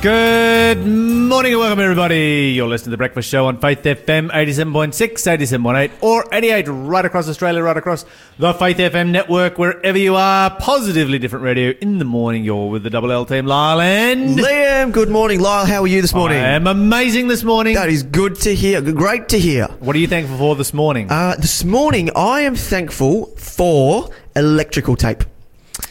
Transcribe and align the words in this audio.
Good 0.00 0.86
morning 0.86 1.54
and 1.54 1.60
welcome 1.60 1.80
everybody. 1.80 2.52
You're 2.54 2.68
listening 2.68 2.84
to 2.84 2.90
The 2.92 2.98
Breakfast 2.98 3.28
Show 3.28 3.46
on 3.46 3.58
Faith 3.58 3.82
FM 3.82 4.30
87.6, 4.30 4.92
87.8 4.94 5.90
or 6.00 6.24
88 6.32 6.68
right 6.68 7.04
across 7.04 7.28
Australia, 7.28 7.60
right 7.64 7.76
across 7.76 8.04
the 8.38 8.54
Faith 8.54 8.76
FM 8.76 9.10
network, 9.10 9.58
wherever 9.58 9.98
you 9.98 10.14
are. 10.14 10.50
Positively 10.50 11.18
different 11.18 11.44
radio 11.44 11.70
in 11.80 11.98
the 11.98 12.04
morning. 12.04 12.44
You're 12.44 12.70
with 12.70 12.84
the 12.84 12.90
Double 12.90 13.10
L 13.10 13.26
team, 13.26 13.46
Lyle 13.46 13.80
and... 13.80 14.38
Liam, 14.38 14.92
good 14.92 15.08
morning. 15.08 15.40
Lyle, 15.40 15.66
how 15.66 15.82
are 15.82 15.88
you 15.88 16.00
this 16.00 16.14
morning? 16.14 16.38
I 16.38 16.50
am 16.50 16.68
amazing 16.68 17.26
this 17.26 17.42
morning. 17.42 17.74
That 17.74 17.88
is 17.88 18.04
good 18.04 18.36
to 18.42 18.54
hear. 18.54 18.80
Great 18.80 19.28
to 19.30 19.38
hear. 19.40 19.66
What 19.80 19.96
are 19.96 19.98
you 19.98 20.06
thankful 20.06 20.38
for 20.38 20.54
this 20.54 20.72
morning? 20.72 21.10
Uh, 21.10 21.34
this 21.34 21.64
morning, 21.64 22.10
I 22.14 22.42
am 22.42 22.54
thankful 22.54 23.34
for 23.34 24.10
electrical 24.36 24.94
tape. 24.94 25.24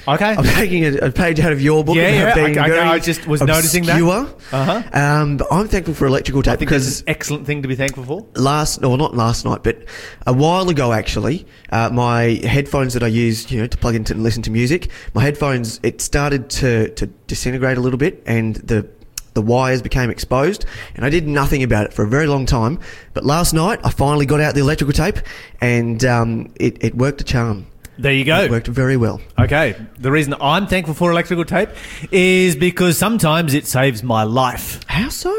Okay. 0.07 0.35
I'm 0.35 0.43
taking 0.43 0.85
a, 0.85 1.07
a 1.07 1.11
page 1.11 1.39
out 1.39 1.51
of 1.51 1.61
your 1.61 1.83
book. 1.83 1.95
Yeah, 1.95 2.09
yeah, 2.09 2.35
being 2.35 2.57
I- 2.57 2.63
I- 2.65 2.69
very 2.69 2.79
I 2.79 2.99
just 2.99 3.27
was 3.27 3.41
noticing 3.41 3.83
that. 3.85 3.99
obscure. 4.01 4.27
Uh-huh. 4.51 4.83
Um, 4.93 5.37
but 5.37 5.47
I'm 5.51 5.67
thankful 5.67 5.93
for 5.93 6.05
electrical 6.07 6.41
tape 6.43 6.53
I 6.53 6.55
think 6.57 6.69
that's 6.71 6.83
because 6.85 6.99
an 7.01 7.09
excellent 7.09 7.45
thing 7.45 7.61
to 7.61 7.67
be 7.67 7.75
thankful 7.75 8.03
for. 8.03 8.25
last, 8.35 8.83
or 8.83 8.97
not 8.97 9.15
last 9.15 9.45
night, 9.45 9.63
but 9.63 9.83
a 10.25 10.33
while 10.33 10.69
ago 10.69 10.91
actually, 10.93 11.45
uh, 11.71 11.89
my 11.91 12.39
headphones 12.43 12.93
that 12.93 13.03
I 13.03 13.07
use, 13.07 13.51
you 13.51 13.59
know, 13.61 13.67
to 13.67 13.77
plug 13.77 13.95
into 13.95 14.13
and 14.13 14.23
listen 14.23 14.41
to 14.43 14.51
music, 14.51 14.89
my 15.13 15.21
headphones, 15.21 15.79
it 15.83 16.01
started 16.01 16.49
to, 16.51 16.89
to 16.95 17.07
disintegrate 17.27 17.77
a 17.77 17.81
little 17.81 17.99
bit 17.99 18.23
and 18.25 18.55
the 18.55 18.87
the 19.33 19.41
wires 19.43 19.83
became 19.83 20.09
exposed 20.09 20.65
and 20.95 21.05
I 21.05 21.11
did 21.11 21.27
nothing 21.27 21.61
about 21.61 21.85
it 21.85 21.93
for 21.93 22.03
a 22.03 22.07
very 22.07 22.25
long 22.25 22.47
time. 22.47 22.79
But 23.13 23.23
last 23.23 23.53
night 23.53 23.79
I 23.83 23.91
finally 23.91 24.25
got 24.25 24.39
out 24.41 24.55
the 24.55 24.61
electrical 24.61 24.93
tape 24.93 25.17
and 25.61 26.03
um, 26.05 26.51
it, 26.59 26.83
it 26.83 26.95
worked 26.95 27.21
a 27.21 27.23
charm. 27.23 27.67
There 27.97 28.13
you 28.13 28.21
It 28.21 28.25
go. 28.25 28.47
worked 28.49 28.67
very 28.67 28.97
well. 28.97 29.19
Okay. 29.39 29.75
The 29.99 30.11
reason 30.11 30.35
I'm 30.39 30.67
thankful 30.67 30.93
for 30.93 31.11
electrical 31.11 31.45
tape 31.45 31.69
is 32.11 32.55
because 32.55 32.97
sometimes 32.97 33.53
it 33.53 33.65
saves 33.67 34.03
my 34.03 34.23
life. 34.23 34.79
How 34.87 35.09
so? 35.09 35.35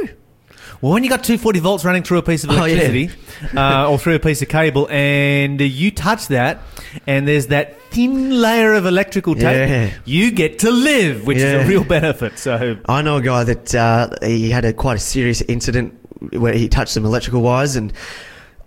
Well, 0.81 0.93
when 0.93 1.03
you 1.03 1.11
got 1.11 1.25
240 1.25 1.59
volts 1.61 1.85
running 1.85 2.05
through 2.05 2.19
a 2.19 2.23
piece 2.23 2.45
of 2.45 2.51
Oh, 2.51 2.65
yeah. 2.65 2.75
electricity 2.75 3.11
uh, 3.57 3.91
or 3.91 3.99
through 3.99 4.15
a 4.15 4.19
piece 4.21 4.43
of 4.43 4.49
cable, 4.49 4.89
and 4.91 5.61
you 5.61 5.91
touch 5.91 6.29
that, 6.29 6.59
and 7.07 7.27
there's 7.27 7.49
that 7.49 7.81
thin 7.91 8.41
layer 8.41 8.75
of 8.75 8.87
electrical 8.87 9.35
tape, 9.35 9.69
Yeah. 9.69 9.91
you 10.05 10.31
get 10.31 10.61
to 10.61 10.71
live, 10.71 11.27
which 11.27 11.39
is 11.39 11.65
a 11.65 11.67
real 11.69 11.83
benefit. 11.85 12.39
So, 12.39 12.77
I 12.89 13.03
know 13.03 13.17
a 13.17 13.23
guy 13.23 13.43
that 13.45 13.75
uh, 13.75 14.11
he 14.23 14.51
had 14.51 14.65
a 14.65 14.73
quite 14.73 14.97
a 14.97 15.01
serious 15.01 15.41
incident 15.43 15.95
where 16.33 16.53
he 16.55 16.69
touched 16.69 16.93
some 16.93 17.05
electrical 17.05 17.41
wires 17.43 17.75
and 17.75 17.93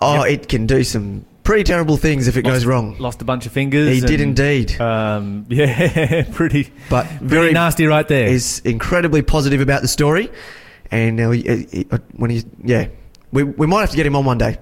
oh, 0.01 0.23
it 0.23 0.49
can 0.49 0.65
do 0.65 0.83
some 0.83 1.25
pretty 1.43 1.63
terrible 1.63 1.97
things 1.97 2.27
if 2.27 2.37
it 2.37 2.43
goes 2.43 2.65
wrong. 2.65 2.97
lost 2.99 3.21
a 3.21 3.25
bunch 3.25 3.45
of 3.45 3.51
fingers. 3.51 3.89
He 3.93 4.01
did 4.01 4.21
indeed. 4.21 4.79
Um, 4.79 5.45
yeah, 5.49 6.23
pretty, 6.31 6.71
but 6.89 7.05
very 7.07 7.41
very 7.41 7.51
nasty 7.53 7.85
right 7.85 8.07
there. 8.07 8.29
He's 8.29 8.59
incredibly 8.59 9.21
positive 9.21 9.61
about 9.61 9.81
the 9.81 9.87
story, 9.87 10.29
and 10.91 11.19
uh, 11.19 11.29
he, 11.31 11.65
he- 11.71 11.83
when 12.15 12.29
he 12.31 12.43
yeah, 12.63 12.87
we 13.31 13.43
we 13.43 13.67
might 13.67 13.81
have 13.81 13.89
to 13.91 13.95
get 13.97 14.05
him 14.05 14.15
on 14.15 14.25
one 14.25 14.37
day, 14.37 14.57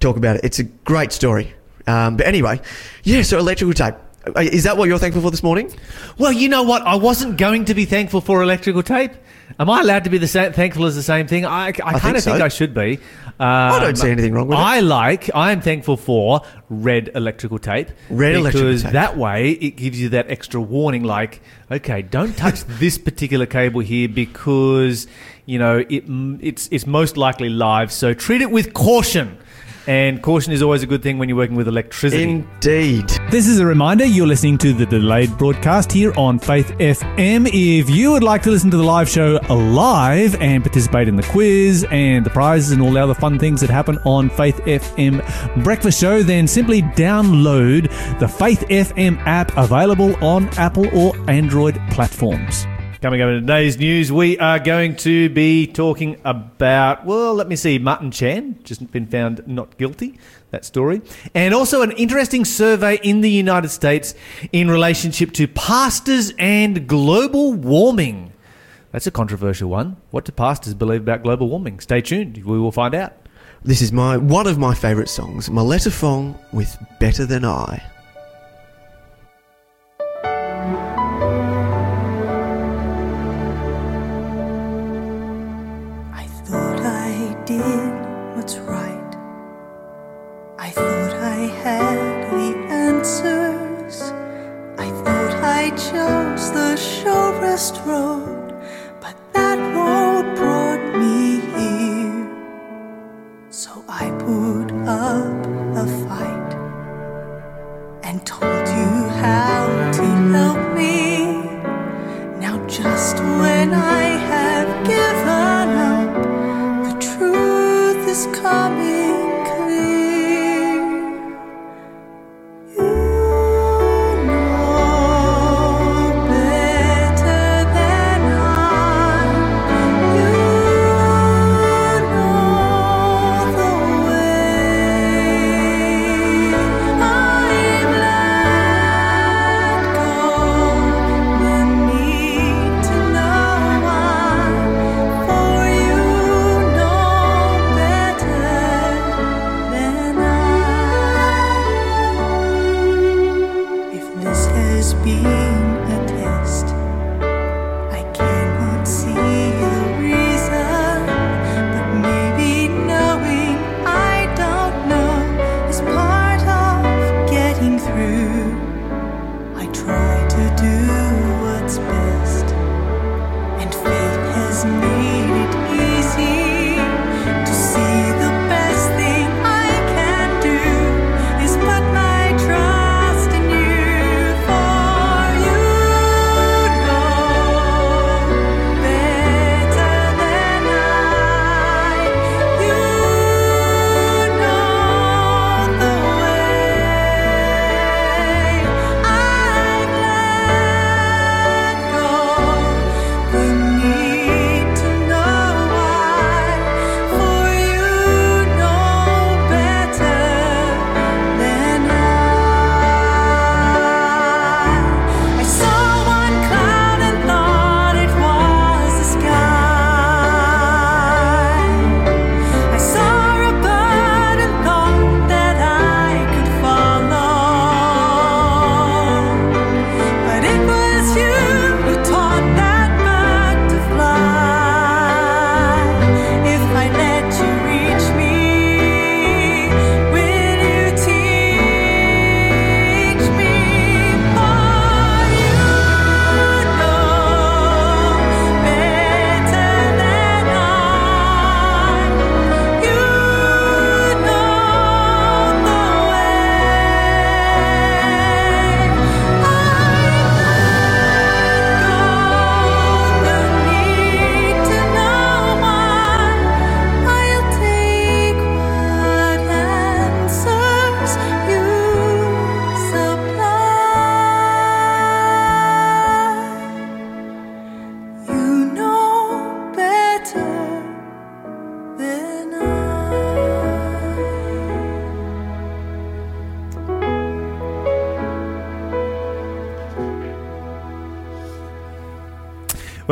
talk 0.00 0.16
about 0.16 0.36
it. 0.36 0.44
It's 0.44 0.58
a 0.58 0.64
great 0.64 1.12
story. 1.12 1.52
Um, 1.86 2.16
but 2.16 2.26
anyway, 2.26 2.60
yeah. 3.04 3.22
So 3.22 3.38
electrical 3.38 3.72
tape. 3.74 3.94
Is 4.36 4.64
that 4.64 4.76
what 4.76 4.88
you're 4.88 4.98
thankful 4.98 5.22
for 5.22 5.30
this 5.30 5.42
morning? 5.42 5.72
Well, 6.18 6.32
you 6.32 6.48
know 6.48 6.62
what? 6.62 6.82
I 6.82 6.96
wasn't 6.96 7.36
going 7.38 7.66
to 7.66 7.74
be 7.74 7.84
thankful 7.84 8.20
for 8.20 8.42
electrical 8.42 8.82
tape. 8.82 9.12
Am 9.58 9.70
I 9.70 9.80
allowed 9.80 10.04
to 10.04 10.10
be 10.10 10.18
the 10.18 10.26
same, 10.26 10.52
thankful 10.52 10.86
as 10.86 10.96
the 10.96 11.02
same 11.02 11.26
thing? 11.26 11.46
I, 11.46 11.68
I, 11.68 11.72
kind 11.72 12.02
think 12.02 12.16
of 12.16 12.24
think 12.24 12.38
so. 12.38 12.44
I 12.44 12.48
should 12.48 12.74
be. 12.74 12.98
Um, 13.38 13.38
I 13.38 13.78
don't 13.80 13.96
see 13.96 14.10
anything 14.10 14.32
wrong 14.32 14.48
with 14.48 14.58
it. 14.58 14.62
I 14.62 14.80
like. 14.80 15.30
I 15.34 15.52
am 15.52 15.60
thankful 15.60 15.96
for 15.96 16.40
red 16.68 17.10
electrical 17.14 17.58
tape. 17.58 17.88
Red 18.10 18.34
electrical 18.34 18.72
tape. 18.72 18.78
Because 18.78 18.92
that 18.92 19.16
way 19.16 19.52
it 19.52 19.76
gives 19.76 20.00
you 20.00 20.08
that 20.10 20.30
extra 20.30 20.60
warning. 20.60 21.04
Like, 21.04 21.40
okay, 21.70 22.02
don't 22.02 22.36
touch 22.36 22.64
this 22.66 22.98
particular 22.98 23.46
cable 23.46 23.80
here 23.80 24.08
because 24.08 25.06
you 25.44 25.58
know 25.58 25.78
it. 25.88 26.04
It's 26.40 26.68
it's 26.72 26.86
most 26.86 27.16
likely 27.16 27.48
live. 27.48 27.92
So 27.92 28.14
treat 28.14 28.42
it 28.42 28.50
with 28.50 28.74
caution. 28.74 29.38
And 29.86 30.22
caution 30.22 30.52
is 30.52 30.62
always 30.62 30.82
a 30.82 30.86
good 30.86 31.02
thing 31.02 31.18
when 31.18 31.28
you're 31.28 31.38
working 31.38 31.56
with 31.56 31.68
electricity. 31.68 32.22
Indeed. 32.22 33.08
This 33.30 33.46
is 33.46 33.60
a 33.60 33.66
reminder 33.66 34.04
you're 34.04 34.26
listening 34.26 34.58
to 34.58 34.72
the 34.72 34.86
delayed 34.86 35.36
broadcast 35.38 35.92
here 35.92 36.12
on 36.16 36.38
Faith 36.38 36.68
FM. 36.78 37.48
If 37.52 37.88
you 37.88 38.12
would 38.12 38.22
like 38.22 38.42
to 38.42 38.50
listen 38.50 38.70
to 38.70 38.76
the 38.76 38.82
live 38.82 39.08
show 39.08 39.38
live 39.48 40.34
and 40.40 40.62
participate 40.64 41.08
in 41.08 41.16
the 41.16 41.22
quiz 41.22 41.86
and 41.90 42.26
the 42.26 42.30
prizes 42.30 42.72
and 42.72 42.82
all 42.82 42.92
the 42.92 43.02
other 43.02 43.14
fun 43.14 43.38
things 43.38 43.60
that 43.60 43.70
happen 43.70 43.98
on 44.04 44.28
Faith 44.30 44.56
FM 44.64 45.22
Breakfast 45.62 46.00
Show, 46.00 46.22
then 46.22 46.46
simply 46.46 46.82
download 46.82 47.90
the 48.18 48.28
Faith 48.28 48.64
FM 48.68 49.18
app 49.26 49.56
available 49.56 50.16
on 50.24 50.48
Apple 50.58 50.86
or 50.96 51.14
Android 51.30 51.80
platforms. 51.90 52.66
Coming 53.06 53.22
up 53.22 53.28
in 53.28 53.42
today's 53.42 53.78
news, 53.78 54.10
we 54.10 54.36
are 54.40 54.58
going 54.58 54.96
to 54.96 55.28
be 55.28 55.68
talking 55.68 56.20
about, 56.24 57.06
well, 57.06 57.34
let 57.34 57.46
me 57.46 57.54
see, 57.54 57.78
Martin 57.78 58.10
Chan, 58.10 58.58
just 58.64 58.90
been 58.90 59.06
found 59.06 59.46
not 59.46 59.78
guilty, 59.78 60.18
that 60.50 60.64
story. 60.64 61.02
And 61.32 61.54
also 61.54 61.82
an 61.82 61.92
interesting 61.92 62.44
survey 62.44 62.98
in 63.04 63.20
the 63.20 63.30
United 63.30 63.68
States 63.68 64.16
in 64.50 64.68
relationship 64.68 65.30
to 65.34 65.46
pastors 65.46 66.32
and 66.36 66.88
global 66.88 67.52
warming. 67.52 68.32
That's 68.90 69.06
a 69.06 69.12
controversial 69.12 69.70
one. 69.70 69.98
What 70.10 70.24
do 70.24 70.32
pastors 70.32 70.74
believe 70.74 71.02
about 71.02 71.22
global 71.22 71.48
warming? 71.48 71.78
Stay 71.78 72.00
tuned, 72.00 72.38
we 72.38 72.58
will 72.58 72.72
find 72.72 72.92
out. 72.92 73.12
This 73.62 73.82
is 73.82 73.92
my 73.92 74.16
one 74.16 74.48
of 74.48 74.58
my 74.58 74.74
favourite 74.74 75.08
songs, 75.08 75.48
Maletta 75.48 75.92
Fong 75.92 76.36
with 76.52 76.76
Better 76.98 77.24
Than 77.24 77.44
I. 77.44 77.80
I 77.80 77.95
answers. 93.06 94.02
I 94.78 94.88
thought 95.04 95.34
I 95.60 95.70
chose 95.70 96.50
the 96.50 96.76
surest 96.76 97.80
road, 97.86 98.52
but 99.00 99.14
that 99.32 99.58
road 99.76 100.34
brought 100.34 100.84
me 100.98 101.38
here. 101.54 102.28
So 103.50 103.84
I 103.88 104.10
put 104.10 104.72
up 104.88 105.38
a 105.82 105.86
fight 106.04 106.52
and 108.02 108.26
told 108.26 108.66
you 108.76 108.90
how 109.22 109.55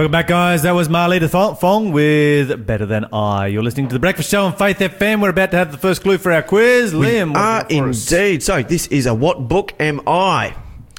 Welcome 0.05 0.13
back, 0.13 0.27
guys. 0.27 0.61
That 0.65 0.73
was 0.75 0.91
Marlita 0.91 1.31
Thong- 1.31 1.57
Fong 1.57 1.91
with 1.91 2.67
Better 2.67 2.85
Than 2.85 3.07
I. 3.11 3.47
You're 3.47 3.63
listening 3.63 3.89
to 3.89 3.95
The 3.95 3.99
Breakfast 3.99 4.31
Show 4.31 4.45
on 4.45 4.55
Faith 4.55 4.79
FM. 4.79 5.23
We're 5.23 5.31
about 5.31 5.51
to 5.53 5.57
have 5.57 5.73
the 5.73 5.79
first 5.79 6.03
clue 6.03 6.19
for 6.19 6.31
our 6.31 6.43
quiz. 6.43 6.93
Liam, 6.93 6.99
what 6.99 7.39
have 7.39 7.71
you 7.71 7.79
got 7.79 7.85
for 7.85 7.89
us? 7.89 8.13
indeed. 8.13 8.43
So 8.43 8.63
this 8.63 8.87
is 8.89 9.07
a 9.07 9.15
what 9.15 9.49
book 9.49 9.73
am 9.81 10.03
I? 10.07 10.57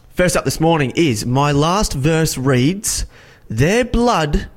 First 0.09 0.35
up 0.35 0.43
this 0.43 0.59
morning 0.59 0.91
is 0.95 1.23
my 1.23 1.51
last 1.51 1.93
verse 1.93 2.35
reads, 2.35 3.05
"Their 3.47 3.85
blood, 3.85 4.47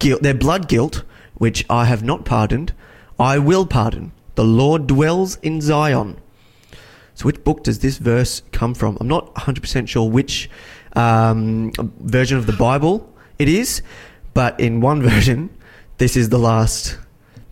guilt, 0.00 0.20
their 0.20 0.34
blood 0.34 0.66
guilt, 0.66 1.04
which 1.34 1.64
I 1.70 1.84
have 1.84 2.02
not 2.02 2.24
pardoned, 2.24 2.72
I 3.20 3.38
will 3.38 3.66
pardon. 3.66 4.10
The 4.34 4.44
Lord 4.44 4.88
dwells 4.88 5.38
in 5.44 5.60
Zion." 5.60 6.16
So 7.14 7.26
which 7.26 7.44
book 7.44 7.62
does 7.62 7.78
this 7.78 7.98
verse 7.98 8.42
come 8.50 8.74
from? 8.74 8.98
I'm 9.00 9.06
not 9.06 9.32
100% 9.36 9.88
sure 9.88 10.10
which 10.10 10.50
um, 10.96 11.70
version 12.00 12.36
of 12.36 12.46
the 12.46 12.52
Bible 12.52 13.12
it 13.38 13.48
is, 13.48 13.82
but 14.34 14.58
in 14.60 14.80
one 14.80 15.02
version, 15.10 15.50
this 15.98 16.16
is 16.16 16.28
the 16.28 16.38
last. 16.38 16.98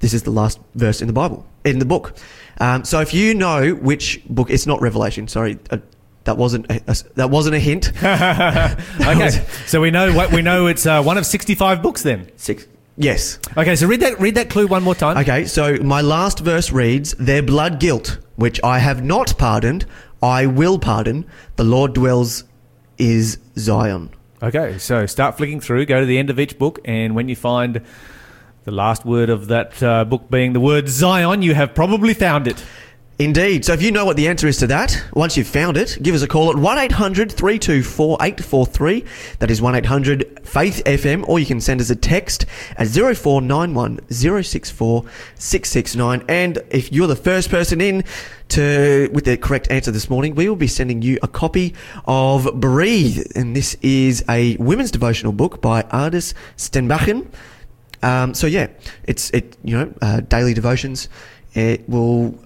This 0.00 0.12
is 0.12 0.22
the 0.24 0.30
last 0.30 0.60
verse 0.74 1.00
in 1.00 1.06
the 1.06 1.14
Bible 1.14 1.46
in 1.64 1.78
the 1.78 1.86
book. 1.86 2.14
Um, 2.60 2.84
so 2.84 3.00
if 3.00 3.14
you 3.14 3.34
know 3.34 3.72
which 3.74 4.22
book, 4.28 4.50
it's 4.50 4.66
not 4.66 4.80
Revelation. 4.82 5.28
Sorry, 5.28 5.58
uh, 5.70 5.78
that 6.24 6.36
wasn't 6.36 6.70
a, 6.70 6.82
a- 6.86 7.14
that 7.14 7.30
wasn't 7.30 7.54
a 7.54 7.58
hint. 7.58 7.88
okay, 8.04 9.30
so 9.66 9.80
we 9.80 9.90
know 9.90 10.12
what 10.14 10.30
we 10.32 10.42
know. 10.42 10.66
It's 10.66 10.84
uh, 10.86 11.02
one 11.02 11.16
of 11.18 11.24
sixty-five 11.26 11.82
books. 11.82 12.02
Then, 12.02 12.30
Six. 12.36 12.66
Yes. 12.96 13.38
okay. 13.56 13.74
So 13.76 13.86
read 13.86 14.00
that. 14.00 14.20
Read 14.20 14.34
that 14.36 14.50
clue 14.50 14.66
one 14.66 14.82
more 14.82 14.94
time. 14.94 15.16
Okay. 15.18 15.46
So 15.46 15.76
my 15.78 16.00
last 16.00 16.40
verse 16.40 16.70
reads, 16.70 17.14
"Their 17.14 17.42
blood 17.42 17.80
guilt, 17.80 18.18
which 18.36 18.60
I 18.62 18.78
have 18.78 19.02
not 19.02 19.36
pardoned, 19.38 19.86
I 20.22 20.46
will 20.46 20.78
pardon. 20.78 21.24
The 21.56 21.64
Lord 21.64 21.94
dwells 21.94 22.44
is 22.98 23.38
Zion." 23.58 24.10
Okay, 24.44 24.76
so 24.76 25.06
start 25.06 25.38
flicking 25.38 25.58
through. 25.58 25.86
Go 25.86 26.00
to 26.00 26.04
the 26.04 26.18
end 26.18 26.28
of 26.28 26.38
each 26.38 26.58
book, 26.58 26.78
and 26.84 27.14
when 27.14 27.30
you 27.30 27.34
find 27.34 27.80
the 28.64 28.70
last 28.72 29.06
word 29.06 29.30
of 29.30 29.46
that 29.46 29.82
uh, 29.82 30.04
book 30.04 30.28
being 30.28 30.52
the 30.52 30.60
word 30.60 30.86
Zion, 30.86 31.40
you 31.40 31.54
have 31.54 31.74
probably 31.74 32.12
found 32.12 32.46
it. 32.46 32.62
Indeed. 33.16 33.64
So 33.64 33.72
if 33.72 33.80
you 33.80 33.92
know 33.92 34.04
what 34.04 34.16
the 34.16 34.26
answer 34.26 34.48
is 34.48 34.58
to 34.58 34.66
that, 34.66 35.00
once 35.12 35.36
you've 35.36 35.46
found 35.46 35.76
it, 35.76 35.98
give 36.02 36.16
us 36.16 36.22
a 36.22 36.26
call 36.26 36.50
at 36.50 36.56
1 36.56 36.78
800 36.78 37.30
324 37.30 38.16
843. 38.20 39.04
That 39.38 39.52
is 39.52 39.62
1 39.62 39.76
800 39.76 40.40
Faith 40.42 40.82
FM, 40.84 41.24
or 41.28 41.38
you 41.38 41.46
can 41.46 41.60
send 41.60 41.80
us 41.80 41.90
a 41.90 41.96
text 41.96 42.44
at 42.76 42.88
0491 42.88 44.00
064 44.10 45.04
669. 45.36 46.24
And 46.28 46.58
if 46.70 46.92
you're 46.92 47.06
the 47.06 47.14
first 47.14 47.50
person 47.50 47.80
in 47.80 48.02
to 48.48 49.08
with 49.12 49.26
the 49.26 49.36
correct 49.36 49.70
answer 49.70 49.92
this 49.92 50.10
morning, 50.10 50.34
we 50.34 50.48
will 50.48 50.56
be 50.56 50.66
sending 50.66 51.00
you 51.00 51.20
a 51.22 51.28
copy 51.28 51.72
of 52.06 52.52
Breathe. 52.58 53.30
And 53.36 53.54
this 53.54 53.76
is 53.80 54.24
a 54.28 54.56
women's 54.56 54.90
devotional 54.90 55.32
book 55.32 55.62
by 55.62 55.82
Ardis 55.84 56.34
Stenbakken. 56.56 57.28
Um, 58.02 58.34
so 58.34 58.48
yeah, 58.48 58.66
it's 59.04 59.30
it 59.30 59.56
you 59.62 59.78
know 59.78 59.94
uh, 60.02 60.20
daily 60.22 60.52
devotions. 60.52 61.08
It 61.54 61.88
will. 61.88 62.36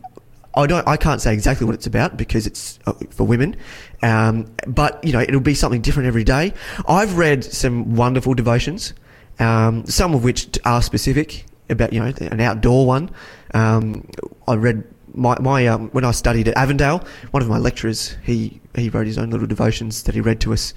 I 0.59 0.67
don't. 0.67 0.87
I 0.89 0.97
can't 0.97 1.21
say 1.21 1.33
exactly 1.33 1.65
what 1.67 1.75
it's 1.77 1.87
about 1.87 2.17
because 2.17 2.47
it's 2.47 2.81
uh, 2.85 2.93
for 3.11 3.25
women, 3.25 3.57
um, 4.03 4.53
but 4.67 5.03
you 5.05 5.13
know 5.13 5.21
it'll 5.21 5.41
be 5.41 5.55
something 5.55 5.81
different 5.81 6.09
every 6.09 6.25
day. 6.25 6.53
I've 6.89 7.17
read 7.17 7.45
some 7.45 7.95
wonderful 7.95 8.35
devotions, 8.35 8.93
um, 9.39 9.87
some 9.87 10.15
of 10.15 10.25
which 10.25 10.59
are 10.65 10.83
specific 10.83 11.47
about 11.71 11.93
you 11.93 12.01
know 12.01 12.13
an 12.21 12.41
outdoor 12.41 12.87
one. 12.87 13.11
Um, 13.55 14.09
I 14.49 14.55
read 14.57 14.83
my 15.15 15.39
my 15.39 15.69
um, 15.69 15.91
when 15.91 16.05
I 16.05 16.11
studied 16.11 16.49
at 16.49 16.57
Avondale, 16.57 17.05
one 17.31 17.43
of 17.43 17.49
my 17.49 17.59
lecturers 17.59 18.17
he 18.25 18.61
he 18.75 18.89
wrote 18.89 19.07
his 19.07 19.17
own 19.17 19.31
little 19.31 19.47
devotions 19.47 20.03
that 20.05 20.15
he 20.17 20.21
read 20.21 20.41
to 20.41 20.53
us. 20.53 20.75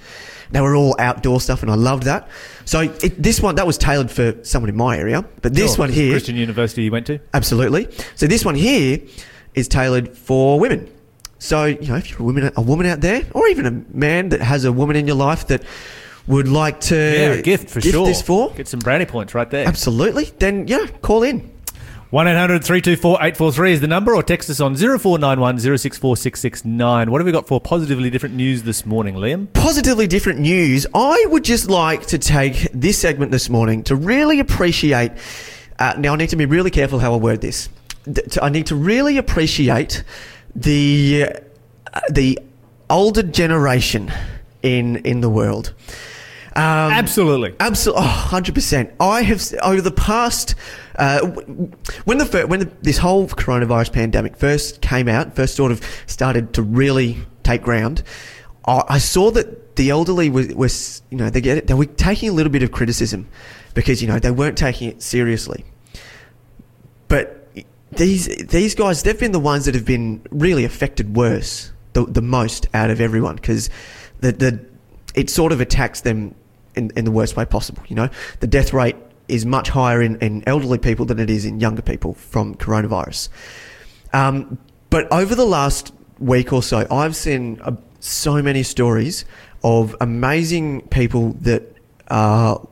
They 0.52 0.60
were 0.60 0.76
all 0.76 0.94
outdoor 1.00 1.40
stuff, 1.40 1.62
and 1.62 1.72
I 1.72 1.74
loved 1.74 2.04
that. 2.04 2.28
So 2.66 2.82
it, 2.82 3.20
this 3.20 3.40
one 3.40 3.56
that 3.56 3.66
was 3.66 3.78
tailored 3.78 4.12
for 4.12 4.36
someone 4.44 4.68
in 4.68 4.76
my 4.76 4.96
area, 4.96 5.24
but 5.40 5.54
this 5.54 5.72
Sure, 5.72 5.86
one 5.86 5.90
here, 5.90 6.12
Christian 6.12 6.36
University 6.36 6.84
you 6.84 6.92
went 6.92 7.06
to. 7.06 7.18
absolutely. 7.34 7.88
So 8.14 8.28
this 8.28 8.44
one 8.44 8.54
here 8.54 9.00
is 9.54 9.68
tailored 9.68 10.16
for 10.16 10.58
women. 10.60 10.90
So 11.38 11.64
you 11.64 11.88
know, 11.88 11.96
if 11.96 12.10
you're 12.10 12.20
a 12.20 12.24
woman, 12.24 12.50
a 12.56 12.62
woman 12.62 12.86
out 12.86 13.00
there, 13.00 13.24
or 13.34 13.48
even 13.48 13.66
a 13.66 13.96
man 13.96 14.28
that 14.30 14.40
has 14.40 14.64
a 14.64 14.72
woman 14.72 14.96
in 14.96 15.06
your 15.06 15.16
life 15.16 15.46
that 15.48 15.62
would 16.28 16.46
like 16.48 16.78
to 16.80 16.94
Yeah, 16.94 17.32
a 17.32 17.42
gift 17.42 17.68
for 17.68 17.80
gift 17.80 17.92
sure. 17.94 18.06
this 18.06 18.22
for, 18.22 18.52
Get 18.54 18.68
some 18.68 18.78
brownie 18.80 19.06
points 19.06 19.34
right 19.34 19.50
there. 19.50 19.66
absolutely, 19.66 20.26
then 20.38 20.68
yeah, 20.68 20.86
call 21.02 21.22
in. 21.24 21.50
1 22.10 22.28
800 22.28 22.62
324 22.62 23.14
843 23.14 23.72
is 23.72 23.80
the 23.80 23.86
number, 23.88 24.14
or 24.14 24.22
text 24.22 24.50
us 24.50 24.60
on 24.60 24.76
0491 24.76 25.58
064 25.58 26.16
669. 26.16 27.10
What 27.10 27.20
have 27.20 27.26
we 27.26 27.32
got 27.32 27.48
for 27.48 27.58
positively 27.60 28.10
different 28.10 28.34
news 28.34 28.62
this 28.64 28.84
morning, 28.86 29.14
Liam? 29.14 29.50
positively 29.54 30.06
different 30.06 30.38
news, 30.38 30.86
I 30.94 31.24
would 31.30 31.42
just 31.42 31.70
like 31.70 32.06
to 32.08 32.18
take 32.18 32.68
this 32.74 32.98
segment 32.98 33.32
this 33.32 33.48
morning 33.48 33.82
to 33.84 33.96
really 33.96 34.40
appreciate. 34.40 35.12
Uh, 35.78 35.94
now, 35.98 36.12
I 36.12 36.16
need 36.16 36.28
to 36.28 36.36
be 36.36 36.44
really 36.44 36.70
careful 36.70 36.98
how 36.98 37.14
I 37.14 37.16
word 37.16 37.40
this. 37.40 37.70
I 38.40 38.48
need 38.48 38.66
to 38.66 38.76
really 38.76 39.16
appreciate 39.18 40.04
the 40.54 41.28
uh, 41.92 42.00
the 42.10 42.38
older 42.90 43.22
generation 43.22 44.12
in 44.62 44.96
in 44.96 45.20
the 45.20 45.30
world. 45.30 45.74
Um, 46.54 46.92
Absolutely. 46.92 47.54
Absolutely, 47.60 48.04
oh, 48.04 48.28
100%. 48.30 48.92
I 49.00 49.22
have, 49.22 49.54
over 49.62 49.80
the 49.80 49.90
past, 49.90 50.54
uh, 50.96 51.26
when 52.04 52.18
the 52.18 52.44
when 52.46 52.60
the, 52.60 52.70
this 52.82 52.98
whole 52.98 53.26
coronavirus 53.26 53.92
pandemic 53.92 54.36
first 54.36 54.82
came 54.82 55.08
out, 55.08 55.34
first 55.34 55.56
sort 55.56 55.72
of 55.72 55.82
started 56.06 56.52
to 56.52 56.62
really 56.62 57.16
take 57.42 57.62
ground, 57.62 58.02
I, 58.66 58.82
I 58.86 58.98
saw 58.98 59.30
that 59.30 59.76
the 59.76 59.88
elderly 59.88 60.28
was, 60.28 60.48
was, 60.48 61.02
you 61.08 61.16
know, 61.16 61.30
they 61.30 61.40
get 61.40 61.56
it, 61.56 61.66
they 61.68 61.74
were 61.74 61.86
taking 61.86 62.28
a 62.28 62.32
little 62.32 62.52
bit 62.52 62.62
of 62.62 62.70
criticism 62.70 63.28
because, 63.72 64.02
you 64.02 64.08
know, 64.08 64.18
they 64.18 64.30
weren't 64.30 64.58
taking 64.58 64.88
it 64.88 65.00
seriously. 65.00 65.64
But 67.08 67.41
these 67.96 68.26
these 68.46 68.74
guys, 68.74 69.02
they've 69.02 69.18
been 69.18 69.32
the 69.32 69.38
ones 69.38 69.64
that 69.66 69.74
have 69.74 69.84
been 69.84 70.22
really 70.30 70.64
affected 70.64 71.16
worse, 71.16 71.72
the, 71.92 72.04
the 72.04 72.22
most 72.22 72.68
out 72.74 72.90
of 72.90 73.00
everyone, 73.00 73.36
because 73.36 73.70
the, 74.20 74.32
the 74.32 74.64
it 75.14 75.30
sort 75.30 75.52
of 75.52 75.60
attacks 75.60 76.00
them 76.00 76.34
in, 76.74 76.90
in 76.96 77.04
the 77.04 77.10
worst 77.10 77.36
way 77.36 77.44
possible. 77.44 77.82
You 77.88 77.96
know, 77.96 78.08
the 78.40 78.46
death 78.46 78.72
rate 78.72 78.96
is 79.28 79.46
much 79.46 79.68
higher 79.68 80.02
in, 80.02 80.16
in 80.20 80.42
elderly 80.46 80.78
people 80.78 81.06
than 81.06 81.18
it 81.18 81.30
is 81.30 81.44
in 81.44 81.60
younger 81.60 81.82
people 81.82 82.14
from 82.14 82.54
coronavirus. 82.54 83.28
Um, 84.12 84.58
but 84.90 85.10
over 85.12 85.34
the 85.34 85.46
last 85.46 85.92
week 86.18 86.52
or 86.52 86.62
so, 86.62 86.86
I've 86.90 87.16
seen 87.16 87.60
uh, 87.62 87.76
so 88.00 88.42
many 88.42 88.62
stories 88.62 89.24
of 89.64 89.96
amazing 90.00 90.82
people 90.88 91.32
that 91.40 91.62
are 92.08 92.66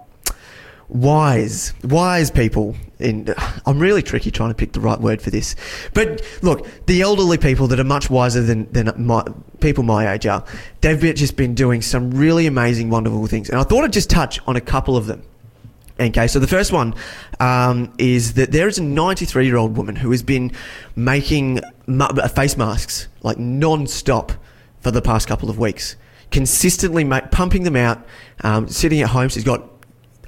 wise, 0.89 1.73
wise 1.85 2.31
people. 2.31 2.75
In 3.01 3.35
I'm 3.67 3.79
really 3.79 4.03
tricky 4.03 4.31
trying 4.31 4.51
to 4.51 4.55
pick 4.55 4.73
the 4.73 4.81
right 4.81 5.01
word 5.01 5.23
for 5.23 5.31
this, 5.31 5.57
but 5.95 6.23
look, 6.43 6.67
the 6.87 7.03
elderly 7.03 7.39
people 7.39 7.67
that 7.69 7.81
are 7.81 7.85
much 7.85 8.11
wiser 8.11 8.43
than 8.43 8.71
than 8.73 8.93
my, 8.97 9.25
people 9.61 9.85
my 9.85 10.13
age 10.13 10.27
are, 10.27 10.45
they've 10.81 11.01
been, 11.01 11.17
just 11.17 11.37
been 11.37 11.55
doing 11.55 11.83
some 11.83 12.11
really 12.11 12.47
amazing, 12.47 12.91
wonderful 12.91 13.27
things, 13.27 13.49
and 13.49 13.59
I 13.59 13.63
thought 13.63 13.85
I'd 13.85 13.93
just 13.93 14.11
touch 14.11 14.41
on 14.47 14.57
a 14.57 14.61
couple 14.61 14.97
of 14.97 15.07
them. 15.07 15.23
Okay, 16.01 16.27
so 16.29 16.39
the 16.39 16.47
first 16.47 16.73
one 16.73 16.95
um, 17.41 17.93
is 17.99 18.33
that 18.35 18.53
there 18.53 18.67
is 18.69 18.79
a 18.79 18.83
93 18.83 19.45
year 19.45 19.57
old 19.59 19.77
woman 19.77 19.97
who 19.97 20.11
has 20.13 20.23
been 20.23 20.51
making 20.97 21.61
ma- 21.87 22.07
uh, 22.07 22.27
face 22.27 22.57
masks 22.57 23.09
like 23.23 23.39
non 23.39 23.87
stop 23.87 24.33
for 24.81 24.91
the 24.91 25.03
past 25.03 25.29
couple 25.29 25.51
of 25.51 25.59
weeks, 25.59 25.97
consistently 26.31 27.05
pumping 27.31 27.65
them 27.65 27.77
out, 27.77 28.03
um, 28.43 28.67
sitting 28.67 29.03
at 29.03 29.11
home. 29.11 29.29
She's 29.29 29.45
got 29.45 29.70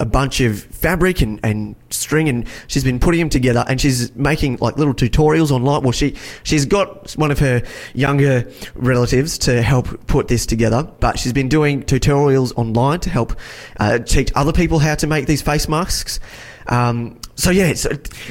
a 0.02 0.04
bunch 0.04 0.40
of 0.40 0.61
fabric 0.61 1.23
and, 1.23 1.38
and 1.44 1.76
string 1.90 2.28
and 2.28 2.44
she's 2.66 2.82
been 2.82 2.99
putting 2.99 3.21
them 3.21 3.28
together 3.28 3.64
and 3.68 3.80
she's 3.80 4.12
making 4.16 4.56
like 4.56 4.76
little 4.76 4.92
tutorials 4.92 5.52
online 5.52 5.80
well 5.80 5.92
she 5.92 6.16
she's 6.42 6.66
got 6.66 7.12
one 7.12 7.30
of 7.30 7.38
her 7.38 7.62
younger 7.94 8.44
relatives 8.75 9.38
to 9.38 9.62
help 9.62 10.04
put 10.09 10.26
this 10.26 10.44
together 10.44 10.82
but 10.99 11.21
she's 11.21 11.32
been 11.32 11.49
doing 11.49 11.85
tutorials 11.85 12.52
online 12.56 12.99
to 12.99 13.11
help 13.11 13.32
uh, 13.78 14.00
teach 14.00 14.32
other 14.35 14.52
people 14.52 14.80
how 14.80 14.97
to 14.97 15.06
make 15.06 15.26
these 15.26 15.40
face 15.40 15.68
masks 15.68 16.18
um, 16.66 17.19
so 17.35 17.50
yeah 17.50 17.66
it's, 17.69 17.87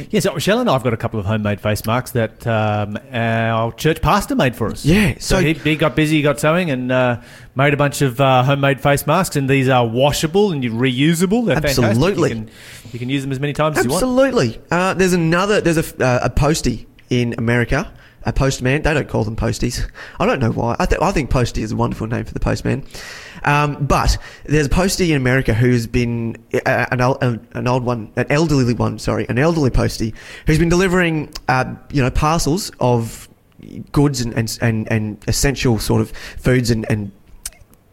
Yes, 0.09 0.23
so 0.23 0.33
Michelle 0.33 0.59
and 0.59 0.69
I 0.69 0.73
have 0.73 0.83
got 0.83 0.93
a 0.93 0.97
couple 0.97 1.19
of 1.19 1.25
homemade 1.25 1.59
face 1.59 1.85
masks 1.85 2.11
that 2.11 2.45
um, 2.47 2.97
our 3.11 3.71
church 3.73 4.01
pastor 4.01 4.35
made 4.35 4.55
for 4.55 4.67
us. 4.71 4.85
Yeah, 4.85 5.15
So, 5.15 5.37
so- 5.37 5.41
he, 5.41 5.53
he 5.53 5.75
got 5.75 5.95
busy, 5.95 6.17
he 6.17 6.21
got 6.21 6.39
sewing, 6.39 6.69
and 6.69 6.91
uh, 6.91 7.21
made 7.55 7.73
a 7.73 7.77
bunch 7.77 8.01
of 8.01 8.21
uh, 8.21 8.43
homemade 8.43 8.79
face 8.81 9.05
masks. 9.07 9.35
And 9.35 9.49
these 9.49 9.69
are 9.69 9.85
washable 9.87 10.51
and 10.51 10.63
reusable. 10.63 11.45
They're 11.45 11.55
fantastic. 11.55 11.83
Absolutely. 11.83 12.29
You 12.29 12.35
can, 12.35 12.49
you 12.93 12.99
can 12.99 13.09
use 13.09 13.21
them 13.23 13.31
as 13.31 13.39
many 13.39 13.53
times 13.53 13.77
as 13.77 13.85
you 13.85 13.91
want. 13.91 14.03
Absolutely. 14.03 14.61
Uh, 14.69 14.93
there's 14.93 15.13
another. 15.13 15.61
There's 15.61 15.77
a 15.77 16.03
uh, 16.05 16.19
a 16.23 16.29
postie 16.29 16.87
in 17.09 17.35
America. 17.37 17.91
A 18.23 18.31
postman. 18.31 18.83
They 18.83 18.93
don't 18.93 19.09
call 19.09 19.23
them 19.23 19.35
posties. 19.35 19.89
I 20.19 20.27
don't 20.27 20.39
know 20.39 20.51
why. 20.51 20.75
I, 20.77 20.85
th- 20.85 21.01
I 21.01 21.11
think 21.11 21.31
postie 21.31 21.63
is 21.63 21.71
a 21.71 21.75
wonderful 21.75 22.05
name 22.05 22.23
for 22.23 22.35
the 22.35 22.39
postman. 22.39 22.85
Um, 23.43 23.85
but 23.85 24.17
there's 24.45 24.67
a 24.67 24.69
postie 24.69 25.11
in 25.11 25.17
America 25.17 25.53
who's 25.53 25.87
been 25.87 26.37
uh, 26.53 26.85
an, 26.91 27.01
an 27.01 27.47
an 27.53 27.67
old 27.67 27.83
one, 27.83 28.11
an 28.15 28.27
elderly 28.29 28.73
one. 28.73 28.99
Sorry, 28.99 29.25
an 29.29 29.39
elderly 29.39 29.69
postie 29.69 30.13
who's 30.45 30.59
been 30.59 30.69
delivering, 30.69 31.33
uh, 31.47 31.75
you 31.91 32.01
know, 32.01 32.11
parcels 32.11 32.71
of 32.79 33.27
goods 33.91 34.21
and 34.21 34.33
and 34.33 34.57
and, 34.61 34.91
and 34.91 35.23
essential 35.27 35.79
sort 35.79 36.01
of 36.01 36.11
foods 36.11 36.71
and, 36.71 36.85
and 36.89 37.11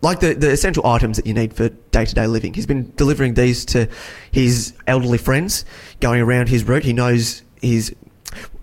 like 0.00 0.20
the, 0.20 0.34
the 0.34 0.50
essential 0.50 0.86
items 0.86 1.16
that 1.16 1.26
you 1.26 1.34
need 1.34 1.52
for 1.52 1.68
day 1.68 2.04
to 2.04 2.14
day 2.14 2.26
living. 2.26 2.54
He's 2.54 2.66
been 2.66 2.92
delivering 2.96 3.34
these 3.34 3.64
to 3.66 3.88
his 4.30 4.74
elderly 4.86 5.18
friends 5.18 5.64
going 6.00 6.20
around 6.20 6.48
his 6.48 6.64
route. 6.64 6.84
He 6.84 6.92
knows 6.92 7.42
his 7.60 7.94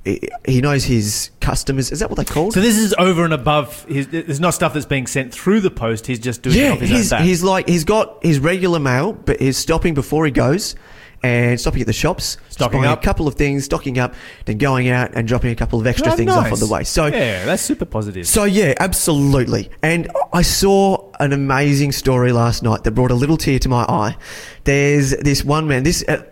he 0.06 0.62
knows 0.62 0.84
his 0.84 1.32
customers. 1.42 1.92
Is 1.92 2.00
that 2.00 2.10
what 2.10 2.18
they 2.18 2.26
called? 2.26 2.54
So 2.54 2.62
this 2.62 2.78
is 2.78 2.94
over 3.00 3.26
and 3.26 3.34
above. 3.34 3.86
His, 3.86 4.08
there's 4.08 4.40
not 4.40 4.54
stuff 4.54 4.74
that's 4.74 4.86
being 4.86 5.08
sent 5.08 5.34
through 5.34 5.62
the 5.62 5.72
post. 5.72 6.06
He's 6.08 6.20
just 6.20 6.42
doing 6.44 6.56
it 6.56 6.60
yeah, 6.60 6.72
off 6.74 6.80
his 6.80 6.90
he's, 6.90 7.14
own 7.14 7.24
he's 7.24 7.44
like 7.44 7.68
he's 7.68 7.84
got 7.84 8.24
his 8.24 8.40
regular 8.40 8.80
mail, 8.80 9.14
but 9.14 9.40
he's 9.40 9.58
stopping 9.58 9.94
before 9.94 10.26
he 10.26 10.32
goes 10.32 10.76
and 11.24 11.60
stopping 11.60 11.82
at 11.82 11.88
the 11.88 11.94
shops, 11.94 12.38
Stocking 12.50 12.86
up. 12.86 13.00
a 13.00 13.02
couple 13.02 13.28
of 13.28 13.34
things, 13.34 13.66
stocking 13.66 13.98
up, 13.98 14.14
then 14.46 14.60
going 14.60 14.90
out 14.90 15.16
and 15.16 15.28
dropping 15.28 15.50
a 15.50 15.56
couple 15.56 15.80
of 15.80 15.88
extra 15.88 16.14
Oh, 16.14 16.16
things 16.16 16.32
off 16.32 16.52
on 16.52 16.60
the 16.60 16.68
way. 16.68 16.84
So 16.84 17.08
yeah, 17.08 17.46
that's 17.46 17.64
super 17.64 17.86
positive. 17.86 18.28
So 18.28 18.44
yeah, 18.44 18.76
absolutely. 18.80 19.72
And 19.82 20.12
I 20.34 20.44
saw 20.44 21.12
an 21.20 21.34
amazing 21.34 21.94
story 21.94 22.32
last 22.32 22.62
night 22.62 22.84
that 22.84 22.92
brought 22.92 23.10
a 23.10 23.16
little 23.16 23.38
tear 23.38 23.58
to 23.60 23.70
my 23.70 23.84
eye. 23.86 24.18
There's 24.66 25.18
this 25.18 25.44
one 25.44 25.68
man. 25.68 25.82
This 25.82 26.04
uh, 26.08 26.24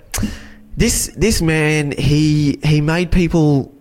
this 0.76 1.08
this 1.16 1.42
man. 1.42 1.94
He 1.98 2.60
he 2.64 2.82
made 2.82 3.12
people 3.12 3.74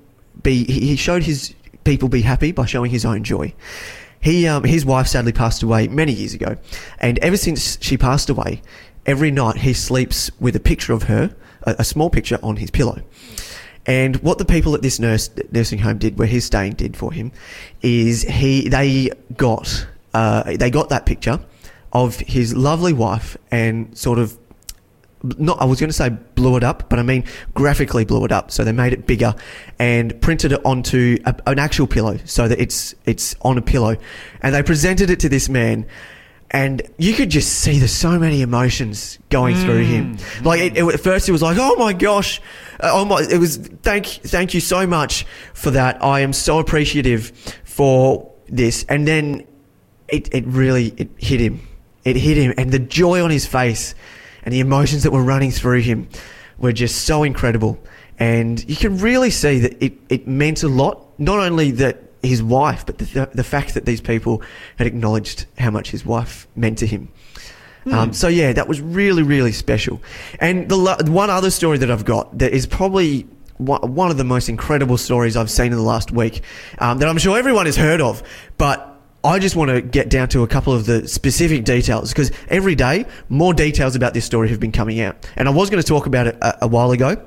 be. 0.42 0.64
He 0.64 0.96
showed 0.96 1.22
his 1.22 1.54
people 1.84 2.08
be 2.08 2.22
happy 2.22 2.52
by 2.52 2.66
showing 2.66 2.90
his 2.90 3.04
own 3.04 3.24
joy. 3.24 3.54
He 4.20 4.46
um, 4.46 4.64
his 4.64 4.84
wife 4.84 5.08
sadly 5.08 5.32
passed 5.32 5.62
away 5.62 5.88
many 5.88 6.12
years 6.12 6.34
ago, 6.34 6.56
and 7.00 7.18
ever 7.18 7.36
since 7.36 7.78
she 7.80 7.96
passed 7.96 8.30
away, 8.30 8.62
every 9.04 9.30
night 9.30 9.58
he 9.58 9.72
sleeps 9.72 10.30
with 10.40 10.54
a 10.54 10.60
picture 10.60 10.92
of 10.92 11.04
her, 11.04 11.34
a, 11.62 11.76
a 11.80 11.84
small 11.84 12.10
picture 12.10 12.38
on 12.42 12.56
his 12.56 12.70
pillow. 12.70 13.02
And 13.84 14.16
what 14.16 14.38
the 14.38 14.44
people 14.44 14.76
at 14.76 14.82
this 14.82 15.00
nurse 15.00 15.28
nursing 15.50 15.80
home 15.80 15.98
did, 15.98 16.16
where 16.18 16.28
he's 16.28 16.44
staying, 16.44 16.74
did 16.74 16.96
for 16.96 17.12
him, 17.12 17.32
is 17.82 18.22
he 18.22 18.68
they 18.68 19.10
got 19.36 19.86
uh, 20.14 20.56
they 20.56 20.70
got 20.70 20.88
that 20.90 21.04
picture 21.04 21.40
of 21.92 22.20
his 22.20 22.54
lovely 22.54 22.92
wife 22.92 23.36
and 23.50 23.96
sort 23.96 24.18
of 24.18 24.38
not 25.38 25.60
I 25.60 25.64
was 25.64 25.78
going 25.80 25.88
to 25.90 25.94
say 25.94 26.08
blew 26.10 26.56
it 26.56 26.64
up, 26.64 26.88
but 26.88 26.98
I 26.98 27.02
mean 27.02 27.24
graphically 27.54 28.04
blew 28.04 28.24
it 28.24 28.32
up. 28.32 28.50
So 28.50 28.64
they 28.64 28.72
made 28.72 28.92
it 28.92 29.06
bigger 29.06 29.34
and 29.78 30.20
printed 30.20 30.52
it 30.52 30.60
onto 30.64 31.18
a, 31.24 31.34
an 31.46 31.58
actual 31.58 31.86
pillow 31.86 32.18
so 32.24 32.48
that 32.48 32.60
it's 32.60 32.94
it's 33.04 33.34
on 33.42 33.58
a 33.58 33.62
pillow, 33.62 33.96
and 34.42 34.54
they 34.54 34.62
presented 34.62 35.10
it 35.10 35.20
to 35.20 35.28
this 35.28 35.48
man. 35.48 35.86
And 36.54 36.82
you 36.98 37.14
could 37.14 37.30
just 37.30 37.60
see 37.60 37.78
there's 37.78 37.92
so 37.94 38.18
many 38.18 38.42
emotions 38.42 39.18
going 39.30 39.56
through 39.56 39.84
him. 39.84 40.18
Like 40.44 40.60
it, 40.60 40.76
it- 40.76 40.84
at 40.94 41.00
first, 41.00 41.26
it 41.26 41.32
was 41.32 41.40
like, 41.40 41.56
"Oh 41.58 41.76
my 41.76 41.94
gosh, 41.94 42.42
uh, 42.80 42.90
oh 42.92 43.06
my!" 43.06 43.22
It 43.22 43.38
was 43.38 43.56
thank 43.56 44.04
thank 44.06 44.52
you 44.52 44.60
so 44.60 44.86
much 44.86 45.24
for 45.54 45.70
that. 45.70 46.04
I 46.04 46.20
am 46.20 46.34
so 46.34 46.58
appreciative 46.58 47.32
for 47.64 48.30
this. 48.48 48.84
And 48.90 49.08
then 49.08 49.46
it, 50.08 50.28
it 50.34 50.44
really 50.46 50.92
it 50.98 51.08
hit 51.16 51.40
him. 51.40 51.66
It 52.04 52.16
hit 52.16 52.36
him, 52.36 52.52
and 52.58 52.70
the 52.70 52.80
joy 52.80 53.22
on 53.24 53.30
his 53.30 53.46
face 53.46 53.94
and 54.44 54.52
the 54.52 54.60
emotions 54.60 55.02
that 55.02 55.10
were 55.10 55.22
running 55.22 55.50
through 55.50 55.80
him 55.80 56.08
were 56.58 56.72
just 56.72 57.04
so 57.04 57.22
incredible. 57.22 57.78
And 58.18 58.68
you 58.68 58.76
can 58.76 58.98
really 58.98 59.30
see 59.30 59.58
that 59.60 59.82
it, 59.82 59.94
it 60.08 60.28
meant 60.28 60.62
a 60.62 60.68
lot. 60.68 61.06
Not 61.18 61.38
only 61.38 61.70
that 61.72 62.02
his 62.22 62.42
wife, 62.42 62.86
but 62.86 62.98
the, 62.98 63.28
the 63.34 63.44
fact 63.44 63.74
that 63.74 63.84
these 63.84 64.00
people 64.00 64.42
had 64.76 64.86
acknowledged 64.86 65.46
how 65.58 65.70
much 65.70 65.90
his 65.90 66.06
wife 66.06 66.46
meant 66.54 66.78
to 66.78 66.86
him. 66.86 67.08
Um, 67.90 68.12
so 68.12 68.28
yeah, 68.28 68.52
that 68.52 68.68
was 68.68 68.80
really 68.80 69.24
really 69.24 69.50
special. 69.50 70.00
And 70.38 70.68
the 70.68 70.76
lo- 70.76 70.96
one 71.06 71.30
other 71.30 71.50
story 71.50 71.78
that 71.78 71.90
I've 71.90 72.04
got 72.04 72.38
that 72.38 72.52
is 72.52 72.64
probably 72.64 73.26
one 73.56 73.96
one 73.96 74.08
of 74.08 74.18
the 74.18 74.24
most 74.24 74.48
incredible 74.48 74.96
stories 74.98 75.36
I've 75.36 75.50
seen 75.50 75.72
in 75.72 75.78
the 75.78 75.82
last 75.82 76.12
week 76.12 76.42
um, 76.78 76.98
that 76.98 77.08
I'm 77.08 77.18
sure 77.18 77.36
everyone 77.36 77.66
has 77.66 77.76
heard 77.76 78.00
of, 78.00 78.22
but. 78.56 78.91
I 79.24 79.38
just 79.38 79.54
want 79.54 79.70
to 79.70 79.80
get 79.80 80.08
down 80.10 80.28
to 80.30 80.42
a 80.42 80.48
couple 80.48 80.72
of 80.72 80.86
the 80.86 81.06
specific 81.06 81.64
details 81.64 82.12
because 82.12 82.32
every 82.48 82.74
day 82.74 83.06
more 83.28 83.54
details 83.54 83.94
about 83.94 84.14
this 84.14 84.24
story 84.24 84.48
have 84.48 84.58
been 84.58 84.72
coming 84.72 85.00
out. 85.00 85.28
And 85.36 85.46
I 85.46 85.52
was 85.52 85.70
going 85.70 85.80
to 85.80 85.86
talk 85.86 86.06
about 86.06 86.26
it 86.26 86.36
a, 86.42 86.64
a 86.64 86.66
while 86.66 86.90
ago, 86.90 87.24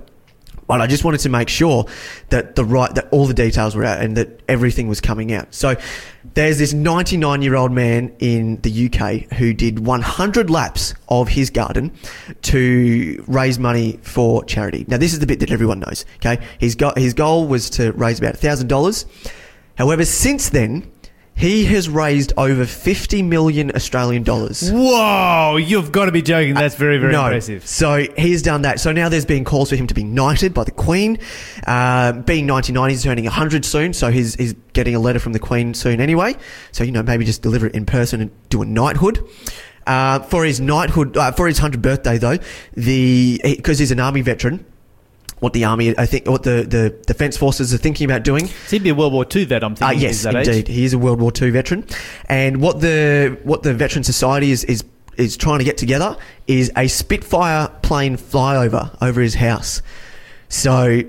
but 0.68 0.82
I 0.82 0.88
just 0.88 1.06
wanted 1.06 1.22
to 1.22 1.30
make 1.30 1.48
sure 1.48 1.86
that 2.30 2.56
the 2.56 2.66
right 2.66 2.94
that 2.96 3.08
all 3.12 3.28
the 3.28 3.34
details 3.34 3.76
were 3.78 3.86
out 3.86 4.02
and 4.02 4.18
that 4.18 4.42
everything 4.50 4.90
was 4.90 5.00
coming 5.00 5.32
out. 5.32 5.54
So 5.54 5.76
there's 6.34 6.58
this 6.58 6.74
99 6.74 7.42
year 7.42 7.56
old 7.56 7.72
man 7.72 8.14
in 8.20 8.60
the 8.62 8.90
UK 8.92 9.32
who 9.34 9.54
did 9.54 9.80
100 9.86 10.50
laps 10.50 10.96
of 11.08 11.30
his 11.30 11.50
garden 11.50 11.94
to 12.42 13.24
raise 13.28 13.58
money 13.58 14.00
for 14.02 14.44
charity. 14.44 14.84
Now 14.90 14.98
this 14.98 15.14
is 15.14 15.20
the 15.20 15.28
bit 15.28 15.40
that 15.40 15.52
everyone 15.52 15.80
knows. 15.80 16.04
Okay, 16.18 16.44
his 16.60 16.76
go- 16.76 16.94
his 16.98 17.14
goal 17.14 17.48
was 17.48 17.70
to 17.72 17.94
raise 17.94 18.20
about 18.20 18.36
thousand 18.36 18.68
dollars. 18.68 19.06
However, 19.78 20.04
since 20.04 20.50
then. 20.50 20.92
He 21.38 21.66
has 21.66 21.90
raised 21.90 22.32
over 22.38 22.66
50 22.66 23.22
million 23.22 23.70
Australian 23.76 24.24
dollars. 24.24 24.72
Whoa, 24.72 25.58
you've 25.58 25.92
got 25.92 26.06
to 26.06 26.14
be 26.14 26.22
joking. 26.22 26.54
That's 26.54 26.76
very, 26.76 26.98
very 26.98 27.12
no. 27.12 27.26
impressive. 27.26 27.68
So 27.68 28.08
he's 28.18 28.42
done 28.42 28.62
that. 28.62 28.80
So 28.80 28.94
now 28.94 29.10
there's 29.10 29.26
been 29.26 29.44
calls 29.44 29.70
for 29.70 29.76
him 29.76 29.86
to 29.88 29.94
be 29.94 30.04
knighted 30.06 30.54
by 30.54 30.64
the 30.64 30.72
Queen. 30.72 31.18
Uh, 31.68 32.14
being 32.14 32.46
99, 32.46 32.90
he's 32.90 33.04
turning 33.04 33.26
100 33.26 33.66
soon, 33.66 33.92
so 33.92 34.12
he's, 34.12 34.36
he's 34.36 34.54
getting 34.72 34.96
a 34.96 35.00
letter 35.00 35.20
from 35.20 35.34
the 35.34 35.40
Queen 35.40 35.74
soon 35.74 36.00
anyway. 36.00 36.36
So, 36.72 36.86
you 36.86 36.94
know, 36.94 37.04
maybe 37.04 37.26
just 37.26 37.42
deliver 37.42 37.68
it 37.68 37.76
in 37.76 37.86
person 37.86 38.22
and 38.22 38.32
do 38.48 38.62
a 38.62 38.66
knighthood. 38.66 39.20
Uh, 39.86 40.20
for 40.20 40.46
his 40.46 40.62
knighthood, 40.62 41.18
uh, 41.18 41.32
for 41.34 41.48
his 41.48 41.60
100th 41.60 41.82
birthday 41.82 42.18
though, 42.18 42.38
the, 42.76 43.42
because 43.44 43.78
he's 43.78 43.92
an 43.92 44.00
army 44.00 44.22
veteran, 44.22 44.66
what 45.40 45.54
the 45.54 45.66
army, 45.66 45.98
I 45.98 46.06
think, 46.06 46.28
what 46.28 46.44
the, 46.44 46.66
the 46.68 46.90
defence 47.06 47.38
forces 47.38 47.74
are 47.74 47.78
thinking 47.78 48.06
about 48.06 48.24
doing 48.24 48.48
So 48.48 48.72
he'd 48.72 48.84
be 48.84 48.90
a 48.90 48.96
World 48.96 49.14
War 49.14 49.26
II 49.34 49.46
vet, 49.46 49.64
I'm 49.64 49.74
uh, 49.74 49.76
thinking. 49.76 50.00
yes, 50.00 50.24
that 50.24 50.36
indeed. 50.36 50.70
Age. 50.70 50.76
He 50.76 50.86
is 50.86 50.94
a 50.94 50.98
World 50.98 51.20
War 51.20 51.32
II 51.40 51.50
veteran, 51.52 51.86
and 52.30 52.62
what 52.62 52.82
the 52.82 53.38
what 53.44 53.64
the 53.64 53.74
Veteran 53.74 54.04
Society 54.04 54.52
is 54.52 54.64
is 54.64 54.84
is 55.18 55.38
trying 55.38 55.60
to 55.60 55.66
get 55.66 55.78
together 55.78 56.18
is 56.48 56.72
a 56.76 56.88
Spitfire 56.88 57.70
plane 57.82 58.18
flyover 58.18 58.96
over 59.02 59.22
his 59.22 59.36
house. 59.36 59.82
So, 60.50 61.02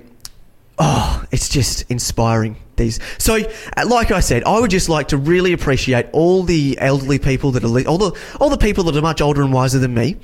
oh, 0.78 1.24
it's 1.30 1.48
just 1.48 1.90
inspiring. 1.90 2.56
These 2.76 3.00
so, 3.16 3.36
uh, 3.36 3.86
like 3.86 4.10
I 4.10 4.20
said, 4.20 4.44
I 4.44 4.60
would 4.60 4.70
just 4.70 4.90
like 4.90 5.08
to 5.08 5.16
really 5.16 5.54
appreciate 5.54 6.08
all 6.12 6.42
the 6.42 6.76
elderly 6.78 7.18
people 7.18 7.50
that 7.52 7.64
are 7.64 7.88
all 7.88 7.96
the 7.96 8.18
all 8.38 8.50
the 8.50 8.58
people 8.58 8.84
that 8.84 8.96
are 8.96 9.02
much 9.02 9.22
older 9.22 9.40
and 9.42 9.50
wiser 9.50 9.78
than 9.78 9.94
me 9.94 10.18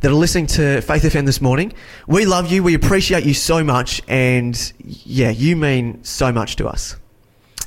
that 0.00 0.10
are 0.10 0.14
listening 0.14 0.46
to 0.46 0.80
Faith 0.80 1.02
FM 1.02 1.26
this 1.26 1.40
morning. 1.40 1.72
We 2.06 2.24
love 2.24 2.50
you. 2.50 2.62
We 2.62 2.74
appreciate 2.74 3.24
you 3.24 3.34
so 3.34 3.64
much, 3.64 4.00
and 4.06 4.72
yeah, 4.78 5.30
you 5.30 5.56
mean 5.56 6.02
so 6.04 6.32
much 6.32 6.56
to 6.56 6.68
us. 6.68 6.96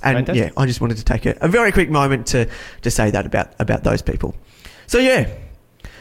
And 0.04 0.18
Fantastic. 0.18 0.54
yeah, 0.56 0.62
I 0.62 0.66
just 0.66 0.82
wanted 0.82 0.98
to 0.98 1.04
take 1.06 1.26
a, 1.26 1.38
a 1.42 1.48
very 1.48 1.72
quick 1.72 1.90
moment 1.90 2.28
to, 2.28 2.48
to 2.82 2.92
say 2.92 3.12
that 3.12 3.26
about, 3.26 3.54
about 3.60 3.84
those 3.84 4.02
people. 4.02 4.36
So 4.88 4.98
yeah, 4.98 5.30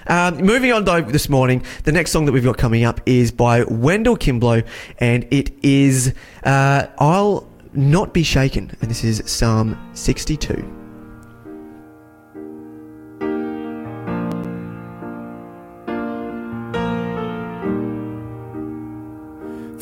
um, 0.06 0.38
moving 0.38 0.72
on 0.72 0.84
though 0.84 1.02
this 1.02 1.28
morning, 1.28 1.62
the 1.84 1.92
next 1.92 2.10
song 2.10 2.24
that 2.24 2.32
we've 2.32 2.44
got 2.44 2.58
coming 2.58 2.84
up 2.84 3.00
is 3.06 3.30
by 3.30 3.64
Wendell 3.64 4.16
Kimbrough, 4.16 4.66
and 4.98 5.26
it 5.30 5.52
is 5.62 6.14
uh, 6.44 6.86
"I'll 6.98 7.48
Not 7.72 8.14
Be 8.14 8.22
Shaken," 8.22 8.74
and 8.80 8.90
this 8.90 9.04
is 9.04 9.22
Psalm 9.26 9.78
62. 9.94 10.79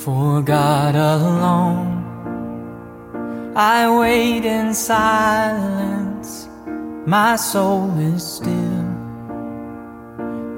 For 0.08 0.40
God 0.40 0.94
alone, 0.94 1.92
I 3.54 3.94
wait 4.00 4.46
in 4.46 4.72
silence. 4.72 6.48
My 7.04 7.36
soul 7.36 7.92
is 7.98 8.22
still 8.36 8.86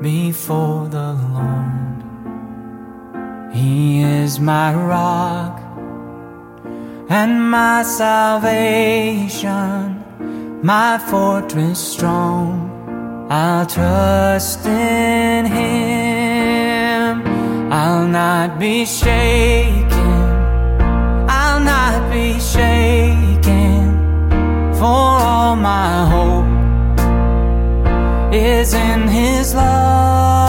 before 0.01 0.87
the 0.87 1.15
Lord. 1.35 2.03
He 3.53 4.03
is 4.03 4.39
my 4.39 4.73
rock 4.73 5.61
and 7.09 7.51
my 7.51 7.83
salvation, 7.83 8.45
my 10.63 10.97
fortress 11.11 11.81
strong. 11.81 12.71
I'll 13.29 13.67
trust 13.67 14.65
in 14.65 15.47
Him. 15.47 16.10
I'll 17.73 18.09
not 18.09 18.59
be 18.59 18.85
shaken. 18.85 19.89
I'll 21.29 21.61
not 21.61 22.11
be 22.11 22.41
shaken. 22.41 23.95
For 24.75 24.85
all 24.87 25.55
my 25.55 26.05
hope 26.11 26.47
is 28.35 28.75
in 28.75 29.07
His 29.07 29.55
love. 29.55 30.40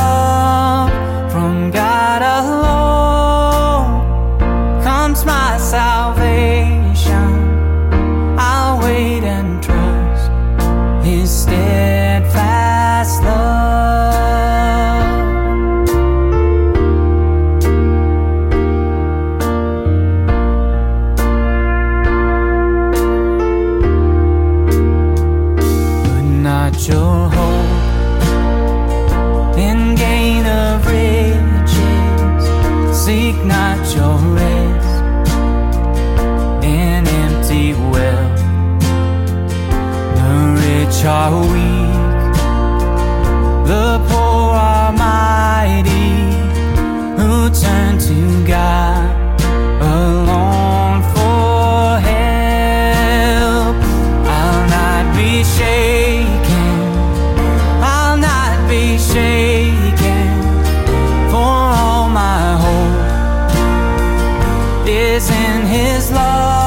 In 65.30 65.66
His 65.68 66.12
love. 66.12 66.61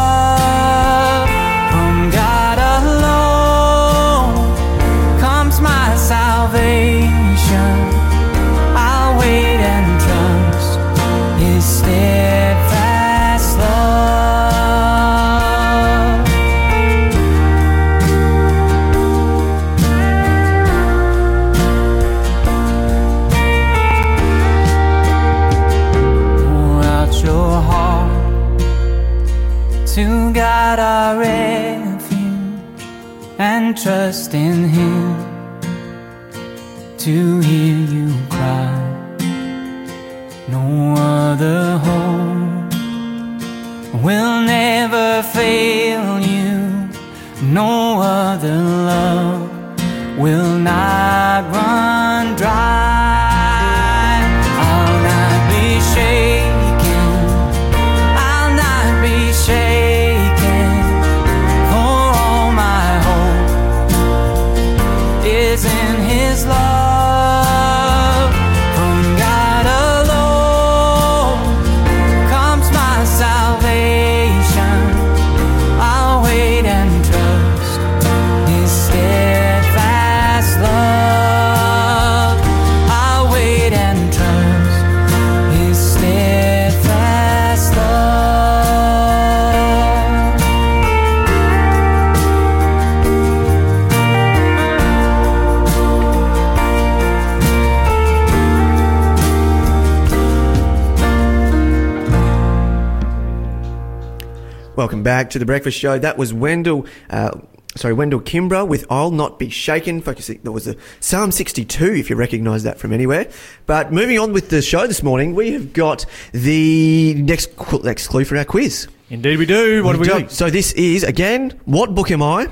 Welcome 104.76 105.04
back 105.04 105.30
to 105.30 105.38
the 105.38 105.46
Breakfast 105.46 105.78
Show. 105.78 106.00
That 106.00 106.18
was 106.18 106.34
Wendell, 106.34 106.84
uh, 107.08 107.38
sorry, 107.76 107.94
Wendell 107.94 108.20
Kimbrough 108.20 108.66
with 108.66 108.84
"I'll 108.90 109.12
Not 109.12 109.38
Be 109.38 109.48
Shaken." 109.48 110.02
Focusing, 110.02 110.40
that 110.42 110.50
was 110.50 110.66
a 110.66 110.74
Psalm 110.98 111.30
62, 111.30 111.92
if 111.92 112.10
you 112.10 112.16
recognise 112.16 112.64
that 112.64 112.80
from 112.80 112.92
anywhere. 112.92 113.28
But 113.66 113.92
moving 113.92 114.18
on 114.18 114.32
with 114.32 114.48
the 114.48 114.60
show 114.60 114.88
this 114.88 115.00
morning, 115.00 115.36
we 115.36 115.52
have 115.52 115.72
got 115.72 116.04
the 116.32 117.14
next 117.14 117.54
qu- 117.54 117.82
next 117.84 118.08
clue 118.08 118.24
for 118.24 118.36
our 118.36 118.44
quiz. 118.44 118.88
Indeed, 119.10 119.38
we 119.38 119.46
do. 119.46 119.84
What 119.84 119.92
have 119.92 120.00
we 120.00 120.08
do. 120.08 120.20
got? 120.22 120.32
So 120.32 120.50
this 120.50 120.72
is 120.72 121.04
again, 121.04 121.52
what 121.66 121.94
book 121.94 122.10
am 122.10 122.20
I? 122.20 122.48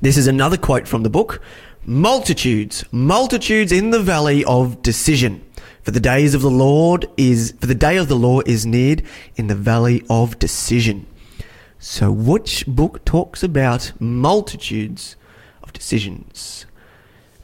This 0.00 0.16
is 0.16 0.28
another 0.28 0.56
quote 0.56 0.86
from 0.86 1.02
the 1.02 1.10
book. 1.10 1.42
Multitudes, 1.84 2.84
multitudes 2.92 3.72
in 3.72 3.90
the 3.90 4.00
valley 4.00 4.44
of 4.44 4.80
decision. 4.82 5.42
For 5.82 5.90
the 5.90 5.98
days 5.98 6.34
of 6.34 6.42
the 6.42 6.50
Lord 6.50 7.06
is 7.16 7.52
for 7.58 7.66
the 7.66 7.74
day 7.74 7.96
of 7.96 8.06
the 8.06 8.14
law 8.14 8.42
is 8.46 8.64
near 8.64 8.98
in 9.34 9.48
the 9.48 9.56
valley 9.56 10.04
of 10.08 10.38
decision. 10.38 11.06
So 11.82 12.12
which 12.12 12.64
book 12.68 13.04
talks 13.04 13.42
about 13.42 13.90
multitudes 13.98 15.16
of 15.64 15.72
decisions? 15.72 16.64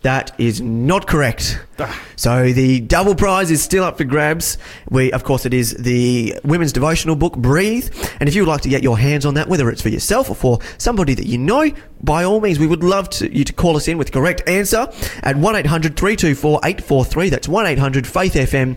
That 0.03 0.33
is 0.39 0.61
not 0.61 1.09
correct. 1.09 1.59
Ah. 1.81 2.01
So 2.15 2.53
the 2.53 2.79
double 2.79 3.17
prize 3.17 3.51
is 3.51 3.61
still 3.61 3.83
up 3.83 3.99
for 3.99 4.05
grabs. 4.05 4.57
We, 4.89 5.11
of 5.11 5.25
course, 5.25 5.45
it 5.45 5.53
is 5.53 5.75
the 5.75 6.39
women's 6.45 6.73
devotional 6.73 7.17
book, 7.17 7.37
Breathe. 7.37 7.93
And 8.21 8.29
if 8.29 8.37
you 8.37 8.43
would 8.43 8.49
like 8.49 8.61
to 8.61 8.69
get 8.69 8.85
your 8.85 8.97
hands 8.97 9.27
on 9.27 9.35
that, 9.35 9.49
whether 9.49 9.69
it's 9.71 9.83
for 9.83 9.89
yourself 9.89 10.31
or 10.31 10.37
for 10.37 10.61
somebody 10.79 11.15
that 11.15 11.27
you 11.27 11.37
know, 11.37 11.73
by 12.01 12.23
all 12.23 12.41
means, 12.41 12.61
we 12.61 12.69
would 12.69 12.85
love 12.85 13.11
to, 13.11 13.37
you 13.37 13.43
to 13.43 13.53
call 13.53 13.77
us 13.77 13.89
in 13.89 13.99
with 13.99 14.07
the 14.07 14.13
correct 14.13 14.49
answer 14.49 14.87
at 15.25 15.37
1800 15.37 15.97
324 15.97 16.61
843. 16.63 17.29
That's 17.29 17.49
1800 17.49 18.07
Faith 18.07 18.35
FM. 18.35 18.77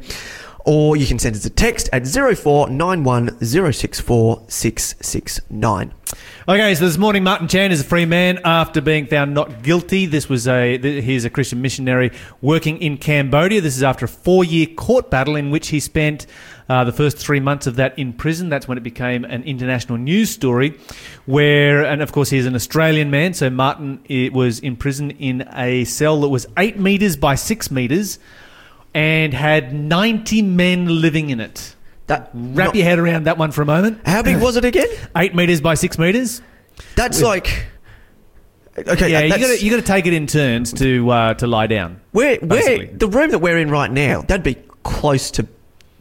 Or 0.65 0.95
you 0.95 1.08
can 1.08 1.19
send 1.19 1.36
us 1.36 1.45
a 1.45 1.50
text 1.50 1.89
at 1.91 2.06
0491 2.08 3.39
064 3.43 4.43
669. 4.47 5.93
Okay, 6.47 6.76
so 6.76 6.86
this 6.86 6.97
morning, 6.97 7.24
Martin 7.24 7.47
Chan 7.47 7.71
is 7.71 7.82
a 7.82 7.84
free 7.84 8.06
man 8.06 8.39
after 8.43 8.82
being 8.82 9.06
found 9.06 9.34
not 9.34 9.62
guilty. 9.62 10.08
This 10.08 10.28
was 10.28 10.47
a 10.47 10.78
he's 10.78 11.24
a 11.24 11.30
Christian 11.30 11.62
missionary 11.62 12.12
working 12.41 12.82
in 12.82 12.97
Cambodia. 12.97 13.62
This 13.62 13.78
is 13.78 13.84
after 13.84 14.06
a 14.06 14.10
four-year 14.10 14.65
court 14.76 15.10
battle 15.10 15.36
in 15.36 15.52
which 15.52 15.67
he 15.69 15.80
spent 15.80 16.26
uh, 16.67 16.84
the 16.84 16.91
first 16.91 17.17
three 17.17 17.39
months 17.39 17.67
of 17.67 17.76
that 17.76 17.97
in 17.97 18.12
prison. 18.12 18.50
That's 18.50 18.67
when 18.67 18.78
it 18.78 18.84
became 18.84 19.24
an 19.24 19.43
international 19.43 19.97
news 20.00 20.32
story. 20.32 20.80
Where, 21.26 21.86
and 21.86 22.02
of 22.02 22.12
course, 22.12 22.32
he's 22.32 22.45
an 22.45 22.56
Australian 22.56 23.12
man. 23.12 23.34
So 23.34 23.50
Martin 23.50 24.00
it 24.06 24.34
was 24.34 24.60
in 24.60 24.76
prison 24.76 25.12
in 25.12 25.47
a 25.54 25.86
cell 25.86 26.21
that 26.21 26.30
was 26.30 26.47
eight 26.58 26.80
meters 26.80 27.15
by 27.15 27.36
six 27.36 27.69
meters, 27.69 28.19
and 28.93 29.34
had 29.34 29.73
ninety 29.73 30.41
men 30.41 31.01
living 31.01 31.30
in 31.30 31.39
it. 31.39 31.75
That, 32.08 32.30
Wrap 32.34 32.67
not- 32.67 32.75
your 32.75 32.84
head 32.86 32.99
around 32.99 33.23
that 33.25 33.38
one 33.38 33.51
for 33.51 33.62
a 33.62 33.65
moment. 33.65 34.06
How 34.06 34.21
big 34.21 34.41
was 34.41 34.58
it 34.58 34.65
again? 34.65 34.88
Eight 35.15 35.34
meters 35.34 35.62
by 35.62 35.75
six 35.75 35.97
meters. 35.97 36.41
That's 36.95 37.21
like. 37.21 37.67
Okay, 38.77 39.12
Yeah, 39.12 39.19
you 39.21 39.30
got 39.30 39.38
to 39.47 39.63
you 39.63 39.69
got 39.69 39.77
to 39.77 39.82
take 39.82 40.06
it 40.06 40.13
in 40.13 40.27
turns 40.27 40.71
to 40.73 41.10
uh, 41.10 41.34
to 41.36 41.47
lie 41.47 41.67
down. 41.67 41.99
Where, 42.12 42.38
where 42.38 42.88
the 42.88 43.08
room 43.08 43.32
that 43.32 43.39
we're 43.39 43.58
in 43.58 43.69
right 43.69 43.91
now, 43.91 44.21
that'd 44.27 44.43
be 44.43 44.56
close 44.84 45.30
to 45.32 45.47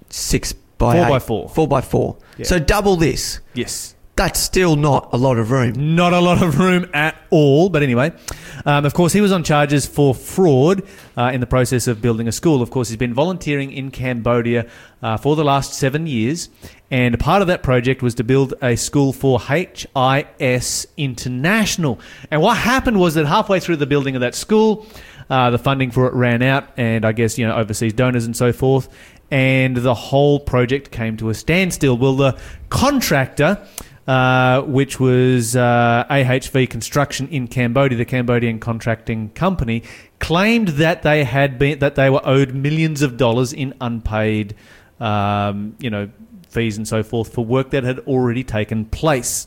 six 0.09 0.53
by 0.53 0.95
Four 0.95 1.05
eight. 1.05 1.09
by 1.09 1.19
four. 1.19 1.49
Four 1.49 1.69
by 1.69 1.81
four. 1.81 2.17
Yeah. 2.39 2.47
So 2.47 2.59
double 2.61 2.97
this. 2.97 3.41
Yes, 3.55 3.95
That's 4.17 4.39
still 4.39 4.77
not 4.77 5.09
a 5.13 5.17
lot 5.17 5.39
of 5.39 5.51
room. 5.51 5.95
not 5.95 6.13
a 6.13 6.21
lot 6.21 6.43
of 6.43 6.59
room 6.59 6.87
at 6.93 7.17
all. 7.31 7.71
But 7.71 7.83
anyway, 7.83 8.13
um, 8.67 8.85
of 8.85 8.93
course, 8.93 9.15
he 9.15 9.23
was 9.23 9.33
on 9.33 9.43
charges 9.43 9.87
for 9.87 10.15
fraud 10.15 10.83
uh, 11.17 11.31
in 11.33 11.41
the 11.41 11.47
process 11.47 11.87
of 11.87 12.03
building 12.03 12.29
a 12.29 12.33
school. 12.33 12.61
Of 12.61 12.71
course, 12.71 12.89
he's 12.89 12.99
been 12.99 13.15
volunteering 13.15 13.73
in 13.73 13.91
Cambodia 13.91 14.67
uh, 15.03 15.17
for 15.17 15.37
the 15.37 15.45
last 15.45 15.73
seven 15.73 16.07
years, 16.07 16.51
and 16.91 17.19
part 17.19 17.41
of 17.41 17.49
that 17.49 17.63
project 17.63 18.03
was 18.03 18.15
to 18.17 18.25
build 18.25 18.53
a 18.61 18.77
school 18.77 19.15
for 19.15 19.41
HIS 19.41 20.87
International. 20.99 21.99
And 22.31 22.43
what 22.43 22.59
happened 22.59 23.01
was 23.01 23.15
that 23.15 23.25
halfway 23.25 23.59
through 23.59 23.77
the 23.77 23.87
building 23.87 24.17
of 24.17 24.21
that 24.21 24.35
school, 24.35 24.87
uh, 25.31 25.49
the 25.51 25.59
funding 25.59 25.91
for 25.91 26.07
it 26.07 26.13
ran 26.13 26.43
out, 26.43 26.69
and 26.77 27.07
I 27.07 27.13
guess 27.13 27.39
you 27.39 27.47
know 27.47 27.55
overseas 27.55 27.95
donors 27.95 28.27
and 28.27 28.37
so 28.37 28.53
forth, 28.53 28.89
and 29.31 29.77
the 29.77 29.95
whole 29.95 30.41
project 30.41 30.91
came 30.91 31.17
to 31.19 31.31
a 31.31 31.35
standstill. 31.35 31.97
Well, 31.97 32.17
the 32.17 32.39
contractor 32.69 33.67
uh, 34.11 34.63
which 34.63 34.99
was 34.99 35.55
uh, 35.55 36.05
AHV 36.11 36.69
Construction 36.69 37.29
in 37.29 37.47
Cambodia, 37.47 37.97
the 37.97 38.05
Cambodian 38.05 38.59
contracting 38.59 39.31
company, 39.31 39.85
claimed 40.19 40.67
that 40.67 41.05
they 41.05 41.23
had 41.23 41.61
been 41.61 41.79
that 41.79 41.95
they 41.95 42.11
were 42.11 42.21
owed 42.25 42.53
millions 42.53 43.03
of 43.03 43.17
dollars 43.17 43.53
in 43.53 43.73
unpaid, 43.81 44.57
um, 44.99 45.77
you 45.79 45.91
know, 45.91 46.11
fees 46.49 46.77
and 46.77 46.89
so 46.89 47.05
forth 47.05 47.33
for 47.33 47.45
work 47.45 47.71
that 47.71 47.85
had 47.85 48.01
already 48.01 48.43
taken 48.43 48.85
place. 48.85 49.47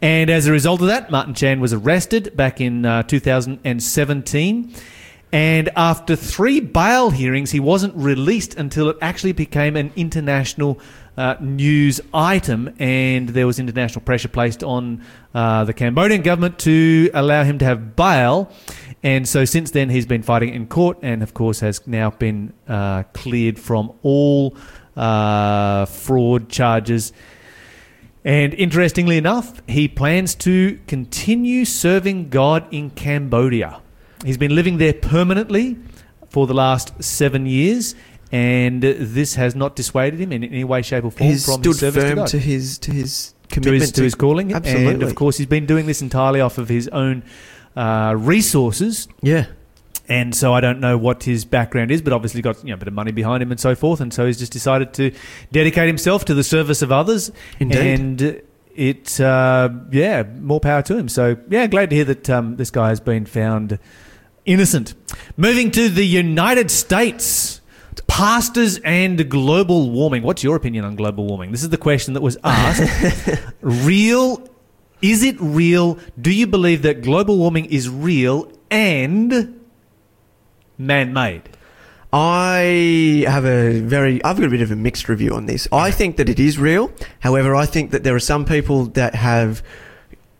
And 0.00 0.30
as 0.30 0.48
a 0.48 0.50
result 0.50 0.80
of 0.80 0.88
that, 0.88 1.12
Martin 1.12 1.34
Chan 1.34 1.60
was 1.60 1.72
arrested 1.72 2.36
back 2.36 2.60
in 2.60 2.84
uh, 2.84 3.04
2017. 3.04 4.74
And 5.30 5.70
after 5.76 6.16
three 6.16 6.58
bail 6.58 7.10
hearings, 7.10 7.52
he 7.52 7.60
wasn't 7.60 7.94
released 7.94 8.56
until 8.56 8.90
it 8.90 8.96
actually 9.00 9.32
became 9.32 9.76
an 9.76 9.92
international 9.94 10.80
uh, 11.16 11.36
news 11.40 12.00
item. 12.12 12.74
And 12.78 13.28
there 13.30 13.46
was 13.46 13.58
international 13.58 14.02
pressure 14.02 14.28
placed 14.28 14.62
on 14.62 15.04
uh, 15.34 15.64
the 15.64 15.72
Cambodian 15.72 16.22
government 16.22 16.58
to 16.60 17.10
allow 17.14 17.44
him 17.44 17.58
to 17.58 17.64
have 17.64 17.96
bail. 17.96 18.50
And 19.02 19.28
so 19.28 19.44
since 19.44 19.72
then, 19.72 19.90
he's 19.90 20.06
been 20.06 20.22
fighting 20.22 20.54
in 20.54 20.66
court 20.66 20.98
and, 21.02 21.22
of 21.22 21.34
course, 21.34 21.60
has 21.60 21.86
now 21.86 22.10
been 22.10 22.52
uh, 22.68 23.02
cleared 23.12 23.58
from 23.58 23.92
all 24.02 24.56
uh, 24.96 25.86
fraud 25.86 26.48
charges. 26.48 27.12
And 28.24 28.54
interestingly 28.54 29.18
enough, 29.18 29.60
he 29.66 29.88
plans 29.88 30.36
to 30.36 30.78
continue 30.86 31.64
serving 31.64 32.28
God 32.28 32.64
in 32.70 32.90
Cambodia. 32.90 33.80
He's 34.24 34.38
been 34.38 34.54
living 34.54 34.78
there 34.78 34.92
permanently 34.92 35.76
for 36.28 36.46
the 36.46 36.54
last 36.54 37.02
seven 37.02 37.46
years, 37.46 37.96
and 38.32 38.82
this 38.82 39.34
has 39.34 39.54
not 39.54 39.76
dissuaded 39.76 40.18
him 40.18 40.32
in 40.32 40.42
any 40.42 40.64
way, 40.64 40.80
shape, 40.80 41.04
or 41.04 41.10
form 41.10 41.30
He's 41.30 41.44
from 41.44 41.62
stood 41.62 41.66
his 41.66 41.78
service 41.80 42.02
to 42.02 42.08
firm 42.08 42.16
God. 42.16 42.26
to 42.28 42.38
his 42.38 42.78
to 42.78 42.90
his 42.90 43.34
to 43.50 43.54
commitment 43.54 43.82
his, 43.82 43.92
to 43.92 44.02
his 44.02 44.14
calling. 44.14 44.54
Absolutely. 44.54 44.94
And 44.94 45.02
of 45.02 45.14
course, 45.14 45.36
he's 45.36 45.46
been 45.46 45.66
doing 45.66 45.84
this 45.84 46.00
entirely 46.00 46.40
off 46.40 46.56
of 46.56 46.70
his 46.70 46.88
own 46.88 47.22
uh, 47.76 48.14
resources. 48.16 49.06
Yeah. 49.20 49.46
And 50.08 50.34
so 50.34 50.52
I 50.52 50.60
don't 50.60 50.80
know 50.80 50.98
what 50.98 51.22
his 51.24 51.44
background 51.44 51.90
is, 51.90 52.02
but 52.02 52.12
obviously 52.12 52.42
got 52.42 52.62
you 52.64 52.70
know 52.70 52.74
a 52.74 52.78
bit 52.78 52.88
of 52.88 52.94
money 52.94 53.12
behind 53.12 53.42
him 53.42 53.50
and 53.50 53.60
so 53.60 53.74
forth. 53.74 54.00
And 54.00 54.12
so 54.12 54.26
he's 54.26 54.38
just 54.38 54.52
decided 54.52 54.94
to 54.94 55.12
dedicate 55.52 55.86
himself 55.86 56.24
to 56.24 56.34
the 56.34 56.42
service 56.42 56.82
of 56.82 56.90
others. 56.90 57.30
Indeed. 57.60 57.78
And 57.78 58.42
it, 58.74 59.20
uh, 59.20 59.68
yeah, 59.90 60.22
more 60.22 60.58
power 60.58 60.82
to 60.82 60.96
him. 60.96 61.08
So 61.08 61.36
yeah, 61.50 61.66
glad 61.66 61.90
to 61.90 61.96
hear 61.96 62.06
that 62.06 62.30
um, 62.30 62.56
this 62.56 62.70
guy 62.70 62.88
has 62.88 63.00
been 63.00 63.26
found 63.26 63.78
innocent. 64.46 64.94
Moving 65.36 65.70
to 65.72 65.88
the 65.88 66.06
United 66.06 66.70
States. 66.70 67.60
Pastors 68.06 68.78
and 68.84 69.28
global 69.28 69.90
warming. 69.90 70.22
What's 70.22 70.42
your 70.42 70.56
opinion 70.56 70.84
on 70.84 70.96
global 70.96 71.26
warming? 71.26 71.50
This 71.50 71.62
is 71.62 71.70
the 71.70 71.78
question 71.78 72.14
that 72.14 72.20
was 72.22 72.36
asked. 72.44 73.42
real 73.60 74.48
is 75.02 75.24
it 75.24 75.36
real? 75.40 75.98
Do 76.18 76.32
you 76.32 76.46
believe 76.46 76.82
that 76.82 77.02
global 77.02 77.36
warming 77.36 77.66
is 77.66 77.90
real 77.90 78.50
and 78.70 79.60
man 80.78 81.12
made? 81.12 81.42
I 82.12 83.24
have 83.26 83.44
a 83.44 83.80
very, 83.80 84.22
I've 84.22 84.36
got 84.36 84.46
a 84.46 84.50
bit 84.50 84.60
of 84.60 84.70
a 84.70 84.76
mixed 84.76 85.08
review 85.08 85.34
on 85.34 85.46
this. 85.46 85.66
I 85.72 85.90
think 85.90 86.18
that 86.18 86.28
it 86.28 86.38
is 86.38 86.58
real. 86.58 86.92
However, 87.20 87.54
I 87.54 87.66
think 87.66 87.90
that 87.90 88.04
there 88.04 88.14
are 88.14 88.20
some 88.20 88.44
people 88.44 88.86
that 88.88 89.14
have 89.16 89.62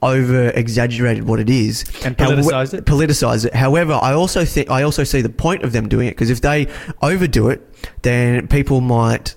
over 0.03 0.51
exaggerated 0.51 1.25
what 1.27 1.39
it 1.41 1.49
is 1.49 1.85
And 2.05 2.17
politicised 2.17 2.75
it? 2.75 2.85
Politicized 2.85 3.47
it. 3.47 3.55
However, 3.55 3.99
I 4.01 4.13
also 4.13 4.45
think 4.45 4.71
I 4.71 4.83
also 4.83 5.05
see 5.05 5.23
the 5.23 5.29
point 5.29 5.63
of 5.63 5.73
them 5.73 5.89
doing 5.89 6.09
it 6.09 6.13
because 6.13 6.31
if 6.31 6.41
they 6.41 6.67
overdo 7.01 7.49
it, 7.49 7.63
then 8.03 8.49
people 8.49 8.81
might 8.81 9.35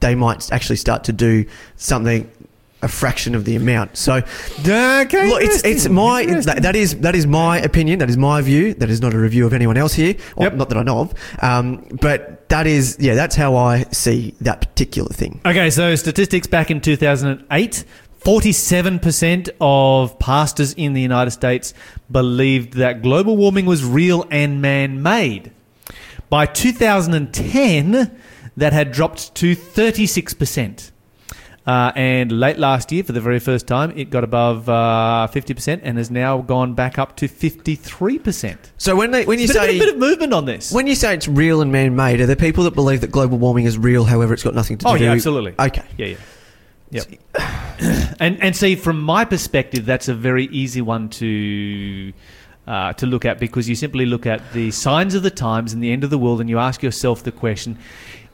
they 0.00 0.14
might 0.14 0.52
actually 0.52 0.76
start 0.76 1.04
to 1.04 1.12
do 1.12 1.46
something 1.76 2.30
a 2.84 2.88
fraction 2.88 3.34
of 3.34 3.46
the 3.46 3.56
amount. 3.56 3.96
So 3.96 4.22
Okay. 4.60 5.28
Look, 5.28 5.42
it's 5.42 5.64
it's 5.64 5.88
my 5.88 6.26
that, 6.26 6.62
that 6.62 6.76
is 6.76 6.96
that 6.96 7.14
is 7.16 7.26
my 7.26 7.58
opinion. 7.58 7.98
That 7.98 8.10
is 8.10 8.16
my 8.16 8.42
view. 8.42 8.74
That 8.74 8.90
is 8.90 9.00
not 9.00 9.14
a 9.14 9.18
review 9.18 9.46
of 9.46 9.52
anyone 9.54 9.76
else 9.76 9.94
here. 9.94 10.14
Or 10.36 10.44
Yep. 10.44 10.54
Not 10.54 10.68
that 10.68 10.78
I 10.78 10.82
know 10.82 10.98
of. 11.00 11.14
Um, 11.40 11.86
but 12.00 12.48
that 12.50 12.66
is 12.66 12.98
yeah. 13.00 13.14
That's 13.14 13.34
how 13.34 13.56
I 13.56 13.84
see 13.90 14.34
that 14.42 14.60
particular 14.60 15.08
thing. 15.08 15.40
Okay, 15.46 15.70
so 15.70 15.94
statistics 15.96 16.46
back 16.46 16.70
in 16.70 16.80
2008 16.80 17.84
47% 18.24 19.50
of 19.60 20.18
pastors 20.18 20.72
in 20.74 20.94
the 20.94 21.00
United 21.00 21.30
States 21.32 21.74
believed 22.10 22.74
that 22.74 23.02
global 23.02 23.36
warming 23.36 23.66
was 23.66 23.84
real 23.84 24.26
and 24.30 24.62
man 24.62 25.02
made. 25.02 25.52
By 26.30 26.46
2010, 26.46 28.18
that 28.56 28.72
had 28.72 28.92
dropped 28.92 29.34
to 29.36 29.54
36%. 29.54 30.90
Uh, 31.66 31.92
and 31.96 32.30
late 32.30 32.58
last 32.58 32.92
year, 32.92 33.02
for 33.02 33.12
the 33.12 33.20
very 33.20 33.38
first 33.38 33.66
time, 33.66 33.90
it 33.96 34.10
got 34.10 34.22
above 34.22 34.68
uh, 34.68 35.26
50% 35.32 35.80
and 35.82 35.96
has 35.96 36.10
now 36.10 36.42
gone 36.42 36.74
back 36.74 36.98
up 36.98 37.16
to 37.16 37.26
53%. 37.28 38.56
So 38.76 38.96
when 38.96 39.10
they 39.12 39.24
when 39.24 39.38
you 39.38 39.46
of- 39.46 39.50
say 39.50 39.78
bit 39.78 39.88
of 39.94 39.98
movement 39.98 40.34
on 40.34 40.44
this. 40.44 40.72
when 40.72 40.86
you 40.86 40.94
say 40.94 41.14
it's 41.14 41.26
real 41.28 41.62
and 41.62 41.72
man 41.72 41.96
made, 41.96 42.20
are 42.20 42.26
there 42.26 42.36
people 42.36 42.64
that 42.64 42.74
believe 42.74 43.00
that 43.00 43.10
global 43.10 43.38
warming 43.38 43.64
is 43.64 43.78
real? 43.78 44.04
However, 44.04 44.34
it's 44.34 44.42
got 44.42 44.54
nothing 44.54 44.76
to 44.78 44.84
do 44.84 44.90
Oh 44.90 44.96
do. 44.98 45.04
yeah, 45.04 45.12
absolutely. 45.12 45.54
Okay. 45.58 45.84
Yeah, 45.96 46.06
yeah. 46.06 46.16
Yep. 46.94 47.06
and 48.20 48.40
and 48.40 48.54
see, 48.54 48.76
from 48.76 49.00
my 49.00 49.24
perspective, 49.24 49.84
that's 49.84 50.08
a 50.08 50.14
very 50.14 50.46
easy 50.46 50.80
one 50.80 51.08
to 51.10 52.12
uh, 52.68 52.92
to 52.94 53.06
look 53.06 53.24
at 53.24 53.40
because 53.40 53.68
you 53.68 53.74
simply 53.74 54.06
look 54.06 54.26
at 54.26 54.52
the 54.52 54.70
signs 54.70 55.14
of 55.16 55.24
the 55.24 55.30
times 55.30 55.72
and 55.72 55.82
the 55.82 55.90
end 55.90 56.04
of 56.04 56.10
the 56.10 56.18
world, 56.18 56.40
and 56.40 56.48
you 56.48 56.58
ask 56.58 56.84
yourself 56.84 57.24
the 57.24 57.32
question: 57.32 57.78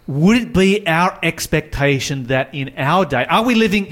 Would 0.06 0.36
it 0.36 0.52
be 0.52 0.86
our 0.86 1.18
expectation 1.22 2.24
that 2.24 2.54
in 2.54 2.74
our 2.76 3.06
day, 3.06 3.24
are 3.26 3.42
we 3.42 3.54
living? 3.54 3.86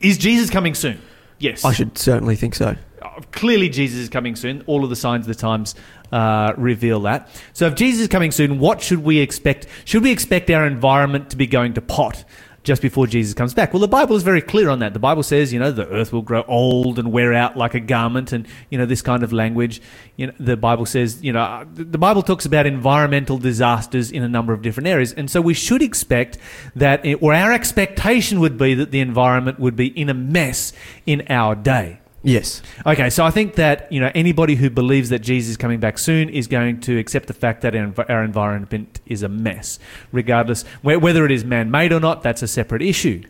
Is 0.00 0.16
Jesus 0.16 0.48
coming 0.48 0.74
soon? 0.74 1.02
Yes, 1.38 1.62
I 1.62 1.74
should 1.74 1.98
certainly 1.98 2.36
think 2.36 2.54
so. 2.54 2.76
Uh, 3.02 3.20
clearly 3.32 3.68
Jesus 3.68 3.98
is 3.98 4.08
coming 4.08 4.36
soon. 4.36 4.64
All 4.66 4.84
of 4.84 4.88
the 4.88 4.96
signs 4.96 5.28
of 5.28 5.36
the 5.36 5.38
times 5.38 5.74
uh, 6.12 6.54
reveal 6.56 7.00
that. 7.00 7.28
So 7.52 7.66
if 7.66 7.74
Jesus 7.74 8.02
is 8.02 8.08
coming 8.08 8.30
soon, 8.30 8.58
what 8.58 8.80
should 8.80 9.04
we 9.04 9.18
expect? 9.18 9.66
Should 9.84 10.02
we 10.02 10.10
expect 10.10 10.48
our 10.50 10.66
environment 10.66 11.28
to 11.30 11.36
be 11.36 11.46
going 11.46 11.74
to 11.74 11.82
pot 11.82 12.24
just 12.64 12.82
before 12.82 13.06
Jesus 13.06 13.34
comes 13.34 13.54
back? 13.54 13.72
Well, 13.72 13.80
the 13.80 13.88
Bible 13.88 14.16
is 14.16 14.22
very 14.22 14.42
clear 14.42 14.68
on 14.68 14.80
that. 14.80 14.92
The 14.92 14.98
Bible 14.98 15.22
says, 15.22 15.52
you 15.52 15.60
know, 15.60 15.70
the 15.70 15.88
earth 15.88 16.12
will 16.12 16.22
grow 16.22 16.42
old 16.48 16.98
and 16.98 17.12
wear 17.12 17.32
out 17.32 17.56
like 17.56 17.74
a 17.74 17.80
garment, 17.80 18.32
and 18.32 18.48
you 18.70 18.78
know 18.78 18.86
this 18.86 19.02
kind 19.02 19.22
of 19.22 19.32
language. 19.32 19.80
You 20.16 20.28
know, 20.28 20.32
the 20.40 20.56
Bible 20.56 20.86
says, 20.86 21.22
you 21.22 21.32
know, 21.32 21.40
uh, 21.40 21.64
the 21.72 21.98
Bible 21.98 22.22
talks 22.22 22.46
about 22.46 22.66
environmental 22.66 23.38
disasters 23.38 24.10
in 24.10 24.22
a 24.22 24.28
number 24.28 24.52
of 24.52 24.62
different 24.62 24.88
areas, 24.88 25.12
and 25.12 25.30
so 25.30 25.40
we 25.40 25.54
should 25.54 25.82
expect 25.82 26.38
that, 26.74 27.06
or 27.20 27.32
our 27.32 27.52
expectation 27.52 28.40
would 28.40 28.58
be 28.58 28.74
that 28.74 28.90
the 28.90 29.00
environment 29.00 29.60
would 29.60 29.76
be 29.76 29.86
in 29.88 30.08
a 30.08 30.14
mess 30.14 30.72
in 31.06 31.22
our 31.28 31.54
day. 31.54 32.00
Yes. 32.24 32.62
Okay, 32.86 33.10
so 33.10 33.22
I 33.22 33.30
think 33.30 33.56
that 33.56 33.92
you 33.92 34.00
know 34.00 34.10
anybody 34.14 34.54
who 34.54 34.70
believes 34.70 35.10
that 35.10 35.18
Jesus 35.18 35.50
is 35.50 35.56
coming 35.58 35.78
back 35.78 35.98
soon 35.98 36.30
is 36.30 36.46
going 36.46 36.80
to 36.80 36.98
accept 36.98 37.26
the 37.26 37.34
fact 37.34 37.60
that 37.60 37.76
our, 37.76 38.24
environment 38.24 39.00
is 39.04 39.22
a 39.22 39.28
mess, 39.28 39.78
regardless 40.10 40.62
whether 40.80 41.26
it 41.26 41.30
is 41.30 41.44
man-made 41.44 41.92
or 41.92 42.00
not. 42.00 42.22
That's 42.22 42.42
a 42.42 42.48
separate 42.48 42.80
issue, 42.80 43.22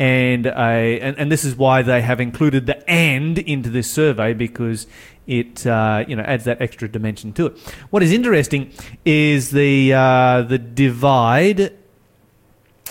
and 0.00 0.48
I 0.48 0.74
and, 1.00 1.16
and 1.16 1.30
this 1.30 1.44
is 1.44 1.54
why 1.54 1.82
they 1.82 2.02
have 2.02 2.20
included 2.20 2.66
the 2.66 2.90
"and" 2.90 3.38
into 3.38 3.70
this 3.70 3.88
survey 3.88 4.34
because 4.34 4.88
it 5.28 5.64
uh, 5.64 6.04
you 6.08 6.16
know 6.16 6.24
adds 6.24 6.42
that 6.44 6.60
extra 6.60 6.88
dimension 6.88 7.32
to 7.34 7.46
it. 7.46 7.58
What 7.90 8.02
is 8.02 8.10
interesting 8.10 8.72
is 9.04 9.52
the 9.52 9.92
uh, 9.92 10.42
the 10.42 10.58
divide 10.58 11.72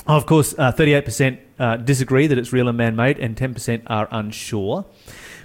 of 0.06 0.26
course, 0.26 0.54
uh, 0.58 0.72
38% 0.74 1.40
uh, 1.60 1.78
disagree 1.78 2.28
that 2.28 2.38
it's 2.38 2.52
real 2.52 2.68
and 2.68 2.78
man 2.78 2.96
made, 2.96 3.20
and 3.20 3.38
10% 3.38 3.84
are 3.88 4.10
unsure. 4.12 4.86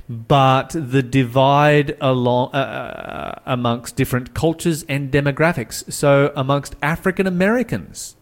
But 0.08 0.70
the 0.70 1.02
divide 1.02 1.96
along, 2.00 2.54
uh, 2.54 2.56
uh, 2.56 3.40
amongst 3.44 3.94
different 3.96 4.32
cultures 4.34 4.84
and 4.88 5.12
demographics. 5.12 5.92
So, 5.92 6.32
amongst 6.34 6.76
African 6.80 7.26
Americans, 7.26 8.16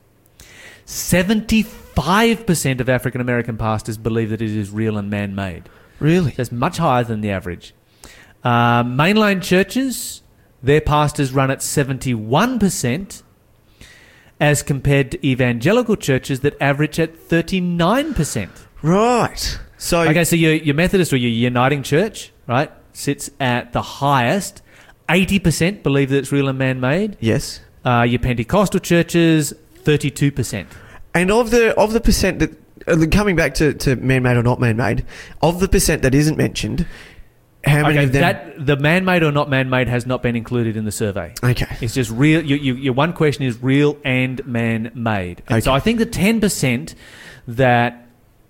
75% 0.84 2.80
of 2.80 2.88
African 2.88 3.20
American 3.20 3.56
pastors 3.56 3.98
believe 3.98 4.30
that 4.30 4.42
it 4.42 4.50
is 4.50 4.70
real 4.70 4.98
and 4.98 5.08
man 5.10 5.34
made. 5.34 5.68
Really? 6.00 6.32
That's 6.32 6.50
much 6.50 6.78
higher 6.78 7.04
than 7.04 7.20
the 7.20 7.30
average. 7.30 7.72
Uh, 8.42 8.84
mainline 8.84 9.42
churches, 9.42 10.22
their 10.62 10.80
pastors 10.80 11.32
run 11.32 11.50
at 11.50 11.58
71%, 11.60 13.22
as 14.38 14.62
compared 14.62 15.10
to 15.12 15.26
evangelical 15.26 15.96
churches 15.96 16.40
that 16.40 16.60
average 16.60 17.00
at 17.00 17.16
39%. 17.16 18.50
Right. 18.82 19.58
So 19.78 20.00
Okay, 20.02 20.24
so 20.24 20.36
your, 20.36 20.54
your 20.54 20.74
Methodist 20.74 21.12
or 21.12 21.16
your 21.16 21.30
Uniting 21.30 21.82
Church, 21.82 22.32
right, 22.46 22.70
sits 22.92 23.30
at 23.40 23.72
the 23.72 23.82
highest. 23.82 24.62
80% 25.08 25.82
believe 25.82 26.10
that 26.10 26.18
it's 26.18 26.32
real 26.32 26.48
and 26.48 26.58
man 26.58 26.80
made. 26.80 27.16
yes. 27.20 27.60
Uh, 27.84 28.02
your 28.02 28.18
Pentecostal 28.18 28.80
churches, 28.80 29.54
32%. 29.84 30.66
And 31.14 31.30
of 31.30 31.50
the 31.52 31.72
of 31.78 31.92
the 31.92 32.00
percent 32.00 32.40
that 32.40 32.50
uh, 32.88 33.06
coming 33.12 33.36
back 33.36 33.54
to, 33.54 33.72
to 33.74 33.94
man 33.94 34.24
made 34.24 34.36
or 34.36 34.42
not 34.42 34.58
man 34.60 34.76
made, 34.76 35.04
of 35.40 35.60
the 35.60 35.68
percent 35.68 36.02
that 36.02 36.12
isn't 36.12 36.36
mentioned, 36.36 36.84
how 37.64 37.82
many 37.82 37.94
Okay, 37.98 38.04
of 38.06 38.12
them? 38.12 38.22
that, 38.22 38.66
the 38.66 38.76
man 38.76 39.04
made 39.04 39.22
or 39.22 39.30
not 39.30 39.48
man 39.48 39.70
made 39.70 39.86
has 39.86 40.04
not 40.04 40.20
been 40.20 40.34
included 40.34 40.76
in 40.76 40.84
the 40.84 40.90
survey. 40.90 41.32
okay. 41.44 41.76
It's 41.80 41.94
just 41.94 42.10
real. 42.10 42.44
You, 42.44 42.56
you, 42.56 42.74
your 42.74 42.92
one 42.92 43.12
question 43.12 43.44
is 43.44 43.62
real 43.62 43.96
and 44.04 44.44
man 44.44 44.90
made. 44.94 45.42
And 45.46 45.62
So 45.62 45.72
I 45.72 45.78
think 45.78 46.00
the 46.00 46.06
ten 46.06 46.40
percent 46.40 46.96
that 47.46 48.05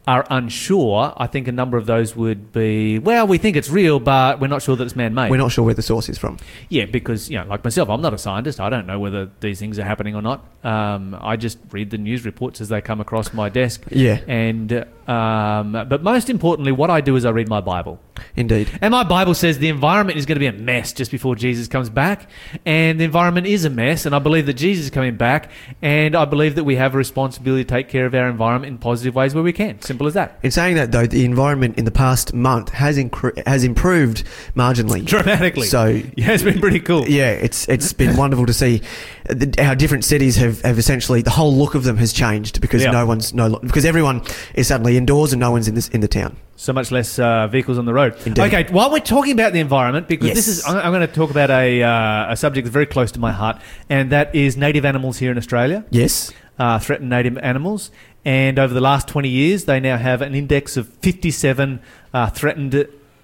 are 0.06 0.24
unsure, 0.30 1.12
I 1.16 1.26
think 1.26 1.48
a 1.48 1.52
number 1.52 1.76
of 1.76 1.86
those 1.86 2.14
would 2.14 2.52
be, 2.52 2.98
well, 3.00 3.26
we 3.26 3.38
think 3.38 3.56
it's 3.56 3.68
real, 3.68 3.98
but 3.98 4.40
we're 4.40 4.46
not 4.46 4.62
sure 4.62 4.76
that 4.76 4.84
it's 4.84 4.94
man 4.94 5.14
made. 5.14 5.30
We're 5.30 5.36
not 5.36 5.50
sure 5.50 5.64
where 5.64 5.74
the 5.74 5.82
source 5.82 6.08
is 6.08 6.16
from. 6.16 6.38
Yeah, 6.68 6.84
because 6.84 7.28
you 7.28 7.38
know, 7.38 7.44
like 7.46 7.64
myself, 7.64 7.90
I'm 7.90 8.00
not 8.00 8.14
a 8.14 8.18
scientist. 8.18 8.60
I 8.60 8.70
don't 8.70 8.86
know 8.86 9.00
whether 9.00 9.30
these 9.40 9.58
things 9.58 9.78
are 9.78 9.84
happening 9.84 10.14
or 10.14 10.22
not. 10.22 10.44
Um, 10.62 11.16
I 11.20 11.36
just 11.36 11.58
read 11.70 11.90
the 11.90 11.98
news 11.98 12.24
reports 12.24 12.60
as 12.60 12.68
they 12.68 12.80
come 12.80 13.00
across 13.00 13.32
my 13.32 13.48
desk. 13.48 13.84
Yeah. 13.90 14.20
And 14.28 14.86
um, 15.08 15.72
but 15.72 16.02
most 16.02 16.28
importantly, 16.28 16.72
what 16.72 16.90
I 16.90 17.00
do 17.00 17.16
is 17.16 17.24
I 17.24 17.30
read 17.30 17.48
my 17.48 17.60
Bible. 17.60 18.00
Indeed. 18.34 18.70
And 18.80 18.90
my 18.90 19.04
Bible 19.04 19.34
says 19.34 19.58
the 19.58 19.68
environment 19.68 20.18
is 20.18 20.26
going 20.26 20.36
to 20.36 20.40
be 20.40 20.46
a 20.46 20.52
mess 20.52 20.92
just 20.92 21.10
before 21.10 21.36
Jesus 21.36 21.68
comes 21.68 21.88
back. 21.88 22.28
And 22.64 22.98
the 22.98 23.04
environment 23.04 23.46
is 23.46 23.64
a 23.64 23.70
mess. 23.70 24.04
And 24.04 24.14
I 24.14 24.18
believe 24.18 24.46
that 24.46 24.54
Jesus 24.54 24.86
is 24.86 24.90
coming 24.90 25.16
back. 25.16 25.50
And 25.80 26.16
I 26.16 26.24
believe 26.24 26.56
that 26.56 26.64
we 26.64 26.76
have 26.76 26.94
a 26.94 26.98
responsibility 26.98 27.64
to 27.64 27.68
take 27.68 27.88
care 27.88 28.06
of 28.06 28.14
our 28.14 28.28
environment 28.28 28.72
in 28.72 28.78
positive 28.78 29.14
ways 29.14 29.34
where 29.34 29.44
we 29.44 29.52
can. 29.52 29.80
Simple 29.96 30.06
as 30.08 30.14
that. 30.14 30.38
In 30.42 30.50
saying 30.50 30.76
that, 30.76 30.92
though, 30.92 31.06
the 31.06 31.24
environment 31.24 31.78
in 31.78 31.86
the 31.86 31.90
past 31.90 32.34
month 32.34 32.68
has 32.70 32.98
incre- 32.98 33.46
has 33.46 33.64
improved 33.64 34.24
marginally. 34.54 35.02
Dramatically. 35.14 35.66
So 35.66 35.86
yeah, 36.16 36.32
it's 36.32 36.42
been 36.42 36.60
pretty 36.60 36.80
cool. 36.80 37.08
yeah, 37.08 37.30
it's 37.30 37.66
it's 37.68 37.92
been 37.94 38.16
wonderful 38.22 38.44
to 38.44 38.52
see 38.52 38.82
the, 39.24 39.54
how 39.64 39.74
different 39.74 40.04
cities 40.04 40.36
have, 40.36 40.60
have 40.60 40.78
essentially 40.78 41.22
the 41.22 41.30
whole 41.30 41.54
look 41.54 41.74
of 41.74 41.84
them 41.84 41.96
has 41.96 42.12
changed 42.12 42.60
because 42.60 42.82
Yeah. 42.82 42.90
no 42.90 43.06
one's 43.06 43.32
no 43.32 43.58
because 43.60 43.86
everyone 43.86 44.22
is 44.54 44.66
suddenly 44.68 44.98
indoors 44.98 45.32
and 45.32 45.40
no 45.40 45.50
one's 45.50 45.66
in 45.66 45.74
this 45.74 45.88
in 45.88 46.00
the 46.00 46.08
town. 46.08 46.36
So 46.58 46.72
much 46.72 46.90
less 46.90 47.18
uh, 47.18 47.46
vehicles 47.48 47.78
on 47.78 47.84
the 47.84 47.92
road. 47.92 48.16
Indeed. 48.24 48.42
Okay, 48.42 48.66
while 48.72 48.90
we're 48.90 49.00
talking 49.00 49.32
about 49.32 49.52
the 49.52 49.60
environment, 49.60 50.08
because 50.08 50.32
this 50.32 50.48
is, 50.48 50.64
I'm, 50.66 50.76
I'm 50.78 50.90
going 50.90 51.06
to 51.06 51.12
talk 51.12 51.30
about 51.30 51.50
a, 51.50 51.82
uh, 51.82 52.32
a 52.32 52.36
subject 52.36 52.64
that's 52.64 52.72
very 52.72 52.86
close 52.86 53.12
to 53.12 53.20
my 53.20 53.30
heart, 53.30 53.60
and 53.90 54.10
that 54.12 54.34
is 54.34 54.56
native 54.56 54.86
animals 54.86 55.18
here 55.18 55.30
in 55.30 55.36
Australia. 55.36 55.84
Yes. 55.90 56.32
Uh, 56.58 56.78
threatened 56.78 57.10
native 57.10 57.38
animals. 57.38 57.90
And 58.24 58.58
over 58.58 58.74
the 58.74 58.80
last 58.80 59.06
20 59.08 59.28
years, 59.28 59.64
they 59.66 59.78
now 59.80 59.96
have 59.98 60.20
an 60.22 60.34
index 60.34 60.76
of 60.76 60.88
57 60.88 61.80
uh, 62.12 62.30
threatened 62.30 62.74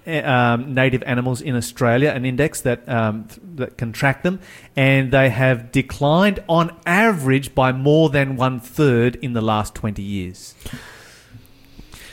uh, 0.05 0.11
um, 0.23 0.73
native 0.73 1.03
animals 1.03 1.41
in 1.41 1.55
Australia, 1.55 2.09
an 2.11 2.25
index 2.25 2.61
that, 2.61 2.87
um, 2.89 3.25
th- 3.25 3.39
that 3.55 3.77
can 3.77 3.91
track 3.91 4.23
them. 4.23 4.39
And 4.75 5.11
they 5.11 5.29
have 5.29 5.71
declined 5.71 6.41
on 6.49 6.75
average 6.85 7.53
by 7.53 7.71
more 7.73 8.09
than 8.09 8.35
one 8.37 8.59
third 8.59 9.15
in 9.17 9.33
the 9.33 9.41
last 9.41 9.75
20 9.75 10.01
years. 10.01 10.55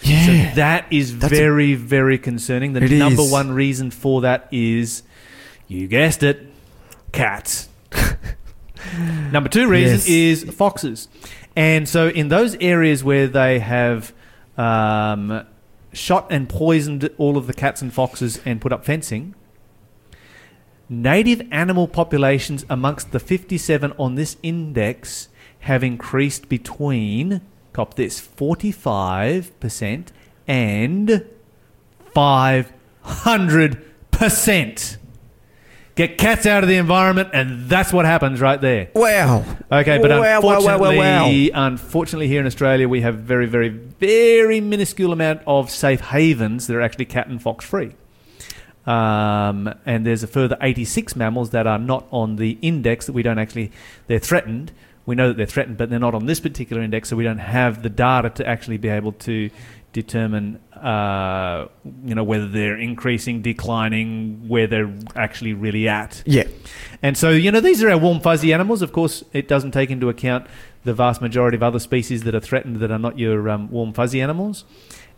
Yeah. 0.03 0.27
So 0.27 0.55
that 0.57 0.87
is 0.91 1.19
That's 1.19 1.33
a- 1.33 1.37
very, 1.37 1.75
very 1.75 2.19
concerning. 2.19 2.73
The 2.73 2.81
number 2.81 3.23
is. 3.23 3.31
one 3.33 3.53
reason 3.53 3.91
for 3.91 4.21
that 4.23 4.49
is, 4.51 5.03
you 5.69 5.87
guessed 5.89 6.23
it, 6.23 6.47
cats. 7.13 7.69
number 9.33 9.49
two 9.49 9.69
reason 9.69 9.97
Yes. 9.97 10.09
is 10.09 10.45
foxes. 10.55 11.09
And 11.57 11.89
so 11.89 12.09
in 12.09 12.29
those 12.29 12.55
areas 12.57 13.03
where 13.05 13.27
they 13.27 13.59
have 13.59 14.13
um, 14.57 15.45
shot 15.93 16.27
and 16.31 16.49
poisoned 16.49 17.11
all 17.19 17.37
of 17.37 17.47
the 17.47 17.53
cats 17.55 17.83
and 17.83 17.93
foxes 17.93 18.41
and 18.45 18.61
put 18.61 18.73
up 18.73 18.85
fencing, 18.85 19.35
native 20.89 21.43
animal 21.51 21.89
populations 21.89 22.65
amongst 22.71 23.11
the 23.13 23.19
57 23.21 23.93
on 23.99 24.15
this 24.15 24.37
index 24.43 25.29
have 25.61 25.83
increased 25.85 26.49
between, 26.49 27.41
cop 27.73 27.95
this, 27.95 28.21
45% 28.21 30.07
and 30.49 31.25
500%. 32.17 34.97
Get 35.97 36.19
cats 36.19 36.47
out 36.47 36.63
of 36.63 36.69
the 36.69 36.77
environment, 36.77 37.31
and 37.33 37.69
that's 37.69 37.93
what 37.93 38.05
happens 38.05 38.41
right 38.41 38.61
there. 38.61 38.91
Wow. 38.95 39.45
Okay, 39.71 39.99
but 39.99 40.11
Wow, 40.11 40.37
unfortunately, 40.37 40.99
wow, 40.99 41.27
wow. 41.27 41.67
unfortunately, 41.67 42.29
here 42.29 42.41
in 42.41 42.47
Australia, 42.47 42.89
we 42.89 43.01
have 43.01 43.17
very, 43.17 43.47
very, 43.47 43.69
very 43.69 44.61
minuscule 44.61 45.13
amount 45.13 45.43
of 45.47 45.71
safe 45.71 46.01
havens 46.01 46.67
that 46.69 46.77
are 46.77 46.81
actually 46.81 47.07
cat 47.07 47.27
and 47.27 47.43
fox 47.43 47.65
free. 47.65 47.93
Um, 48.87 49.73
and 49.85 50.07
there's 50.07 50.23
a 50.23 50.27
further 50.27 50.57
86 50.61 51.15
mammals 51.17 51.51
that 51.51 51.67
are 51.67 51.79
not 51.79 52.07
on 52.11 52.37
the 52.37 52.59
index 52.63 53.07
that 53.07 53.13
we 53.13 53.23
don't 53.23 53.39
actually, 53.39 53.71
they're 54.07 54.19
threatened. 54.19 54.73
We 55.07 55.15
know 55.15 55.29
that 55.29 55.37
they're 55.37 55.47
threatened, 55.47 55.77
but 55.77 55.91
they're 55.91 55.99
not 55.99 56.15
on 56.15 56.27
this 56.27 56.41
particular 56.41 56.83
index, 56.83 57.09
so 57.09 57.17
we 57.17 57.25
don't 57.25 57.39
have 57.39 57.83
the 57.83 57.89
data 57.91 58.31
to 58.31 58.47
actually 58.47 58.79
be 58.79 58.89
able 58.89 59.13
to 59.13 59.51
determine, 59.93 60.61
uh, 60.75 61.67
you 62.05 62.15
know, 62.15 62.23
whether 62.25 62.49
they're 62.49 62.79
increasing, 62.79 63.43
declining, 63.43 64.49
where 64.49 64.67
they're 64.67 64.93
actually 65.17 65.53
really 65.53 65.89
at. 65.89 66.23
Yeah. 66.27 66.45
And 67.03 67.17
so, 67.17 67.31
you 67.31 67.51
know, 67.51 67.61
these 67.61 67.83
are 67.83 67.91
our 67.91 67.99
warm, 67.99 68.21
fuzzy 68.21 68.53
animals. 68.53 68.83
Of 68.83 68.93
course, 68.93 69.25
it 69.33 69.49
doesn't 69.49 69.73
take 69.73 69.91
into 69.91 70.09
account 70.09 70.47
the 70.85 70.95
vast 70.95 71.21
majority 71.21 71.57
of 71.57 71.63
other 71.63 71.79
species 71.79 72.23
that 72.23 72.35
are 72.35 72.41
threatened 72.41 72.77
that 72.77 72.91
are 72.91 72.99
not 72.99 73.19
your 73.19 73.49
um, 73.49 73.71
warm, 73.71 73.93
fuzzy 73.93 74.21
animals. 74.21 74.65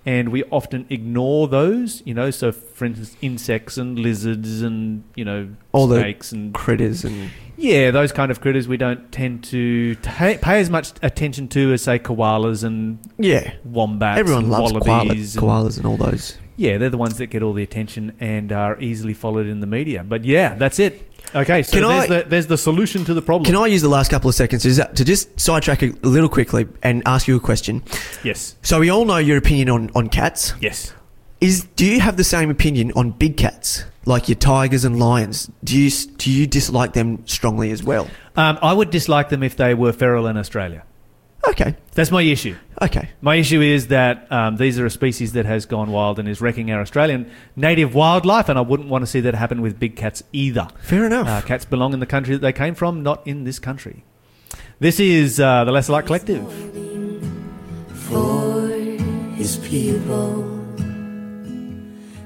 And 0.05 0.31
we 0.31 0.43
often 0.45 0.87
ignore 0.91 1.47
those, 1.47 2.03
you 2.05 2.13
know, 2.13 2.33
so 2.33 2.51
for 2.51 2.87
instance, 2.87 3.17
insects 3.21 3.77
and 3.77 3.97
lizards 3.97 4.61
and, 4.61 5.05
you 5.15 5.25
know, 5.25 5.51
All 5.71 5.87
the 5.87 6.01
snakes 6.01 6.33
and. 6.33 6.53
Critters 6.53 7.05
and 7.05 7.31
Yeah, 7.63 7.93
those 7.93 8.11
kind 8.11 8.33
of 8.33 8.41
critters 8.41 8.67
we 8.67 8.77
don't 8.77 9.13
tend 9.13 9.45
to 9.45 9.95
ta 9.97 10.35
pay 10.43 10.61
as 10.61 10.69
much 10.69 10.93
attention 11.01 11.47
to 11.49 11.73
as, 11.73 11.83
say, 11.83 12.01
koalas 12.01 12.65
and 12.65 12.99
yeah. 13.19 13.55
wombats. 13.65 14.19
Everyone 14.19 14.45
and 14.45 14.53
loves 14.53 14.73
koala, 14.73 14.85
wallabies 14.85 15.37
and- 15.37 15.45
koalas 15.45 15.77
and 15.77 15.87
all 15.87 15.97
those. 15.97 16.37
yeah, 16.57 16.77
they're 16.77 16.91
the 16.91 16.99
ones 16.99 17.19
that 17.19 17.29
get 17.29 17.41
all 17.43 17.53
the 17.53 17.63
attention 17.63 18.15
and 18.19 18.51
are 18.51 18.81
easily 18.81 19.15
followed 19.15 19.47
in 19.47 19.61
the 19.61 19.69
media. 19.69 20.03
But 20.03 20.25
yeah, 20.25 20.57
that's 20.57 20.81
it. 20.81 21.09
Okay, 21.37 21.63
so 21.63 21.79
Can 21.79 21.89
there's, 21.89 22.11
I- 22.11 22.23
the, 22.23 22.29
there's 22.29 22.47
the 22.49 22.59
solution 22.59 23.05
to 23.05 23.15
the 23.15 23.23
problem. 23.23 23.45
Can 23.45 23.55
I 23.55 23.67
use 23.69 23.81
the 23.81 23.89
last 23.89 24.11
couple 24.11 24.29
of 24.29 24.35
seconds 24.35 24.63
to 24.63 24.75
just, 24.75 24.97
to 24.97 25.05
just 25.05 25.39
sidetrack 25.41 25.83
a 25.83 25.93
little 26.03 26.29
quickly 26.29 26.67
and 26.83 27.01
ask 27.07 27.29
you 27.29 27.37
a 27.37 27.41
question? 27.41 27.85
Yes. 28.25 28.57
So 28.63 28.81
we 28.81 28.91
all 28.91 29.05
know 29.05 29.19
your 29.19 29.37
opinion 29.37 29.71
on, 29.71 29.89
on 29.95 30.09
cats. 30.09 30.53
Yes. 30.61 30.93
Is 31.41 31.65
do 31.77 31.87
you 31.87 32.01
have 32.01 32.17
the 32.17 32.25
same 32.25 32.51
opinion 32.51 32.91
on 32.97 33.13
big 33.13 33.37
cats 33.37 33.85
like 34.05 34.29
your 34.29 34.37
tigers 34.37 34.85
and 34.85 34.99
lions? 34.99 35.51
Do 35.65 35.79
you 35.79 35.91
do 36.17 36.31
you 36.31 36.47
dislike 36.47 36.93
them 36.93 37.27
strongly 37.27 37.71
as 37.71 37.83
well? 37.83 38.09
Um, 38.37 38.59
I 38.63 38.73
would 38.73 38.91
dislike 38.91 39.29
them 39.29 39.43
if 39.43 39.57
they 39.57 39.75
were 39.75 39.93
feral 39.93 40.27
in 40.27 40.37
Australia. 40.37 40.85
Okay, 41.49 41.75
That's 41.95 42.13
my 42.13 42.23
issue. 42.23 42.55
okay, 42.81 43.11
My 43.21 43.35
issue 43.35 43.61
is 43.61 43.89
that 43.89 44.31
um, 44.31 44.59
these 44.59 44.79
are 44.79 44.87
a 44.87 44.91
species 44.91 45.33
that 45.33 45.45
has 45.45 45.67
gone 45.67 45.91
wild 45.91 46.21
and 46.21 46.29
is 46.29 46.41
wrecking 46.41 46.71
our 46.71 46.81
Australian 46.81 47.29
native 47.57 47.97
wildlife, 47.97 48.49
and 48.49 48.57
I 48.57 48.63
wouldn't 48.63 48.89
want 48.89 49.03
to 49.03 49.07
see 49.09 49.19
that 49.23 49.35
happen 49.35 49.61
with 49.61 49.81
big 49.81 49.97
cats 49.97 50.23
either. 50.33 50.69
fair 50.81 51.05
enough. 51.05 51.27
Uh, 51.27 51.41
cats 51.41 51.65
belong 51.65 51.95
in 51.95 51.99
the 52.01 52.07
country 52.07 52.35
that 52.35 52.43
they 52.43 52.53
came 52.53 52.77
from, 52.77 53.03
not 53.03 53.27
in 53.27 53.43
this 53.43 53.59
country. 53.59 54.05
This 54.79 55.01
is 55.01 55.41
uh, 55.41 55.65
the 55.65 55.73
Lesser 55.73 55.93
Light 55.93 56.07
Collective. 56.07 56.45
for 57.93 58.69
his 59.35 59.57
people, 59.59 60.52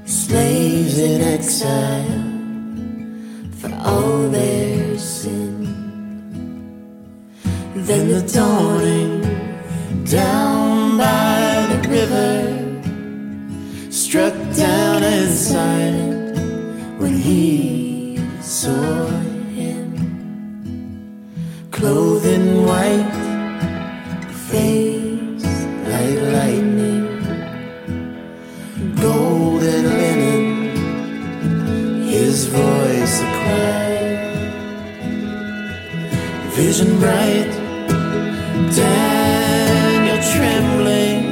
slaves 0.06 0.98
in 0.98 1.20
exile 1.20 2.22
for 3.58 3.74
all 3.84 4.28
their 4.28 4.96
sin. 4.96 5.66
Then 7.74 8.08
the 8.08 8.22
dawning 8.32 9.20
down 10.04 10.96
by 10.96 11.66
the 11.72 11.88
river 11.88 12.56
struck 13.90 14.34
down 14.56 15.02
and 15.02 15.30
silent 15.32 16.38
when 17.00 17.14
he 17.14 18.20
saw 18.40 19.08
him, 19.58 19.90
clothed 21.72 22.26
in 22.26 22.64
white 22.64 23.12
face 24.50 24.85
voice 32.56 33.20
a 33.20 33.30
cry, 33.38 33.94
vision 36.56 36.98
bright, 36.98 37.52
Daniel 38.74 40.20
trembling, 40.32 41.24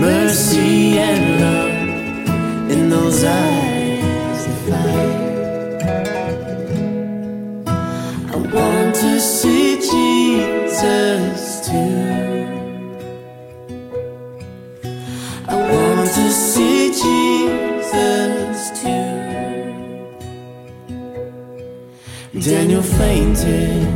mercy 0.00 0.98
and 0.98 1.24
love 1.44 2.70
in 2.70 2.90
those 2.90 3.24
eyes 3.24 3.59
Daniel 22.40 22.82
fainted, 22.82 23.86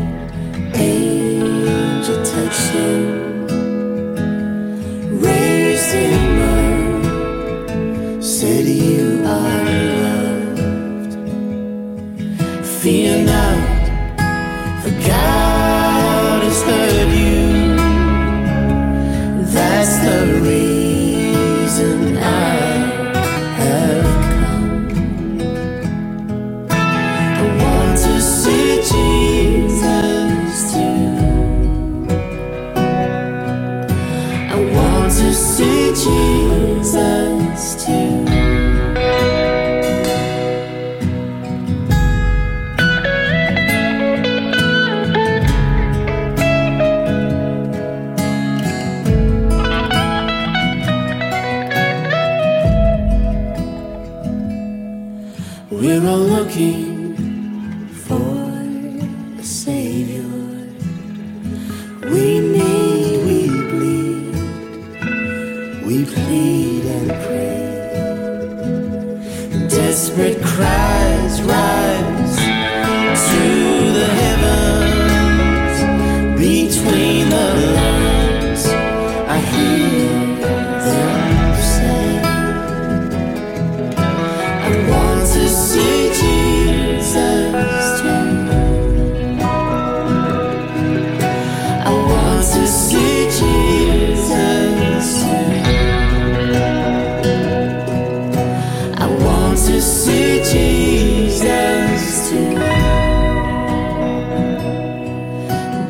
angel 0.77 2.23
touched 2.23 2.69
him, 2.73 3.24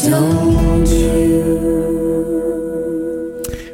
Don't 0.05 0.87
you? 0.87 1.65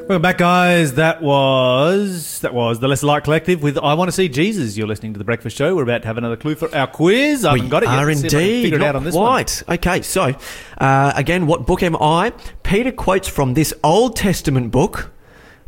Welcome 0.08 0.22
back, 0.22 0.38
guys. 0.38 0.94
That 0.94 1.22
was 1.22 2.38
that 2.40 2.54
was 2.54 2.78
the 2.78 2.86
Lesser 2.86 3.06
Light 3.06 3.24
Collective 3.24 3.62
with 3.62 3.76
"I 3.78 3.94
Want 3.94 4.08
to 4.08 4.12
See 4.12 4.28
Jesus." 4.28 4.76
You're 4.76 4.86
listening 4.86 5.12
to 5.14 5.18
the 5.18 5.24
Breakfast 5.24 5.56
Show. 5.56 5.74
We're 5.74 5.82
about 5.82 6.02
to 6.02 6.06
have 6.08 6.18
another 6.18 6.36
clue 6.36 6.54
for 6.54 6.72
our 6.74 6.86
quiz. 6.86 7.44
I 7.44 7.54
We 7.54 7.60
haven't 7.60 7.70
got 7.70 7.82
it 7.82 7.86
yet. 7.86 7.98
are 7.98 8.06
Let's 8.06 8.20
see 8.20 8.26
if 8.28 8.32
I 8.32 8.36
can 8.36 8.42
indeed. 8.42 8.62
Figure 8.62 8.76
it 8.76 8.80
Not 8.80 8.88
out 8.88 8.96
on 8.96 9.04
this 9.04 9.14
one. 9.14 9.44
Okay, 9.68 10.02
so 10.02 10.34
uh, 10.78 11.12
again, 11.16 11.46
what 11.48 11.66
book 11.66 11.82
am 11.82 11.96
I? 11.96 12.32
Peter 12.62 12.92
quotes 12.92 13.26
from 13.26 13.54
this 13.54 13.74
Old 13.82 14.14
Testament 14.14 14.70
book, 14.70 15.10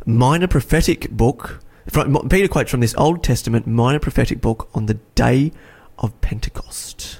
minor 0.05 0.47
prophetic 0.47 1.09
book. 1.11 1.59
From, 1.89 2.29
Peter 2.29 2.47
quotes 2.47 2.71
from 2.71 2.79
this 2.79 2.95
Old 2.95 3.21
Testament 3.21 3.67
minor 3.67 3.99
prophetic 3.99 4.39
book 4.39 4.69
on 4.73 4.85
the 4.85 4.93
day 5.15 5.51
of 5.99 6.19
Pentecost. 6.21 7.19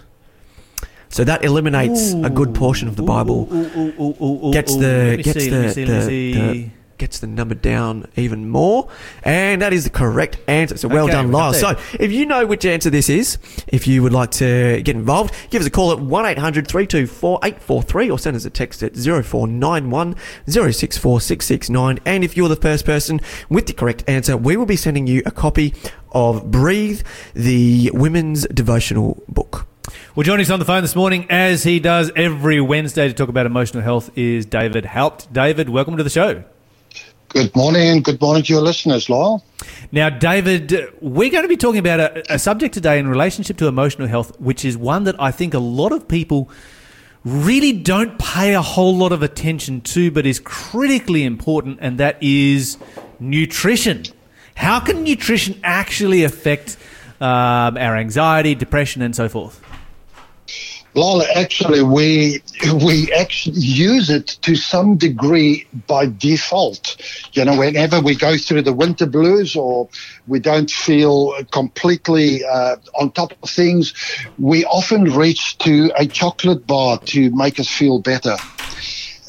So 1.14 1.24
that 1.24 1.44
eliminates 1.46 2.14
a 2.14 2.30
good 2.30 2.54
portion 2.56 2.88
of 2.88 2.96
the 2.96 3.04
Bible. 3.04 3.48
Ooh, 3.52 3.56
ooh, 3.56 3.94
ooh, 4.00 4.16
ooh, 4.20 4.48
ooh, 4.48 4.54
gets 4.54 4.76
the 4.76 5.22
gets 5.24 5.44
see, 5.44 5.50
the, 5.50 5.60
let 5.60 5.74
see, 5.74 5.86
let 5.86 6.08
the- 6.08 6.34
the- 6.64 6.70
gets 7.00 7.20
the 7.20 7.28
number 7.28 7.56
down 7.56 8.06
even 8.16 8.48
more, 8.50 8.88
and 9.24 9.62
that 9.62 9.74
is 9.74 9.84
the 9.84 9.90
correct 9.90 10.38
answer. 10.48 10.78
So 10.78 10.88
well 10.88 11.06
Okay, 11.06 11.14
done, 11.14 11.32
Lyle. 11.32 11.54
So 11.54 11.76
if 12.00 12.12
you 12.12 12.26
know 12.26 12.46
which 12.46 12.66
answer 12.66 12.90
this 12.90 13.10
is, 13.10 13.38
if 13.68 13.88
you 13.88 14.02
would 14.04 14.14
like 14.14 14.32
to 14.32 14.82
get 14.84 14.96
involved, 14.96 15.34
give 15.50 15.62
us 15.62 15.68
a 15.68 15.72
call 15.72 15.92
at 15.92 16.00
1-800-324-843 16.00 18.12
or 18.12 18.20
send 18.20 18.36
us 18.36 18.46
a 18.46 18.50
text 18.50 18.84
at 18.84 18.96
zero 18.96 19.24
four 19.24 19.48
nine 19.48 19.90
one 19.90 20.16
zero 20.50 20.72
six 20.72 20.98
four 20.98 21.20
six 21.22 21.46
six 21.46 21.70
nine. 21.70 22.00
And 22.06 22.24
if 22.24 22.38
you're 22.38 22.50
the 22.50 22.56
first 22.56 22.86
person 22.86 23.20
with 23.50 23.68
the 23.68 23.74
correct 23.74 24.04
answer, 24.08 24.38
we 24.38 24.58
will 24.58 24.66
be 24.66 24.76
sending 24.78 25.08
you 25.08 25.22
a 25.26 25.32
copy 25.32 25.74
of 26.12 26.52
Breathe, 26.52 27.02
the 27.34 27.92
women's 27.94 28.46
devotional 28.48 29.24
book. 29.28 29.68
Well, 30.16 30.24
joining 30.24 30.46
us 30.46 30.50
on 30.50 30.60
the 30.60 30.66
phone 30.66 30.82
this 30.82 30.96
morning, 30.96 31.26
as 31.30 31.64
he 31.64 31.80
does 31.80 32.12
every 32.16 32.62
Wednesday 32.62 33.08
to 33.08 33.14
talk 33.14 33.30
about 33.30 33.46
emotional 33.46 33.84
health, 33.84 34.10
is 34.18 34.46
David 34.46 34.86
Haupt. 34.86 35.32
David, 35.34 35.70
welcome 35.70 35.98
to 35.98 36.04
the 36.04 36.10
show. 36.10 36.44
Good 37.30 37.54
morning 37.56 37.90
and 37.90 38.04
good 38.04 38.22
morning 38.22 38.44
to 38.44 38.54
your 38.54 38.62
listeners, 38.62 39.10
Lyle. 39.10 39.44
Now, 39.92 40.10
David, 40.10 40.72
we're 41.02 41.32
going 41.32 41.44
to 41.44 41.50
be 41.50 41.58
talking 41.58 41.80
about 41.80 42.00
a, 42.00 42.34
a 42.36 42.40
subject 42.40 42.74
today 42.74 42.98
in 42.98 43.08
relationship 43.08 43.58
to 43.58 43.68
emotional 43.68 44.08
health, 44.08 44.40
which 44.40 44.64
is 44.64 44.78
one 44.78 45.04
that 45.04 45.20
I 45.20 45.32
think 45.32 45.54
a 45.54 45.60
lot 45.60 45.92
of 45.92 46.08
people 46.08 46.50
really 47.26 47.74
don't 47.74 48.18
pay 48.20 48.54
a 48.54 48.62
whole 48.62 48.96
lot 48.96 49.12
of 49.12 49.22
attention 49.22 49.82
to, 49.82 50.12
but 50.12 50.26
is 50.26 50.40
critically 50.40 51.24
important, 51.24 51.80
and 51.82 51.98
that 51.98 52.22
is 52.22 52.78
nutrition. 53.20 54.04
How 54.56 54.80
can 54.80 55.04
nutrition 55.04 55.60
actually 55.64 56.24
affect 56.24 56.78
um, 57.20 57.78
our 57.78 57.98
anxiety, 57.98 58.56
depression, 58.56 59.02
and 59.02 59.16
so 59.16 59.28
forth? 59.28 59.60
Lyle, 60.96 61.24
actually, 61.36 61.82
we 61.82 62.42
we 62.86 63.12
actually 63.14 63.60
use 63.60 64.10
it 64.10 64.28
to 64.44 64.56
some 64.56 64.98
degree 64.98 65.66
by 65.88 66.06
default. 66.06 66.98
You 67.34 67.46
know, 67.46 67.58
whenever 67.58 68.00
we 68.00 68.16
go 68.16 68.38
through 68.38 68.62
the 68.62 68.74
winter 68.74 69.06
blues 69.06 69.56
or 69.56 69.90
we 70.28 70.40
don't 70.40 70.70
feel 70.70 71.34
completely 71.52 72.44
uh, 72.46 72.76
on 73.00 73.12
top 73.12 73.34
of 73.42 73.50
things, 73.50 73.94
we 74.38 74.66
often 74.66 75.06
reach 75.06 75.58
to 75.60 75.92
a 75.98 76.06
chocolate 76.06 76.68
bar 76.68 77.00
to 77.00 77.32
make 77.32 77.60
us 77.60 77.68
feel 77.68 78.00
better. 78.00 78.36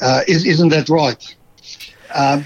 Uh, 0.01 0.21
is, 0.27 0.45
isn't 0.45 0.69
that 0.69 0.89
right? 0.89 1.35
Um, 2.13 2.45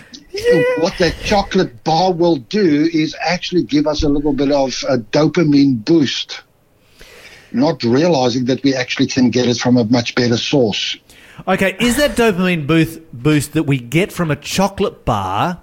What 0.80 0.98
that 1.00 1.16
chocolate 1.24 1.84
bar 1.84 2.14
will 2.14 2.38
do 2.38 2.90
is 2.94 3.16
actually 3.20 3.64
give 3.64 3.88
us 3.88 4.04
a 4.04 4.10
little 4.10 4.32
bit 4.32 4.52
of 4.52 4.84
a 4.88 4.98
dopamine 4.98 5.84
boost, 5.84 6.44
not 7.52 7.84
realizing 7.84 8.46
that 8.46 8.64
we 8.64 8.76
actually 8.76 9.08
can 9.08 9.30
get 9.30 9.48
it 9.48 9.58
from 9.58 9.78
a 9.78 9.84
much 9.86 10.16
better 10.16 10.38
source. 10.38 10.98
Okay, 11.48 11.76
is 11.80 11.98
that 11.98 12.12
dopamine 12.12 12.68
boost 12.68 13.00
boost 13.14 13.54
that 13.54 13.64
we 13.64 13.80
get 13.80 14.12
from 14.12 14.30
a 14.32 14.36
chocolate 14.36 15.06
bar? 15.06 15.62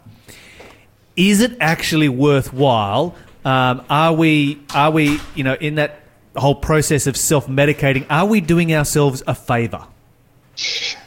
Is 1.16 1.41
it 1.41 1.57
actually 1.61 2.09
worthwhile? 2.09 3.14
Um, 3.45 3.84
are 3.89 4.12
we 4.12 4.61
are 4.74 4.91
we 4.91 5.20
you 5.34 5.45
know 5.45 5.55
in 5.55 5.76
that 5.76 6.01
whole 6.34 6.55
process 6.55 7.07
of 7.07 7.16
self 7.16 7.47
medicating? 7.47 8.07
Are 8.09 8.26
we 8.26 8.41
doing 8.41 8.74
ourselves 8.74 9.22
a 9.26 9.34
favor? 9.34 9.87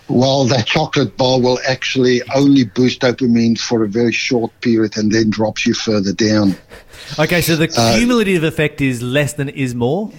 Well, 0.08 0.46
that 0.46 0.66
chocolate 0.66 1.18
bar 1.18 1.40
will 1.40 1.60
actually 1.68 2.22
only 2.36 2.66
boost 2.66 3.02
dopamine 3.02 3.60
for 3.60 3.84
a 3.84 3.88
very 3.88 4.12
short 4.12 4.52
period 4.62 4.98
and 4.98 5.12
then 5.12 5.30
drops 5.30 5.66
you 5.66 5.74
further 5.74 6.14
down. 6.14 6.56
Okay, 7.18 7.42
so 7.42 7.56
the 7.56 7.68
cumulative 7.68 8.44
effect 8.44 8.82
is 8.82 9.02
less 9.02 9.34
than 9.34 9.50
is 9.50 9.76
more. 9.76 10.12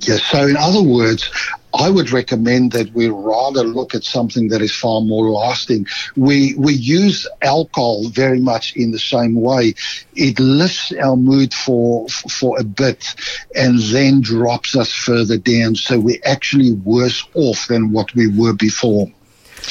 Yes. 0.00 0.22
So, 0.24 0.46
in 0.46 0.56
other 0.56 0.82
words, 0.82 1.30
I 1.74 1.88
would 1.88 2.10
recommend 2.10 2.72
that 2.72 2.92
we 2.92 3.08
rather 3.08 3.62
look 3.62 3.94
at 3.94 4.04
something 4.04 4.48
that 4.48 4.60
is 4.60 4.74
far 4.74 5.00
more 5.00 5.30
lasting. 5.30 5.86
We 6.16 6.54
we 6.54 6.74
use 6.74 7.26
alcohol 7.40 8.08
very 8.08 8.40
much 8.40 8.76
in 8.76 8.90
the 8.90 8.98
same 8.98 9.34
way. 9.34 9.74
It 10.14 10.38
lifts 10.38 10.92
our 10.92 11.16
mood 11.16 11.54
for 11.54 12.08
for 12.08 12.58
a 12.58 12.64
bit, 12.64 13.14
and 13.54 13.78
then 13.78 14.20
drops 14.20 14.76
us 14.76 14.92
further 14.92 15.38
down. 15.38 15.76
So 15.76 15.98
we're 15.98 16.20
actually 16.24 16.72
worse 16.72 17.24
off 17.34 17.68
than 17.68 17.92
what 17.92 18.14
we 18.14 18.26
were 18.26 18.54
before. 18.54 19.10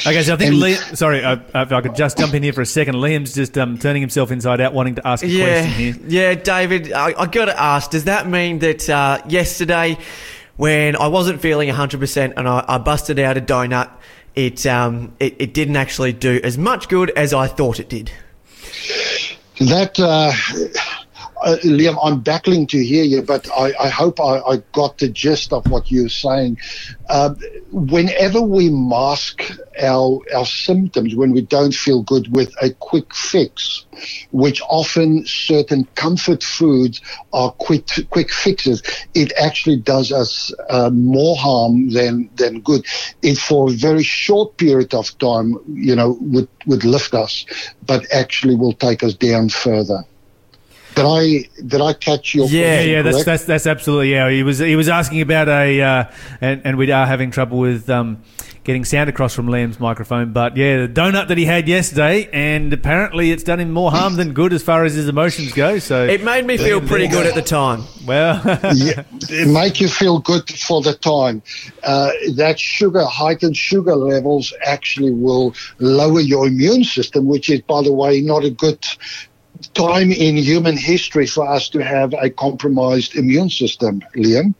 Okay, 0.06 0.22
so 0.22 0.34
I 0.34 0.36
think 0.36 0.54
And- 0.54 0.62
Liam, 0.62 0.96
sorry, 0.96 1.22
uh, 1.22 1.36
if 1.54 1.70
I 1.72 1.80
could 1.80 1.94
just 1.94 2.16
jump 2.18 2.34
in 2.34 2.42
here 2.42 2.52
for 2.52 2.62
a 2.62 2.66
second. 2.66 2.94
Liam's 2.96 3.34
just 3.34 3.56
um, 3.58 3.78
turning 3.78 4.00
himself 4.02 4.30
inside 4.30 4.60
out, 4.60 4.72
wanting 4.72 4.94
to 4.96 5.06
ask 5.06 5.22
a 5.22 5.28
Yeah, 5.28 5.60
question 5.62 5.72
here. 5.72 5.94
yeah, 6.08 6.34
David. 6.34 6.92
I, 6.92 7.14
I 7.16 7.26
got 7.26 7.44
to 7.46 7.60
ask. 7.60 7.90
Does 7.90 8.04
that 8.04 8.26
mean 8.26 8.58
that 8.60 8.88
uh, 8.88 9.20
yesterday, 9.28 9.98
when 10.56 10.96
I 10.96 11.08
wasn't 11.08 11.40
feeling 11.40 11.68
hundred 11.68 12.00
percent 12.00 12.34
and 12.36 12.48
I, 12.48 12.64
I 12.66 12.78
busted 12.78 13.18
out 13.18 13.36
a 13.36 13.40
donut, 13.40 13.90
it, 14.34 14.64
um, 14.66 15.12
it 15.20 15.36
it 15.38 15.54
didn't 15.54 15.76
actually 15.76 16.12
do 16.14 16.40
as 16.42 16.56
much 16.56 16.88
good 16.88 17.10
as 17.10 17.34
I 17.34 17.46
thought 17.46 17.78
it 17.78 17.88
did? 17.88 18.10
That, 19.60 19.98
uh, 20.00 20.32
uh, 21.42 21.56
Liam, 21.64 21.98
I'm 22.02 22.20
battling 22.20 22.66
to 22.68 22.84
hear 22.84 23.04
you, 23.04 23.22
but 23.22 23.50
I, 23.50 23.72
I 23.80 23.88
hope 23.88 24.20
I, 24.20 24.38
I 24.40 24.56
got 24.72 24.98
the 24.98 25.08
gist 25.08 25.52
of 25.52 25.66
what 25.70 25.90
you're 25.90 26.08
saying. 26.08 26.58
Uh, 27.08 27.34
whenever 27.70 28.40
we 28.40 28.70
mask 28.70 29.42
our 29.80 30.20
our 30.34 30.46
symptoms, 30.46 31.14
when 31.14 31.32
we 31.32 31.40
don't 31.40 31.74
feel 31.74 32.02
good 32.02 32.34
with 32.34 32.54
a 32.62 32.70
quick 32.70 33.12
fix, 33.14 33.84
which 34.30 34.62
often 34.68 35.24
certain 35.26 35.84
comfort 35.94 36.42
foods 36.42 37.00
are 37.32 37.50
quick 37.52 37.88
quick 38.10 38.30
fixes, 38.30 38.82
it 39.14 39.32
actually 39.36 39.76
does 39.76 40.12
us 40.12 40.52
uh, 40.70 40.90
more 40.90 41.36
harm 41.36 41.90
than 41.90 42.30
than 42.36 42.60
good. 42.60 42.84
It 43.22 43.36
for 43.36 43.70
a 43.70 43.72
very 43.72 44.04
short 44.04 44.56
period 44.56 44.94
of 44.94 45.16
time, 45.18 45.56
you 45.72 45.96
know, 45.96 46.16
would 46.20 46.48
would 46.66 46.84
lift 46.84 47.14
us, 47.14 47.44
but 47.84 48.06
actually 48.12 48.54
will 48.54 48.74
take 48.74 49.02
us 49.02 49.14
down 49.14 49.48
further. 49.48 50.04
Did 50.94 51.04
I 51.06 51.48
did 51.66 51.80
I 51.80 51.92
catch 51.94 52.34
your 52.34 52.46
Yeah, 52.48 52.74
question 52.76 52.90
yeah, 52.90 53.02
that's 53.02 53.16
correct? 53.16 53.26
that's 53.26 53.44
that's 53.44 53.66
absolutely 53.66 54.10
yeah. 54.12 54.30
He 54.30 54.42
was 54.42 54.58
he 54.58 54.76
was 54.76 54.88
asking 54.88 55.20
about 55.20 55.48
a 55.48 55.80
uh, 55.80 56.04
and 56.40 56.60
and 56.64 56.76
we 56.78 56.90
are 56.92 57.06
having 57.06 57.30
trouble 57.30 57.58
with 57.58 57.88
um, 57.88 58.22
getting 58.64 58.84
sound 58.84 59.08
across 59.08 59.34
from 59.34 59.46
Liam's 59.48 59.80
microphone, 59.80 60.32
but 60.32 60.56
yeah, 60.56 60.86
the 60.86 60.92
donut 60.92 61.26
that 61.28 61.36
he 61.38 61.44
had 61.46 61.66
yesterday, 61.66 62.28
and 62.32 62.72
apparently 62.72 63.32
it's 63.32 63.42
done 63.42 63.58
him 63.58 63.72
more 63.72 63.90
harm 63.90 64.14
than 64.16 64.32
good 64.34 64.52
as 64.52 64.62
far 64.62 64.84
as 64.84 64.94
his 64.94 65.08
emotions 65.08 65.52
go. 65.52 65.78
So 65.80 66.04
It 66.04 66.22
made 66.22 66.46
me 66.46 66.56
feel 66.56 66.80
pretty 66.80 67.08
good 67.08 67.26
at 67.26 67.34
the 67.34 67.42
time. 67.42 67.82
well, 68.06 68.40
yeah, 68.74 69.02
it 69.30 69.48
make 69.48 69.80
you 69.80 69.88
feel 69.88 70.20
good 70.20 70.48
for 70.48 70.80
the 70.80 70.94
time. 70.94 71.42
Uh, 71.82 72.10
that 72.36 72.60
sugar, 72.60 73.04
heightened 73.04 73.56
sugar 73.56 73.96
levels 73.96 74.52
actually 74.64 75.10
will 75.10 75.54
lower 75.80 76.20
your 76.20 76.46
immune 76.46 76.84
system, 76.84 77.26
which 77.26 77.50
is, 77.50 77.62
by 77.62 77.82
the 77.82 77.92
way, 77.92 78.20
not 78.20 78.44
a 78.44 78.50
good 78.50 78.78
time 79.74 80.12
in 80.12 80.36
human 80.36 80.76
history 80.76 81.26
for 81.26 81.48
us 81.48 81.68
to 81.70 81.82
have 81.82 82.14
a 82.14 82.30
compromised 82.30 83.16
immune 83.16 83.50
system, 83.50 84.02
Liam. 84.16 84.54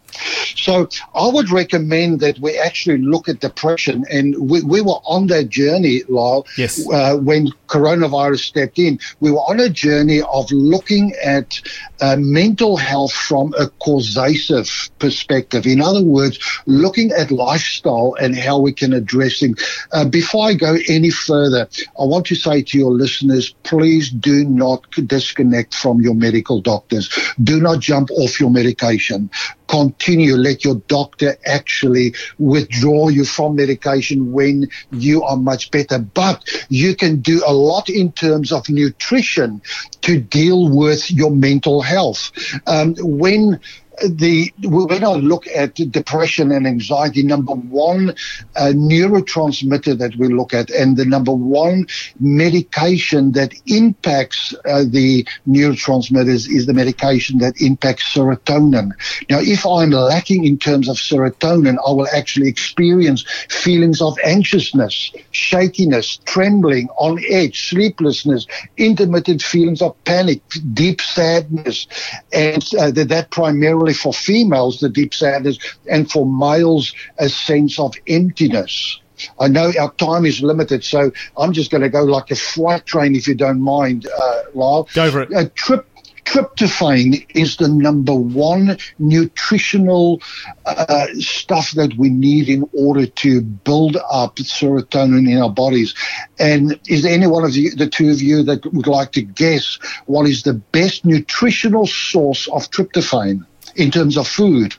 So 0.57 0.89
I 1.15 1.27
would 1.29 1.51
recommend 1.51 2.21
that 2.21 2.39
we 2.39 2.59
actually 2.59 2.99
look 2.99 3.29
at 3.29 3.41
depression, 3.41 4.05
and 4.11 4.51
we, 4.51 4.63
we 4.63 4.81
were 4.81 5.01
on 5.05 5.29
that 5.29 5.49
journey, 5.49 6.03
Lyle. 6.09 6.47
Yes. 6.59 6.87
Uh, 6.91 7.17
when 7.17 7.49
coronavirus 7.69 8.41
stepped 8.41 8.79
in, 8.79 8.99
we 9.21 9.31
were 9.31 9.39
on 9.39 9.59
a 9.61 9.71
journey 9.71 10.21
of 10.23 10.51
looking 10.53 11.15
at 11.25 11.61
uh, 12.01 12.17
mental 12.19 12.77
health 12.77 13.13
from 13.13 13.55
a 13.59 13.69
causative 13.69 14.91
perspective. 14.99 15.67
In 15.67 15.81
other 15.81 16.03
words, 16.03 16.39
looking 16.67 17.11
at 17.13 17.31
lifestyle 17.31 18.15
and 18.21 18.37
how 18.37 18.59
we 18.59 18.73
can 18.73 18.93
address 18.93 19.41
them. 19.41 19.55
Uh, 19.93 20.05
before 20.05 20.49
I 20.49 20.55
go 20.55 20.77
any 20.89 21.11
further, 21.11 21.69
I 21.99 22.05
want 22.05 22.27
to 22.27 22.35
say 22.35 22.63
to 22.63 22.79
your 22.79 22.91
listeners, 22.91 23.55
please 23.63 24.11
do 24.11 24.45
not 24.45 24.91
disconnect 25.03 25.75
from 25.75 26.01
your 26.01 26.15
medical 26.15 26.61
doctors. 26.61 27.11
Do 27.43 27.61
not 27.61 27.81
jump 27.81 28.11
off 28.11 28.41
your 28.41 28.51
medication 28.51 29.31
continue. 29.73 30.35
Let 30.35 30.65
your 30.65 30.77
doctor 30.87 31.39
actually 31.47 32.15
withdraw 32.39 33.09
you 33.09 33.25
from 33.25 33.57
medication 33.57 34.31
when 34.31 34.69
you 34.91 35.23
are 35.23 35.39
much 35.39 35.71
better. 35.71 35.99
But 35.99 36.45
you 36.69 36.95
can 36.95 37.21
do 37.21 37.43
a 37.47 37.55
lot 37.55 37.89
in 37.89 38.13
terms 38.13 38.53
of 38.53 38.69
nutrition 38.69 39.63
to 40.03 40.21
deal 40.21 40.69
with 40.69 41.11
your 41.11 41.31
mental 41.31 41.81
health. 41.81 42.33
Um, 42.67 42.95
when 42.99 43.61
the 44.09 44.53
when 44.63 45.05
I 45.05 45.13
look 45.13 45.47
at 45.47 45.75
depression 45.75 46.51
and 46.53 46.67
anxiety, 46.67 47.23
number 47.23 47.53
one 47.53 48.11
uh, 48.57 48.73
neurotransmitter 48.75 49.97
that 49.99 50.17
we 50.17 50.29
look 50.29 50.55
at, 50.55 50.71
and 50.71 50.97
the 50.97 51.05
number 51.05 51.33
one 51.33 51.87
medication 52.19 53.33
that 53.33 53.53
impacts 53.67 54.55
uh, 54.65 54.85
the 54.87 55.27
neurotransmitters 55.49 56.49
is 56.51 56.67
the 56.67 56.75
medication 56.75 57.39
that 57.39 57.61
impacts 57.61 58.15
serotonin. 58.15 58.91
Now, 59.31 59.39
if 59.41 59.67
I'm 59.67 59.91
lacking 59.91 60.45
in 60.45 60.59
terms 60.59 60.89
of 60.89 60.97
serotonin, 60.97 61.79
I 61.87 61.93
will 61.93 62.09
actually 62.15 62.49
experience 62.49 63.25
feelings 63.49 64.01
of 64.01 64.19
anxiousness, 64.25 65.13
shakiness, 65.31 66.19
trembling, 66.25 66.89
on 66.97 67.19
edge, 67.29 67.69
sleeplessness, 67.69 68.47
intermittent 68.77 69.43
feelings 69.43 69.83
of 69.83 70.03
panic, 70.05 70.41
deep 70.73 71.01
sadness, 71.01 71.87
and 72.33 72.65
uh, 72.79 72.91
that, 72.91 73.09
that 73.09 73.31
primarily 73.31 73.92
for 73.93 74.13
females, 74.13 74.81
the 74.81 74.89
deep 74.89 75.15
sadness, 75.15 75.59
and 75.91 76.11
for 76.11 76.27
males, 76.27 76.95
a 77.19 77.29
sense 77.29 77.79
of 77.79 77.95
emptiness. 78.07 79.01
I 79.39 79.49
know 79.49 79.73
our 79.79 79.93
time 79.95 80.27
is 80.27 80.43
limited, 80.43 80.85
so 80.85 81.13
I'm 81.37 81.53
just 81.53 81.71
going 81.71 81.83
to 81.83 81.89
go 81.89 82.03
like 82.03 82.31
a 82.31 82.37
flight 82.37 82.87
train, 82.87 83.15
if 83.15 83.29
you 83.29 83.35
don't 83.35 83.61
mind, 83.61 84.07
uh, 84.07 84.43
Lyle. 84.55 84.89
Go 84.95 85.11
for 85.11 85.23
it. 85.23 85.33
Uh, 85.33 85.45
trip, 85.55 85.87
tryptophan 86.25 87.27
is 87.35 87.57
the 87.57 87.69
number 87.69 88.15
one 88.15 88.79
nutritional 88.99 90.21
uh, 90.67 91.07
stuff 91.19 91.73
that 91.73 91.97
we 91.97 92.09
need 92.09 92.49
in 92.49 92.69
order 92.73 93.07
to 93.07 93.41
build 93.43 93.97
up 94.11 94.37
serotonin 94.37 95.31
in 95.31 95.39
our 95.39 95.51
bodies. 95.51 95.95
And 96.39 96.79
is 96.89 97.03
there 97.03 97.13
any 97.13 97.27
one 97.27 97.45
of 97.45 97.55
you, 97.55 97.71
the 97.75 97.89
two 97.89 98.11
of 98.11 98.23
you, 98.23 98.43
that 98.45 98.65
would 98.73 98.87
like 98.87 99.13
to 99.13 99.23
guess 99.23 99.79
what 100.07 100.27
is 100.27 100.43
the 100.43 100.55
best 100.55 101.05
nutritional 101.05 101.87
source 101.87 102.49
of 102.49 102.71
tryptophan 102.71 103.47
in 103.77 103.91
terms 103.91 104.17
of 104.17 104.27
food? 104.29 104.75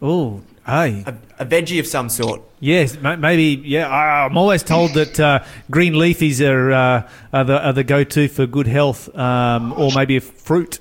oh, 0.00 0.40
hey, 0.66 1.04
A, 1.06 1.14
a 1.40 1.46
veggie 1.46 1.80
of 1.80 1.86
some 1.86 2.08
sort. 2.08 2.40
yes, 2.60 2.96
maybe 3.00 3.60
yeah. 3.64 3.88
I, 3.88 4.26
I'm 4.26 4.36
always 4.36 4.62
told 4.62 4.94
that 4.94 5.18
uh, 5.18 5.44
green 5.70 5.94
leafies 5.94 6.40
are 6.40 6.72
uh, 6.72 7.08
are 7.32 7.44
the 7.44 7.66
are 7.66 7.72
the 7.72 7.84
go 7.84 8.04
to 8.04 8.28
for 8.28 8.46
good 8.46 8.66
health, 8.66 9.14
um, 9.16 9.72
or 9.72 9.90
maybe 9.94 10.16
a 10.16 10.20
fruit. 10.20 10.78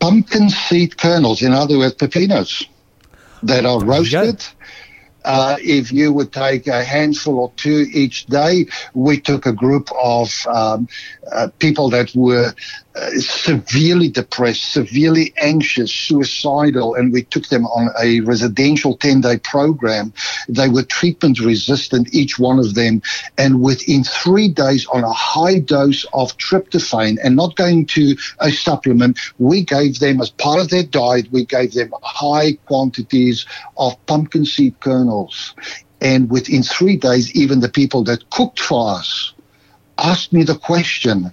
pumpkin 0.00 0.50
seed 0.50 0.96
kernels, 0.96 1.42
in 1.42 1.52
other 1.52 1.78
words, 1.78 1.94
pepitas, 1.94 2.66
that 3.42 3.64
are 3.66 3.80
roasted. 3.84 4.44
Uh, 5.24 5.56
if 5.60 5.90
you 5.90 6.12
would 6.12 6.30
take 6.32 6.66
a 6.66 6.84
handful 6.84 7.38
or 7.38 7.52
two 7.56 7.86
each 7.94 8.26
day, 8.26 8.66
we 8.92 9.18
took 9.18 9.46
a 9.46 9.52
group 9.52 9.88
of 10.02 10.46
um, 10.46 10.86
uh, 11.32 11.48
people 11.58 11.88
that 11.88 12.14
were 12.14 12.52
uh, 12.96 13.10
severely 13.16 14.08
depressed, 14.08 14.72
severely 14.72 15.34
anxious, 15.38 15.92
suicidal, 15.92 16.94
and 16.94 17.12
we 17.12 17.24
took 17.24 17.48
them 17.48 17.66
on 17.66 17.88
a 18.00 18.20
residential 18.20 18.96
10 18.96 19.20
day 19.20 19.36
program. 19.38 20.12
They 20.48 20.68
were 20.68 20.84
treatment 20.84 21.40
resistant, 21.40 22.14
each 22.14 22.38
one 22.38 22.60
of 22.60 22.74
them. 22.74 23.02
And 23.36 23.60
within 23.60 24.04
three 24.04 24.48
days, 24.48 24.86
on 24.86 25.02
a 25.02 25.12
high 25.12 25.58
dose 25.58 26.04
of 26.12 26.36
tryptophan 26.36 27.18
and 27.22 27.34
not 27.34 27.56
going 27.56 27.86
to 27.86 28.16
a 28.38 28.52
supplement, 28.52 29.18
we 29.38 29.64
gave 29.64 29.98
them, 29.98 30.20
as 30.20 30.30
part 30.30 30.60
of 30.60 30.68
their 30.70 30.84
diet, 30.84 31.32
we 31.32 31.44
gave 31.44 31.72
them 31.72 31.92
high 32.02 32.52
quantities 32.66 33.44
of 33.76 33.94
pumpkin 34.06 34.44
seed 34.44 34.78
kernels. 34.78 35.54
And 36.00 36.30
within 36.30 36.62
three 36.62 36.96
days, 36.96 37.34
even 37.34 37.58
the 37.58 37.68
people 37.68 38.04
that 38.04 38.30
cooked 38.30 38.60
for 38.60 38.98
us 38.98 39.32
asked 39.98 40.32
me 40.32 40.42
the 40.42 40.56
question, 40.56 41.32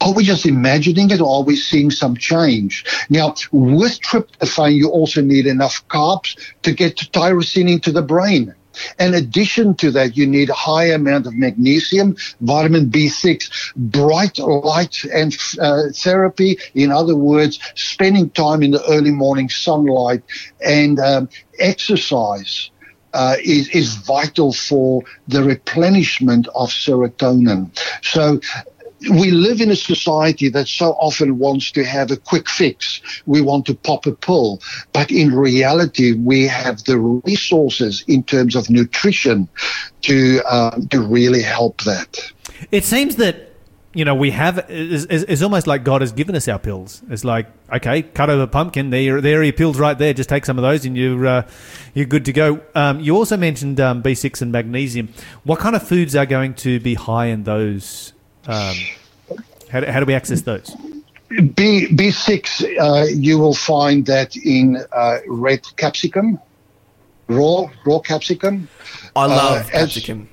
are 0.00 0.12
we 0.12 0.24
just 0.24 0.46
imagining 0.46 1.10
it 1.10 1.20
or 1.20 1.38
are 1.38 1.42
we 1.42 1.56
seeing 1.56 1.90
some 1.90 2.16
change? 2.16 2.84
Now, 3.10 3.34
with 3.52 4.00
tryptophan, 4.00 4.74
you 4.74 4.90
also 4.90 5.22
need 5.22 5.46
enough 5.46 5.86
carbs 5.88 6.38
to 6.62 6.72
get 6.72 6.96
tyrosine 6.96 7.70
into 7.70 7.92
the 7.92 8.02
brain. 8.02 8.54
In 8.98 9.14
addition 9.14 9.74
to 9.76 9.90
that, 9.92 10.16
you 10.16 10.26
need 10.26 10.50
a 10.50 10.54
high 10.54 10.86
amount 10.86 11.26
of 11.26 11.34
magnesium, 11.34 12.16
vitamin 12.40 12.86
B6, 12.86 13.74
bright 13.76 14.38
light 14.38 15.04
and 15.12 15.36
uh, 15.60 15.84
therapy. 15.94 16.58
In 16.74 16.92
other 16.92 17.16
words, 17.16 17.58
spending 17.74 18.30
time 18.30 18.62
in 18.62 18.70
the 18.70 18.84
early 18.88 19.10
morning 19.10 19.48
sunlight 19.48 20.22
and 20.64 21.00
um, 21.00 21.28
exercise 21.58 22.70
uh, 23.14 23.36
is, 23.42 23.68
is 23.70 23.94
vital 23.96 24.52
for 24.52 25.02
the 25.26 25.42
replenishment 25.42 26.46
of 26.54 26.68
serotonin. 26.68 27.70
So 28.02 28.40
we 29.10 29.30
live 29.30 29.60
in 29.60 29.70
a 29.70 29.76
society 29.76 30.48
that 30.50 30.68
so 30.68 30.92
often 30.92 31.38
wants 31.38 31.70
to 31.72 31.84
have 31.84 32.10
a 32.10 32.16
quick 32.16 32.48
fix. 32.48 33.00
We 33.26 33.40
want 33.40 33.66
to 33.66 33.74
pop 33.74 34.06
a 34.06 34.12
pill. 34.12 34.60
But 34.92 35.10
in 35.10 35.34
reality, 35.34 36.14
we 36.14 36.46
have 36.46 36.84
the 36.84 36.98
resources 36.98 38.04
in 38.08 38.22
terms 38.24 38.56
of 38.56 38.68
nutrition 38.70 39.48
to, 40.02 40.42
uh, 40.46 40.80
to 40.90 41.00
really 41.00 41.42
help 41.42 41.82
that. 41.82 42.18
It 42.72 42.84
seems 42.84 43.16
that 43.16 43.44
you 43.94 44.04
know 44.04 44.14
we 44.14 44.30
have 44.32 44.66
it's, 44.68 45.04
it's 45.06 45.42
almost 45.42 45.66
like 45.66 45.82
God 45.82 46.02
has 46.02 46.12
given 46.12 46.36
us 46.36 46.46
our 46.48 46.58
pills. 46.58 47.02
It's 47.08 47.24
like 47.24 47.46
okay, 47.72 48.02
cut 48.02 48.30
over 48.30 48.46
pumpkin. 48.46 48.90
There, 48.90 49.20
there 49.20 49.40
are 49.40 49.42
your 49.42 49.52
pills 49.52 49.78
right 49.78 49.96
there. 49.96 50.12
Just 50.12 50.28
take 50.28 50.44
some 50.44 50.58
of 50.58 50.62
those, 50.62 50.84
and 50.84 50.96
you're 50.96 51.26
uh, 51.26 51.48
you're 51.94 52.06
good 52.06 52.24
to 52.26 52.32
go. 52.32 52.60
Um, 52.74 53.00
you 53.00 53.16
also 53.16 53.36
mentioned 53.36 53.80
um, 53.80 54.02
B6 54.02 54.42
and 54.42 54.52
magnesium. 54.52 55.08
What 55.44 55.60
kind 55.60 55.74
of 55.74 55.86
foods 55.86 56.14
are 56.16 56.26
going 56.26 56.54
to 56.54 56.80
be 56.80 56.94
high 56.94 57.26
in 57.26 57.44
those? 57.44 58.12
Um, 58.48 58.76
how, 59.70 59.80
do, 59.80 59.86
how 59.86 60.00
do 60.00 60.06
we 60.06 60.14
access 60.14 60.40
those? 60.42 60.74
B, 61.54 61.86
B6, 61.90 62.78
uh, 62.80 63.04
you 63.14 63.38
will 63.38 63.54
find 63.54 64.06
that 64.06 64.34
in 64.36 64.82
uh, 64.92 65.18
red 65.26 65.60
capsicum, 65.76 66.38
raw, 67.28 67.66
raw 67.84 67.98
capsicum. 67.98 68.68
I 69.14 69.26
love 69.26 69.56
Uh, 69.56 69.60
as- 69.60 69.70
capsicum. 69.70 70.28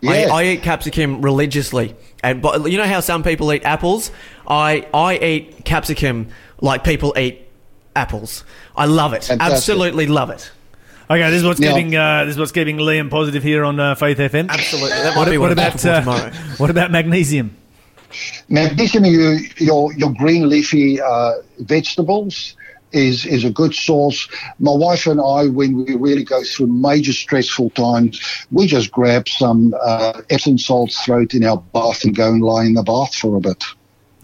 Yeah. 0.00 0.10
I, 0.10 0.42
I 0.42 0.44
eat 0.48 0.62
capsicum 0.62 1.22
religiously, 1.22 1.94
and 2.22 2.42
but 2.42 2.70
you 2.70 2.76
know 2.76 2.84
how 2.86 3.00
some 3.00 3.22
people 3.22 3.50
eat 3.54 3.64
apples. 3.64 4.10
I 4.46 4.86
I 4.92 5.16
eat 5.16 5.64
capsicum 5.64 6.28
like 6.60 6.84
people 6.84 7.14
eat 7.16 7.48
apples. 7.96 8.44
I 8.76 8.84
love 8.84 9.14
it. 9.14 9.24
Fantastic. 9.24 9.56
Absolutely 9.56 10.06
love 10.06 10.28
it. 10.28 10.50
Okay, 11.10 11.30
this 11.30 11.40
is 11.40 11.44
what's 11.44 11.60
Now- 11.60 11.74
keeping 11.74 11.94
uh, 11.94 12.24
this 12.24 12.34
is 12.34 12.38
what's 12.38 12.52
keeping 12.52 12.78
Liam 12.78 13.10
positive 13.10 13.42
here 13.42 13.64
on 13.64 13.78
uh, 13.78 13.94
Faith 13.94 14.18
FM. 14.18 14.48
Absolutely. 14.48 14.90
That 14.90 15.14
might 15.14 15.20
What, 15.20 15.30
be 15.30 15.38
what 15.38 15.50
what 15.50 15.52
about 15.52 15.84
uh, 15.84 16.00
tomorrow. 16.00 16.30
what 16.56 16.70
about 16.70 16.90
magnesium? 16.90 17.54
Magnesium, 18.48 19.04
you, 19.04 19.38
your 19.58 19.92
your 19.94 20.12
green 20.14 20.48
leafy 20.48 21.00
uh, 21.00 21.32
vegetables 21.58 22.56
is 22.92 23.26
is 23.26 23.44
a 23.44 23.50
good 23.50 23.74
source. 23.74 24.28
My 24.60 24.72
wife 24.72 25.06
and 25.06 25.20
I, 25.20 25.48
when 25.48 25.84
we 25.84 25.94
really 25.96 26.24
go 26.24 26.42
through 26.42 26.68
major 26.68 27.12
stressful 27.12 27.70
times, 27.70 28.46
we 28.50 28.66
just 28.66 28.90
grab 28.90 29.28
some 29.28 29.74
uh, 29.82 30.22
Epsom 30.30 30.58
salt, 30.58 30.92
throw 31.04 31.22
it 31.22 31.34
in 31.34 31.44
our 31.44 31.58
bath, 31.58 32.04
and 32.04 32.14
go 32.14 32.28
and 32.28 32.42
lie 32.42 32.64
in 32.64 32.74
the 32.74 32.82
bath 32.82 33.14
for 33.14 33.36
a 33.36 33.40
bit. 33.40 33.62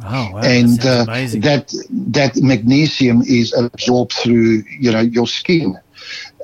Oh, 0.03 0.31
wow. 0.33 0.41
and 0.43 0.79
that 0.79 0.83
sounds 0.83 1.09
uh, 1.09 1.13
amazing. 1.13 1.41
that 1.43 1.75
that 1.91 2.37
magnesium 2.37 3.21
is 3.23 3.53
absorbed 3.53 4.15
through 4.15 4.63
you 4.79 4.91
know 4.91 5.01
your 5.01 5.27
skin. 5.27 5.77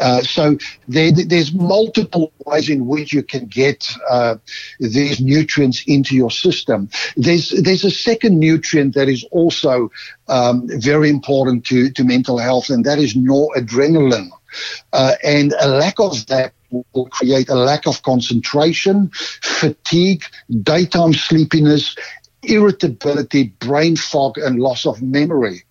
Uh, 0.00 0.22
so 0.22 0.56
there, 0.88 1.10
there's 1.12 1.52
multiple 1.52 2.32
ways 2.44 2.68
in 2.68 2.86
which 2.86 3.12
you 3.12 3.22
can 3.22 3.46
get 3.46 3.88
uh, 4.10 4.36
these 4.80 5.20
nutrients 5.20 5.82
into 5.86 6.14
your 6.14 6.30
system. 6.30 6.88
There's 7.16 7.50
there's 7.50 7.84
a 7.84 7.90
second 7.90 8.38
nutrient 8.38 8.94
that 8.94 9.08
is 9.08 9.24
also 9.30 9.90
um, 10.28 10.68
very 10.68 11.10
important 11.10 11.64
to, 11.66 11.90
to 11.90 12.04
mental 12.04 12.38
health, 12.38 12.70
and 12.70 12.84
that 12.84 12.98
is 12.98 13.14
noradrenaline. 13.14 14.30
Uh, 14.92 15.14
and 15.22 15.52
a 15.60 15.68
lack 15.68 15.98
of 15.98 16.26
that 16.26 16.52
will 16.92 17.06
create 17.06 17.48
a 17.48 17.54
lack 17.54 17.86
of 17.86 18.02
concentration, 18.02 19.10
fatigue, 19.42 20.24
daytime 20.62 21.12
sleepiness, 21.12 21.96
irritability, 22.42 23.44
brain 23.60 23.96
fog, 23.96 24.38
and 24.38 24.58
loss 24.58 24.86
of 24.86 25.02
memory. 25.02 25.65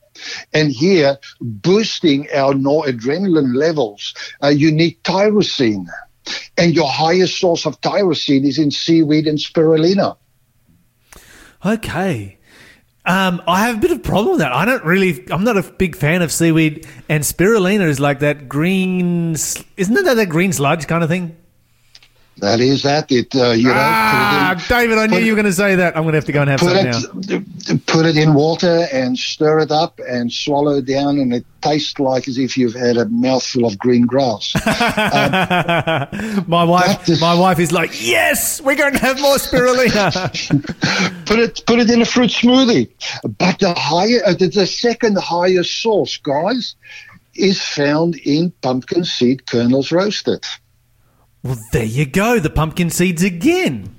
And 0.54 0.72
here, 0.72 1.18
boosting 1.42 2.28
our 2.34 2.54
noradrenaline 2.54 3.56
levels, 3.56 4.14
uh, 4.44 4.48
you 4.48 4.72
need 4.72 5.02
tyrosine. 5.04 5.88
And 6.58 6.74
your 6.74 6.90
highest 6.90 7.40
source 7.40 7.66
of 7.66 7.80
tyrosine 7.82 8.46
is 8.46 8.58
in 8.58 8.72
seaweed 8.72 9.28
and 9.28 9.38
spirulina. 9.38 10.18
Okay. 11.64 12.40
Um, 13.06 13.42
I 13.48 13.68
have 13.68 13.78
a 13.78 13.80
bit 13.80 13.92
of 13.92 14.02
problem 14.02 14.32
with 14.32 14.40
that. 14.40 14.52
I 14.52 14.66
don't 14.66 14.84
really. 14.84 15.28
I'm 15.30 15.44
not 15.44 15.58
a 15.58 15.62
big 15.62 15.96
fan 15.96 16.24
of 16.24 16.32
seaweed, 16.32 16.88
and 17.08 17.24
spirulina 17.24 17.88
is 17.88 18.00
like 18.00 18.20
that 18.20 18.50
green. 18.50 19.34
Isn't 19.34 19.68
it 19.78 20.06
that, 20.06 20.16
that 20.16 20.30
green 20.30 20.52
sludge 20.52 20.88
kind 20.88 21.04
of 21.04 21.10
thing? 21.10 21.38
That 22.38 22.60
is 22.60 22.84
that. 22.84 23.12
It, 23.12 23.34
uh, 23.36 23.52
you 23.52 23.70
know, 23.70 23.74
Ah, 23.76 24.52
it 24.52 24.58
in- 24.60 24.68
David, 24.68 24.98
I 24.98 25.08
knew 25.08 25.16
put- 25.18 25.24
you 25.24 25.32
were 25.32 25.36
going 25.38 25.46
to 25.46 25.54
say 25.54 25.76
that. 25.76 25.96
I'm 25.96 26.04
going 26.04 26.12
to 26.14 26.18
have 26.18 26.26
to 26.26 26.32
go 26.34 26.42
and 26.42 26.50
have 26.50 26.60
some 26.60 26.70
put 26.70 27.30
now. 27.30 27.38
it, 27.74 27.86
put 27.88 28.06
it 28.06 28.18
in 28.18 28.34
water 28.34 28.88
and 28.92 29.18
stir 29.18 29.60
it 29.60 29.72
up 29.72 30.00
and 30.06 30.32
swallow 30.32 30.78
it 30.78 30.86
down, 30.86 31.18
and 31.18 31.34
it 31.34 31.46
tastes 31.62 31.98
like 31.98 32.28
as 32.28 32.38
if 32.38 32.58
you've 32.58 32.74
had 32.76 32.98
a 32.98 33.06
mouthful 33.06 33.66
of 33.66 33.78
green 33.80 34.06
grass. 34.06 34.54
my 36.48 36.64
wife, 36.64 37.08
is- 37.10 37.22
my 37.22 37.34
wife 37.34 37.60
is 37.60 37.72
like, 37.72 37.92
yes, 38.06 38.60
we're 38.62 38.76
going 38.76 38.94
to 38.94 39.00
have 39.00 39.20
more 39.22 39.38
spirulina. 39.38 41.26
put 41.26 41.40
it 41.40 41.64
put 41.66 41.80
it 41.80 41.90
in 41.90 42.02
a 42.02 42.06
fruit 42.06 42.30
smoothie. 42.32 42.90
But 43.24 43.60
the 43.60 43.74
higher, 43.74 44.22
uh, 44.26 44.34
the, 44.34 44.48
the 44.48 44.68
second 44.68 45.18
highest 45.18 45.82
source, 45.82 46.18
guys, 46.18 46.76
is 47.34 47.62
found 47.62 48.16
in 48.18 48.52
pumpkin 48.62 49.04
seed 49.06 49.46
kernels 49.48 49.92
roasted. 49.92 50.44
Well, 51.46 51.60
there 51.72 51.86
you 51.86 52.08
go. 52.08 52.40
The 52.40 52.50
pumpkin 52.50 52.90
seeds 52.90 53.22
again. 53.22 53.96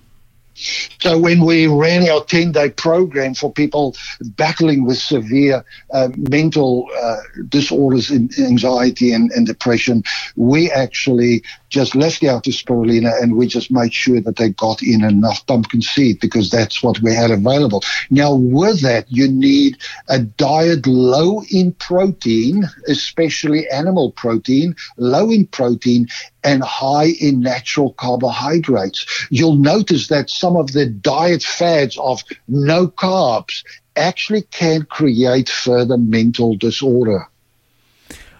So 1.00 1.16
when 1.16 1.44
we 1.44 1.68
ran 1.68 2.08
our 2.08 2.24
10 2.24 2.52
day 2.52 2.70
program 2.70 3.34
for 3.34 3.52
people 3.52 3.94
battling 4.20 4.84
with 4.84 4.98
severe 4.98 5.64
uh, 5.92 6.08
mental 6.16 6.88
uh, 7.00 7.18
disorders, 7.48 8.10
and 8.10 8.36
anxiety 8.38 9.12
and, 9.12 9.30
and 9.30 9.46
depression, 9.46 10.02
we 10.34 10.70
actually 10.72 11.44
just 11.76 11.94
left 11.94 12.24
out 12.24 12.44
the 12.44 12.50
spirulina 12.50 13.12
and 13.22 13.36
we 13.36 13.46
just 13.46 13.70
made 13.70 13.92
sure 13.92 14.18
that 14.18 14.36
they 14.36 14.48
got 14.48 14.82
in 14.82 15.04
enough 15.04 15.46
pumpkin 15.46 15.82
seed 15.82 16.18
because 16.20 16.48
that's 16.48 16.82
what 16.82 16.98
we 17.00 17.12
had 17.12 17.30
available. 17.30 17.82
Now 18.08 18.34
with 18.34 18.80
that, 18.80 19.04
you 19.10 19.28
need 19.28 19.76
a 20.08 20.20
diet 20.20 20.86
low 20.86 21.42
in 21.50 21.72
protein, 21.72 22.64
especially 22.88 23.68
animal 23.68 24.12
protein, 24.12 24.74
low 24.96 25.30
in 25.30 25.48
protein 25.48 26.08
and 26.42 26.62
high 26.62 27.12
in 27.20 27.40
natural 27.40 27.92
carbohydrates. 27.92 29.26
You'll 29.30 29.56
notice 29.56 30.06
that 30.06 30.30
some 30.30 30.56
of 30.56 30.72
the 30.72 30.86
diet 30.86 31.42
fads 31.42 31.98
of 31.98 32.22
no 32.48 32.88
carbs 32.88 33.62
actually 33.96 34.42
can 34.44 34.84
create 34.84 35.50
further 35.50 35.98
mental 35.98 36.56
disorder. 36.56 37.28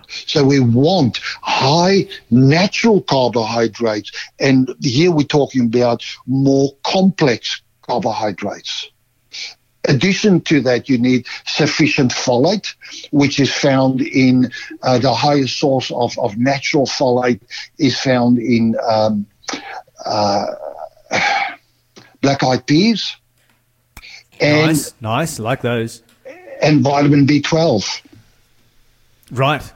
So 0.09 0.45
we 0.45 0.61
want 0.61 1.21
high 1.43 2.09
natural 2.31 3.03
carbohydrates. 3.03 4.13
And 4.39 4.75
here 4.83 5.11
we're 5.11 5.25
talking 5.25 5.67
about 5.67 6.05
more 6.27 6.75
complex 6.85 7.61
carbohydrates. 7.83 8.89
Addition 9.89 10.41
to 10.41 10.61
that, 10.63 10.89
you 10.89 10.99
need 10.99 11.27
sufficient 11.45 12.11
folate, 12.11 12.75
which 13.13 13.39
is 13.39 13.53
found 13.53 14.01
in 14.01 14.51
uh, 14.83 14.99
the 14.99 15.15
highest 15.15 15.61
source 15.61 15.93
of, 15.93 16.19
of 16.19 16.37
natural 16.37 16.87
folate 16.87 17.41
is 17.79 17.99
found 17.99 18.39
in 18.39 18.75
um, 18.85 19.27
uh, 20.05 20.47
black 22.21 22.43
eyed 22.43 22.67
peas 22.67 23.17
and, 24.41 24.67
nice, 24.67 24.95
nice, 25.01 25.39
like 25.39 25.63
those. 25.63 26.03
and 26.61 26.83
vitamin 26.83 27.27
B12. 27.27 28.03
Right. 29.31 29.73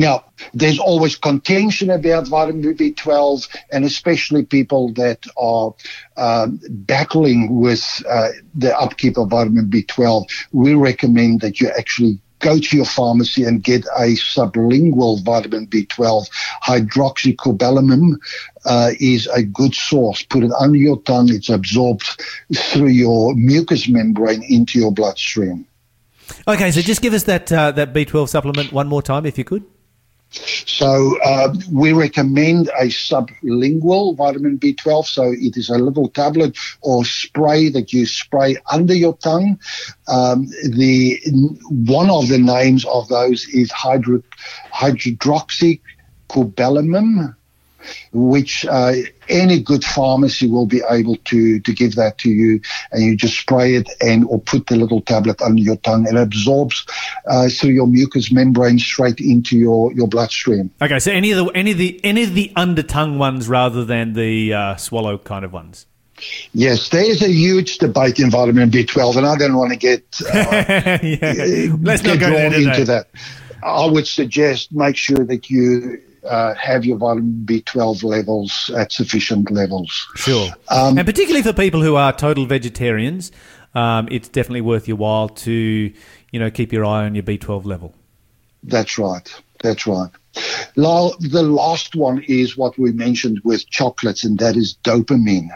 Now, 0.00 0.24
there's 0.54 0.78
always 0.78 1.14
contention 1.14 1.90
about 1.90 2.26
vitamin 2.26 2.74
B12, 2.74 3.46
and 3.70 3.84
especially 3.84 4.46
people 4.46 4.94
that 4.94 5.26
are 5.36 5.74
um, 6.16 6.58
battling 6.70 7.60
with 7.60 8.02
uh, 8.08 8.30
the 8.54 8.74
upkeep 8.78 9.18
of 9.18 9.28
vitamin 9.28 9.66
B12. 9.66 10.24
We 10.52 10.72
recommend 10.72 11.42
that 11.42 11.60
you 11.60 11.70
actually 11.76 12.18
go 12.38 12.58
to 12.58 12.76
your 12.78 12.86
pharmacy 12.86 13.44
and 13.44 13.62
get 13.62 13.84
a 13.98 14.14
sublingual 14.16 15.22
vitamin 15.22 15.66
B12. 15.66 16.30
Hydroxycobalamin 16.64 18.14
uh, 18.64 18.92
is 18.98 19.26
a 19.26 19.42
good 19.42 19.74
source. 19.74 20.22
Put 20.22 20.44
it 20.44 20.52
under 20.58 20.78
your 20.78 21.02
tongue. 21.02 21.28
It's 21.28 21.50
absorbed 21.50 22.24
through 22.56 22.88
your 22.88 23.34
mucous 23.34 23.86
membrane 23.86 24.42
into 24.44 24.78
your 24.78 24.92
bloodstream. 24.92 25.66
Okay, 26.48 26.70
so 26.70 26.80
just 26.80 27.02
give 27.02 27.12
us 27.12 27.24
that 27.24 27.52
uh, 27.52 27.72
that 27.72 27.92
B12 27.92 28.30
supplement 28.30 28.72
one 28.72 28.88
more 28.88 29.02
time, 29.02 29.26
if 29.26 29.36
you 29.36 29.44
could. 29.44 29.66
So 30.30 31.20
uh, 31.22 31.54
we 31.72 31.92
recommend 31.92 32.68
a 32.68 32.86
sublingual 32.86 34.16
vitamin 34.16 34.58
B12. 34.58 35.04
So 35.06 35.32
it 35.32 35.56
is 35.56 35.68
a 35.68 35.78
little 35.78 36.08
tablet 36.08 36.56
or 36.82 37.04
spray 37.04 37.68
that 37.70 37.92
you 37.92 38.06
spray 38.06 38.56
under 38.70 38.94
your 38.94 39.16
tongue. 39.16 39.58
Um, 40.08 40.46
the 40.46 41.18
one 41.68 42.10
of 42.10 42.28
the 42.28 42.38
names 42.38 42.84
of 42.84 43.08
those 43.08 43.48
is 43.48 43.72
hydro, 43.72 44.22
hydroxycobalamin, 44.72 47.34
which 48.12 48.66
uh, 48.66 48.92
any 49.28 49.60
good 49.60 49.84
pharmacy 49.84 50.48
will 50.48 50.66
be 50.66 50.82
able 50.88 51.16
to 51.16 51.60
to 51.60 51.72
give 51.72 51.94
that 51.94 52.18
to 52.18 52.30
you, 52.30 52.60
and 52.92 53.02
you 53.02 53.16
just 53.16 53.38
spray 53.38 53.74
it 53.74 53.88
and 54.00 54.24
or 54.26 54.40
put 54.40 54.66
the 54.66 54.76
little 54.76 55.00
tablet 55.00 55.40
under 55.42 55.62
your 55.62 55.76
tongue. 55.76 56.06
It 56.06 56.16
absorbs 56.16 56.86
uh, 57.26 57.48
through 57.48 57.70
your 57.70 57.86
mucous 57.86 58.32
membrane 58.32 58.78
straight 58.78 59.20
into 59.20 59.56
your 59.56 59.92
your 59.92 60.08
bloodstream. 60.08 60.70
Okay, 60.82 60.98
so 60.98 61.12
any 61.12 61.32
of 61.32 61.44
the 61.44 61.52
any 61.54 61.72
of 61.72 61.78
the 61.78 62.00
any 62.04 62.24
of 62.24 62.34
the 62.34 62.52
under 62.56 62.82
tongue 62.82 63.18
ones 63.18 63.48
rather 63.48 63.84
than 63.84 64.12
the 64.14 64.52
uh, 64.52 64.76
swallow 64.76 65.18
kind 65.18 65.44
of 65.44 65.52
ones. 65.52 65.86
Yes, 66.52 66.90
there 66.90 67.04
is 67.04 67.22
a 67.22 67.30
huge 67.30 67.78
debate 67.78 68.18
in 68.18 68.30
vitamin 68.30 68.70
B12, 68.70 69.16
and 69.16 69.26
I 69.26 69.36
don't 69.36 69.56
want 69.56 69.70
to 69.70 69.78
get 69.78 70.04
uh, 70.26 70.98
yeah. 71.02 71.74
Let's 71.80 72.02
not 72.02 72.18
get 72.18 72.20
go 72.20 72.30
drawn 72.30 72.54
into 72.54 72.84
that. 72.84 73.08
I 73.62 73.86
would 73.86 74.06
suggest 74.06 74.72
make 74.72 74.96
sure 74.96 75.24
that 75.24 75.50
you 75.50 76.00
uh, 76.24 76.54
have 76.54 76.84
your 76.84 76.98
vitamin 76.98 77.42
B12 77.44 78.04
levels 78.04 78.70
at 78.76 78.92
sufficient 78.92 79.50
levels. 79.50 80.06
Sure. 80.16 80.48
Um, 80.68 80.98
and 80.98 81.06
particularly 81.06 81.42
for 81.42 81.52
people 81.52 81.82
who 81.82 81.96
are 81.96 82.12
total 82.12 82.46
vegetarians, 82.46 83.32
um, 83.74 84.08
it's 84.10 84.28
definitely 84.28 84.62
worth 84.62 84.88
your 84.88 84.96
while 84.96 85.28
to, 85.28 85.92
you 86.32 86.40
know, 86.40 86.50
keep 86.50 86.72
your 86.72 86.84
eye 86.84 87.04
on 87.04 87.14
your 87.14 87.24
B12 87.24 87.64
level. 87.64 87.94
That's 88.62 88.98
right. 88.98 89.42
That's 89.62 89.86
right. 89.86 90.10
Lyle, 90.76 91.14
the 91.18 91.42
last 91.42 91.94
one 91.94 92.22
is 92.28 92.56
what 92.56 92.78
we 92.78 92.92
mentioned 92.92 93.40
with 93.44 93.68
chocolates, 93.68 94.24
and 94.24 94.38
that 94.38 94.56
is 94.56 94.76
dopamine. 94.84 95.48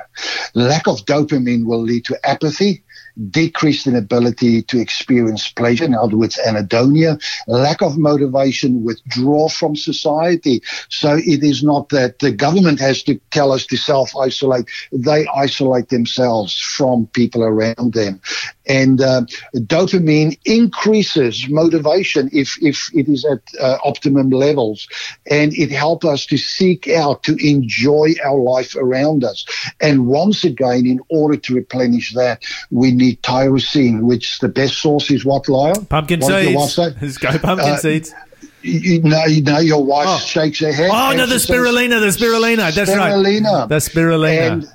Lack 0.54 0.88
of 0.88 1.04
dopamine 1.04 1.64
will 1.64 1.80
lead 1.80 2.04
to 2.06 2.18
apathy, 2.28 2.82
decreased 3.30 3.86
inability 3.86 4.62
to 4.62 4.80
experience 4.80 5.48
pleasure, 5.48 5.84
in 5.84 5.94
other 5.94 6.16
words, 6.16 6.38
anhedonia, 6.46 7.20
lack 7.46 7.82
of 7.82 7.96
motivation, 7.96 8.84
withdrawal 8.84 9.48
from 9.48 9.76
society. 9.76 10.62
So 10.88 11.16
it 11.16 11.44
is 11.44 11.62
not 11.62 11.90
that 11.90 12.18
the 12.18 12.32
government 12.32 12.80
has 12.80 13.02
to 13.04 13.20
tell 13.30 13.52
us 13.52 13.66
to 13.66 13.76
self 13.76 14.16
isolate, 14.16 14.68
they 14.92 15.26
isolate 15.28 15.88
themselves 15.88 16.58
from 16.58 17.06
people 17.08 17.42
around 17.42 17.92
them. 17.92 18.20
And 18.66 19.00
uh, 19.00 19.22
dopamine 19.54 20.38
increases 20.44 21.46
motivation 21.48 22.30
if, 22.32 22.56
if 22.62 22.90
it 22.94 23.08
is 23.08 23.24
at 23.24 23.40
uh, 23.60 23.78
optimum 23.84 24.30
levels, 24.30 24.88
and 25.30 25.52
it 25.54 25.70
helps 25.70 26.06
us 26.06 26.26
to 26.26 26.36
seek 26.38 26.88
out 26.88 27.22
to 27.24 27.36
enjoy 27.46 28.14
our 28.24 28.38
life 28.38 28.74
around 28.76 29.24
us. 29.24 29.44
And 29.80 30.06
once 30.06 30.44
again, 30.44 30.86
in 30.86 31.00
order 31.10 31.36
to 31.36 31.54
replenish 31.54 32.14
that, 32.14 32.42
we 32.70 32.90
need 32.92 33.22
tyrosine, 33.22 34.02
which 34.02 34.38
the 34.38 34.48
best 34.48 34.74
source 34.78 35.10
is 35.10 35.24
what, 35.24 35.48
Lyle? 35.48 35.84
Pumpkin 35.84 36.20
What 36.20 36.70
seeds. 36.70 36.78
Let's 36.78 37.18
go 37.18 37.38
pumpkin 37.38 37.70
Uh, 37.70 37.76
seeds. 37.76 38.14
You, 38.62 39.02
know, 39.02 39.24
you 39.26 39.42
know, 39.42 39.58
your 39.58 39.84
wife 39.84 40.06
Oh. 40.08 40.18
shakes 40.18 40.60
her 40.60 40.72
head. 40.72 40.90
Oh, 40.90 41.12
no, 41.14 41.26
the 41.26 41.34
spirulina, 41.34 42.00
the 42.00 42.06
spirulina. 42.06 42.74
That's 42.74 42.90
right. 42.90 43.12
Spirulina. 43.12 43.68
The 43.68 43.74
spirulina. 43.76 44.52
And, 44.52 44.68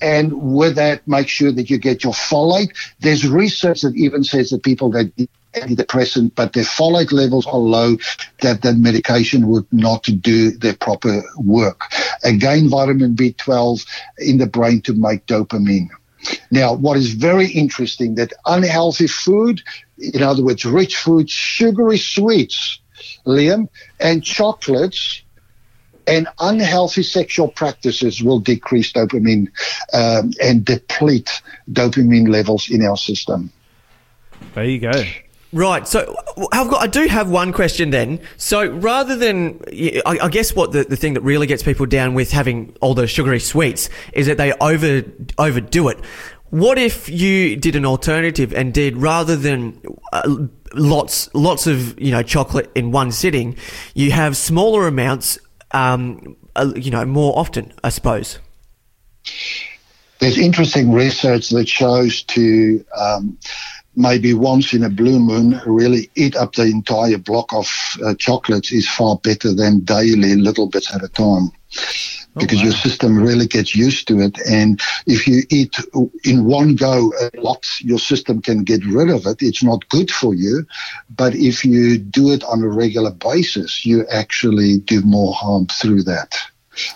and 0.00 0.32
with 0.32 0.76
that, 0.76 1.06
make 1.06 1.28
sure 1.28 1.52
that 1.52 1.70
you 1.70 1.78
get 1.78 2.04
your 2.04 2.12
folate. 2.12 2.70
There's 3.00 3.26
research 3.26 3.82
that 3.82 3.94
even 3.96 4.24
says 4.24 4.50
that 4.50 4.62
people 4.62 4.90
that 4.92 5.12
antidepressant, 5.54 6.34
but 6.34 6.52
their 6.52 6.64
folate 6.64 7.12
levels 7.12 7.46
are 7.46 7.58
low, 7.58 7.96
that 8.40 8.62
the 8.62 8.74
medication 8.74 9.48
would 9.48 9.66
not 9.72 10.04
do 10.20 10.52
their 10.52 10.74
proper 10.74 11.22
work. 11.36 11.82
Again, 12.24 12.68
vitamin 12.68 13.14
B12 13.14 13.86
in 14.18 14.38
the 14.38 14.46
brain 14.46 14.80
to 14.82 14.94
make 14.94 15.26
dopamine. 15.26 15.88
Now, 16.50 16.74
what 16.74 16.96
is 16.96 17.14
very 17.14 17.48
interesting 17.48 18.14
that 18.16 18.32
unhealthy 18.46 19.06
food, 19.06 19.62
in 19.98 20.22
other 20.22 20.44
words, 20.44 20.64
rich 20.64 20.96
food, 20.96 21.30
sugary 21.30 21.98
sweets, 21.98 22.78
Liam, 23.26 23.68
and 23.98 24.22
chocolates 24.22 25.22
and 26.06 26.28
unhealthy 26.38 27.02
sexual 27.02 27.48
practices 27.48 28.22
will 28.22 28.40
decrease 28.40 28.92
dopamine 28.92 29.48
um, 29.92 30.32
and 30.42 30.64
deplete 30.64 31.42
dopamine 31.70 32.28
levels 32.28 32.70
in 32.70 32.84
our 32.84 32.96
system. 32.96 33.50
There 34.54 34.64
you 34.64 34.78
go. 34.78 35.04
Right. 35.52 35.86
So 35.88 36.16
I've 36.52 36.70
got, 36.70 36.80
I 36.80 36.86
do 36.86 37.08
have 37.08 37.28
one 37.28 37.52
question 37.52 37.90
then. 37.90 38.20
So 38.36 38.70
rather 38.70 39.16
than, 39.16 39.60
I, 40.06 40.18
I 40.22 40.28
guess 40.28 40.54
what 40.54 40.70
the, 40.72 40.84
the 40.84 40.96
thing 40.96 41.14
that 41.14 41.22
really 41.22 41.46
gets 41.48 41.62
people 41.62 41.86
down 41.86 42.14
with 42.14 42.30
having 42.30 42.76
all 42.80 42.94
those 42.94 43.10
sugary 43.10 43.40
sweets 43.40 43.88
is 44.12 44.26
that 44.28 44.36
they 44.36 44.52
over 44.60 45.02
overdo 45.38 45.88
it. 45.88 45.98
What 46.50 46.78
if 46.78 47.08
you 47.08 47.56
did 47.56 47.76
an 47.76 47.84
alternative 47.84 48.52
and 48.52 48.72
did 48.72 48.96
rather 48.96 49.36
than 49.36 49.80
uh, 50.12 50.36
lots 50.74 51.32
lots 51.34 51.66
of 51.66 52.00
you 52.00 52.10
know 52.10 52.22
chocolate 52.22 52.70
in 52.74 52.90
one 52.90 53.12
sitting, 53.12 53.56
you 53.94 54.12
have 54.12 54.36
smaller 54.36 54.86
amounts, 54.86 55.38
um, 55.72 56.36
uh, 56.56 56.72
you 56.76 56.90
know, 56.90 57.04
more 57.04 57.38
often, 57.38 57.72
I 57.84 57.90
suppose. 57.90 58.38
There's 60.18 60.38
interesting 60.38 60.92
research 60.92 61.48
that 61.50 61.68
shows 61.68 62.22
to 62.24 62.84
um, 62.98 63.38
maybe 63.96 64.34
once 64.34 64.72
in 64.72 64.84
a 64.84 64.90
blue 64.90 65.18
moon 65.18 65.60
really 65.66 66.10
eat 66.14 66.36
up 66.36 66.54
the 66.54 66.64
entire 66.64 67.18
block 67.18 67.52
of 67.52 67.70
uh, 68.04 68.14
chocolates 68.14 68.72
is 68.72 68.88
far 68.88 69.16
better 69.16 69.54
than 69.54 69.80
daily 69.80 70.34
little 70.36 70.68
bits 70.68 70.94
at 70.94 71.02
a 71.02 71.08
time 71.08 71.50
because 72.36 72.58
wow. 72.58 72.64
your 72.64 72.72
system 72.72 73.18
really 73.18 73.46
gets 73.46 73.74
used 73.74 74.06
to 74.08 74.20
it 74.20 74.38
and 74.48 74.80
if 75.06 75.26
you 75.26 75.42
eat 75.50 75.76
in 76.24 76.44
one 76.44 76.76
go 76.76 77.12
a 77.20 77.40
lot 77.40 77.66
your 77.80 77.98
system 77.98 78.40
can 78.40 78.62
get 78.62 78.84
rid 78.86 79.10
of 79.10 79.26
it 79.26 79.38
it's 79.40 79.62
not 79.62 79.88
good 79.88 80.10
for 80.10 80.34
you 80.34 80.64
but 81.10 81.34
if 81.34 81.64
you 81.64 81.98
do 81.98 82.30
it 82.30 82.44
on 82.44 82.62
a 82.62 82.68
regular 82.68 83.10
basis 83.10 83.84
you 83.84 84.06
actually 84.08 84.78
do 84.78 85.02
more 85.02 85.34
harm 85.34 85.66
through 85.66 86.02
that 86.02 86.34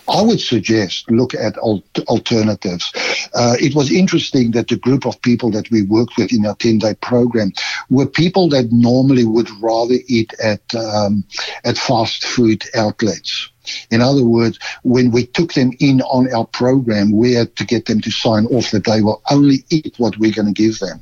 I 0.07 0.21
would 0.21 0.39
suggest 0.39 1.09
look 1.11 1.33
at 1.33 1.57
al- 1.57 1.83
alternatives. 2.07 2.91
Uh, 3.33 3.55
it 3.59 3.75
was 3.75 3.91
interesting 3.91 4.51
that 4.51 4.69
the 4.69 4.77
group 4.77 5.05
of 5.05 5.21
people 5.21 5.51
that 5.51 5.69
we 5.69 5.83
worked 5.83 6.17
with 6.17 6.31
in 6.31 6.45
our 6.45 6.55
10 6.55 6.79
day 6.79 6.95
program 7.01 7.51
were 7.89 8.05
people 8.05 8.49
that 8.49 8.71
normally 8.71 9.25
would 9.25 9.49
rather 9.61 9.95
eat 10.07 10.33
at, 10.41 10.73
um, 10.75 11.23
at 11.63 11.77
fast 11.77 12.25
food 12.25 12.63
outlets. 12.75 13.49
In 13.91 14.01
other 14.01 14.23
words, 14.23 14.59
when 14.83 15.11
we 15.11 15.25
took 15.25 15.53
them 15.53 15.71
in 15.79 16.01
on 16.01 16.33
our 16.33 16.45
program, 16.45 17.11
we 17.11 17.33
had 17.33 17.55
to 17.57 17.65
get 17.65 17.85
them 17.85 18.01
to 18.01 18.11
sign 18.11 18.45
off 18.47 18.71
that 18.71 18.85
they 18.85 19.01
will 19.01 19.21
only 19.29 19.63
eat 19.69 19.95
what 19.97 20.17
we're 20.17 20.33
going 20.33 20.53
to 20.53 20.63
give 20.63 20.79
them. 20.79 20.99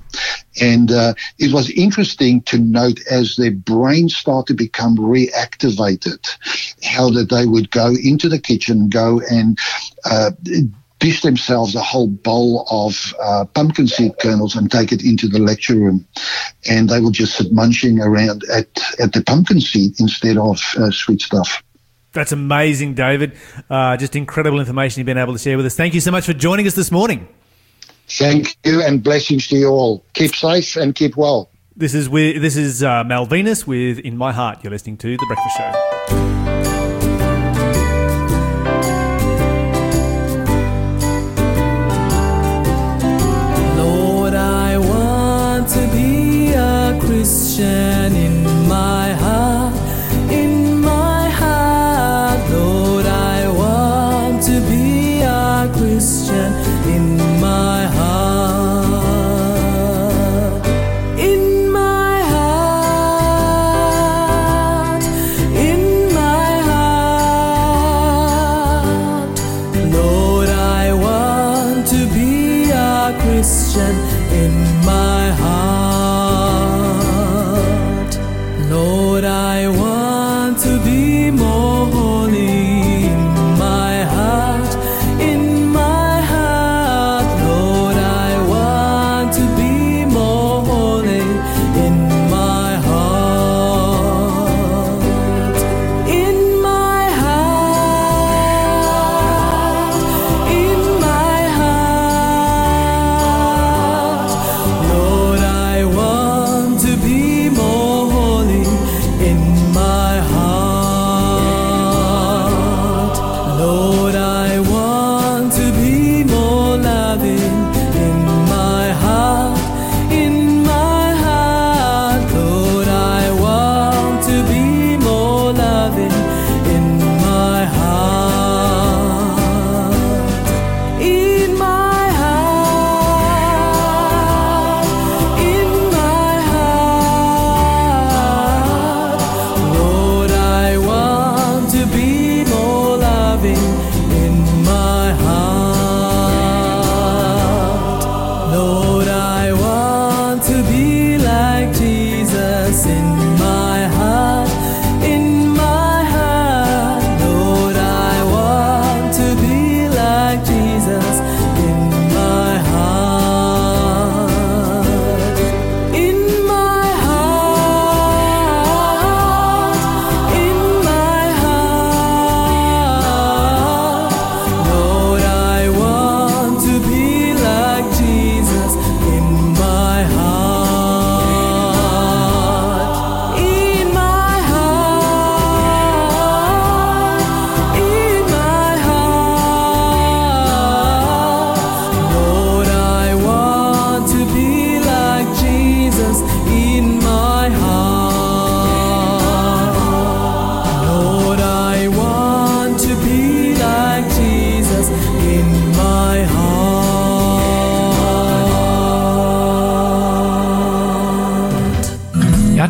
And 0.62 0.92
uh, 0.92 1.14
it 1.40 1.54
was 1.54 1.70
interesting 1.72 2.42
to 2.44 2.58
note 2.58 3.00
as 3.10 3.36
their 3.36 3.52
brains 3.52 4.16
start 4.16 4.48
to 4.48 4.54
become 4.54 4.98
reactivated, 4.98 6.28
how 6.84 7.10
that 7.12 7.30
they 7.30 7.46
would 7.46 7.72
go 7.72 7.88
into 7.88 8.30
the 8.30 8.40
kitchen, 8.40 8.90
go 8.90 9.22
and 9.30 9.58
uh, 10.06 10.32
dish 11.04 11.22
themselves 11.22 11.76
a 11.76 11.82
whole 11.82 12.08
bowl 12.08 12.66
of 12.72 13.14
uh, 13.22 13.44
pumpkin 13.54 13.88
seed 13.88 14.14
kernels 14.22 14.56
and 14.56 14.72
take 14.72 14.94
it 14.94 15.04
into 15.04 15.28
the 15.28 15.40
lecture 15.40 15.76
room. 15.76 16.08
And 16.70 16.88
they 16.88 17.02
would 17.02 17.14
just 17.14 17.36
sit 17.36 17.52
munching 17.52 18.00
around 18.00 18.44
at, 18.46 18.68
at 19.02 19.12
the 19.12 19.22
pumpkin 19.22 19.60
seed 19.60 20.00
instead 20.00 20.38
of 20.38 20.62
uh, 20.78 20.92
sweet 20.92 21.22
stuff. 21.22 21.62
That's 22.14 22.32
amazing, 22.32 22.94
David. 22.94 23.36
Uh, 23.70 23.98
just 23.98 24.16
incredible 24.16 24.60
information 24.60 25.00
you've 25.00 25.08
been 25.08 25.18
able 25.18 25.34
to 25.34 25.40
share 25.40 25.58
with 25.58 25.66
us. 25.66 25.76
Thank 25.76 25.96
you 25.96 26.00
so 26.00 26.12
much 26.12 26.26
for 26.26 26.34
joining 26.34 26.68
us 26.68 26.76
this 26.76 26.92
morning. 26.92 27.28
Thank 28.08 28.56
you 28.64 28.82
and 28.82 29.04
blessings 29.04 29.48
to 29.48 29.56
you 29.58 29.70
all. 29.70 30.06
Keep 30.14 30.36
safe 30.36 30.76
and 30.76 30.94
keep 30.94 31.18
well. 31.18 31.50
This 31.76 31.96
is 31.96 32.08
with, 32.08 32.40
this 32.40 32.56
is 32.56 32.84
uh, 32.84 33.04
Malvinus 33.04 33.66
with 33.66 33.98
"In 33.98 34.16
My 34.16 34.32
Heart." 34.32 34.64
You're 34.64 34.70
listening 34.70 34.98
to 34.98 35.18
the 35.18 35.26
Breakfast 35.26 35.58
Show. 35.58 35.72
Lord, 43.76 44.36
I 44.36 44.78
want 44.78 45.68
to 45.70 45.88
be 45.92 46.54
a 46.54 46.96
Christian 47.02 48.16
in 48.16 48.43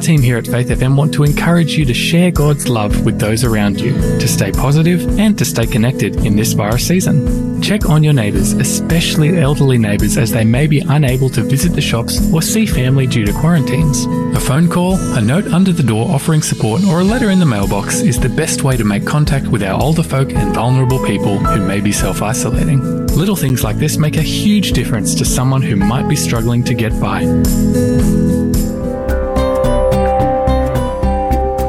team 0.04 0.22
here 0.22 0.38
at 0.38 0.45
Faith 0.45 0.68
FM 0.68 0.97
want 0.97 1.14
to 1.14 1.24
encourage 1.24 1.78
you 1.78 1.86
to 1.86 1.93
share 1.93 2.30
God's 2.30 2.68
love 2.68 3.06
with 3.06 3.20
those 3.20 3.45
around 3.45 3.80
you, 3.80 3.93
to 3.93 4.28
stay 4.28 4.51
positive 4.51 5.18
and 5.18 5.38
to 5.38 5.45
stay 5.45 5.66
connected 5.66 6.26
in 6.26 6.36
this 6.36 6.51
virus 6.51 6.86
season. 6.86 7.62
Check 7.62 7.89
on 7.89 8.04
your 8.04 8.12
neighbours, 8.12 8.51
especially 8.51 9.39
elderly 9.39 9.78
neighbours, 9.78 10.18
as 10.18 10.30
they 10.30 10.43
may 10.43 10.68
be 10.68 10.80
unable 10.80 11.30
to 11.30 11.41
visit 11.41 11.70
the 11.70 11.82
shops 11.82 12.20
or 12.34 12.41
see 12.41 12.66
family 12.66 13.08
due 13.08 13.26
to 13.26 13.32
quarantines. 13.32 14.06
A 14.36 14.39
phone 14.41 14.70
call, 14.70 14.95
a 15.16 15.22
note 15.22 15.47
under 15.47 15.72
the 15.72 15.84
door 15.84 16.12
offering 16.12 16.41
support, 16.41 16.84
or 16.84 16.99
a 16.99 17.04
letter 17.06 17.30
in 17.30 17.39
the 17.39 17.45
mailbox 17.45 18.01
is 18.01 18.20
the 18.20 18.28
best 18.28 18.64
way 18.64 18.76
to 18.76 18.84
make 18.84 19.08
contact 19.08 19.47
with 19.47 19.64
our 19.64 19.82
older 19.82 20.04
folk 20.04 20.34
and 20.34 20.54
vulnerable 20.54 21.01
people 21.06 21.38
who 21.38 21.66
may 21.66 21.80
be 21.80 21.93
self 21.93 22.22
isolating. 22.22 22.82
Little 23.08 23.38
things 23.38 23.64
like 23.64 23.78
this 23.78 23.97
make 23.97 24.18
a 24.18 24.22
huge 24.22 24.74
difference 24.74 25.16
to 25.16 25.24
someone 25.24 25.62
who 25.62 25.78
might 25.78 26.10
be 26.10 26.18
struggling 26.18 26.64
to 26.66 26.74
get 26.74 26.99
by. 26.99 28.32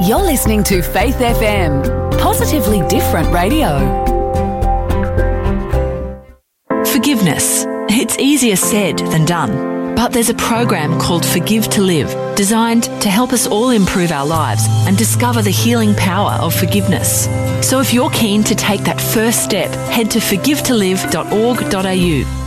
You're 0.05 0.21
listening 0.21 0.63
to 0.65 0.83
Faith 0.83 1.17
FM, 1.17 2.19
positively 2.19 2.87
different 2.89 3.33
radio. 3.33 3.79
Forgiveness. 6.85 7.65
It's 7.89 8.19
easier 8.19 8.57
said 8.57 8.99
than 8.99 9.25
done. 9.25 9.95
But 9.95 10.13
there's 10.13 10.29
a 10.29 10.35
program 10.35 11.01
called 11.01 11.25
Forgive 11.25 11.71
to 11.71 11.81
Live, 11.81 12.37
designed 12.37 12.85
to 13.01 13.09
help 13.09 13.33
us 13.33 13.47
all 13.47 13.71
improve 13.71 14.13
our 14.13 14.27
lives 14.27 14.67
and 14.87 14.99
discover 14.99 15.41
the 15.41 15.49
healing 15.49 15.95
power 15.95 16.33
of 16.33 16.55
forgiveness. 16.55 17.25
So 17.67 17.81
if 17.81 17.95
you're 17.95 18.11
keen 18.11 18.45
to 18.45 18.55
take 18.55 18.83
that 18.83 19.01
first 19.01 19.43
step, 19.43 19.71
head 19.89 20.11
to 20.11 20.19
forgivetolive.org.au. 20.19 22.44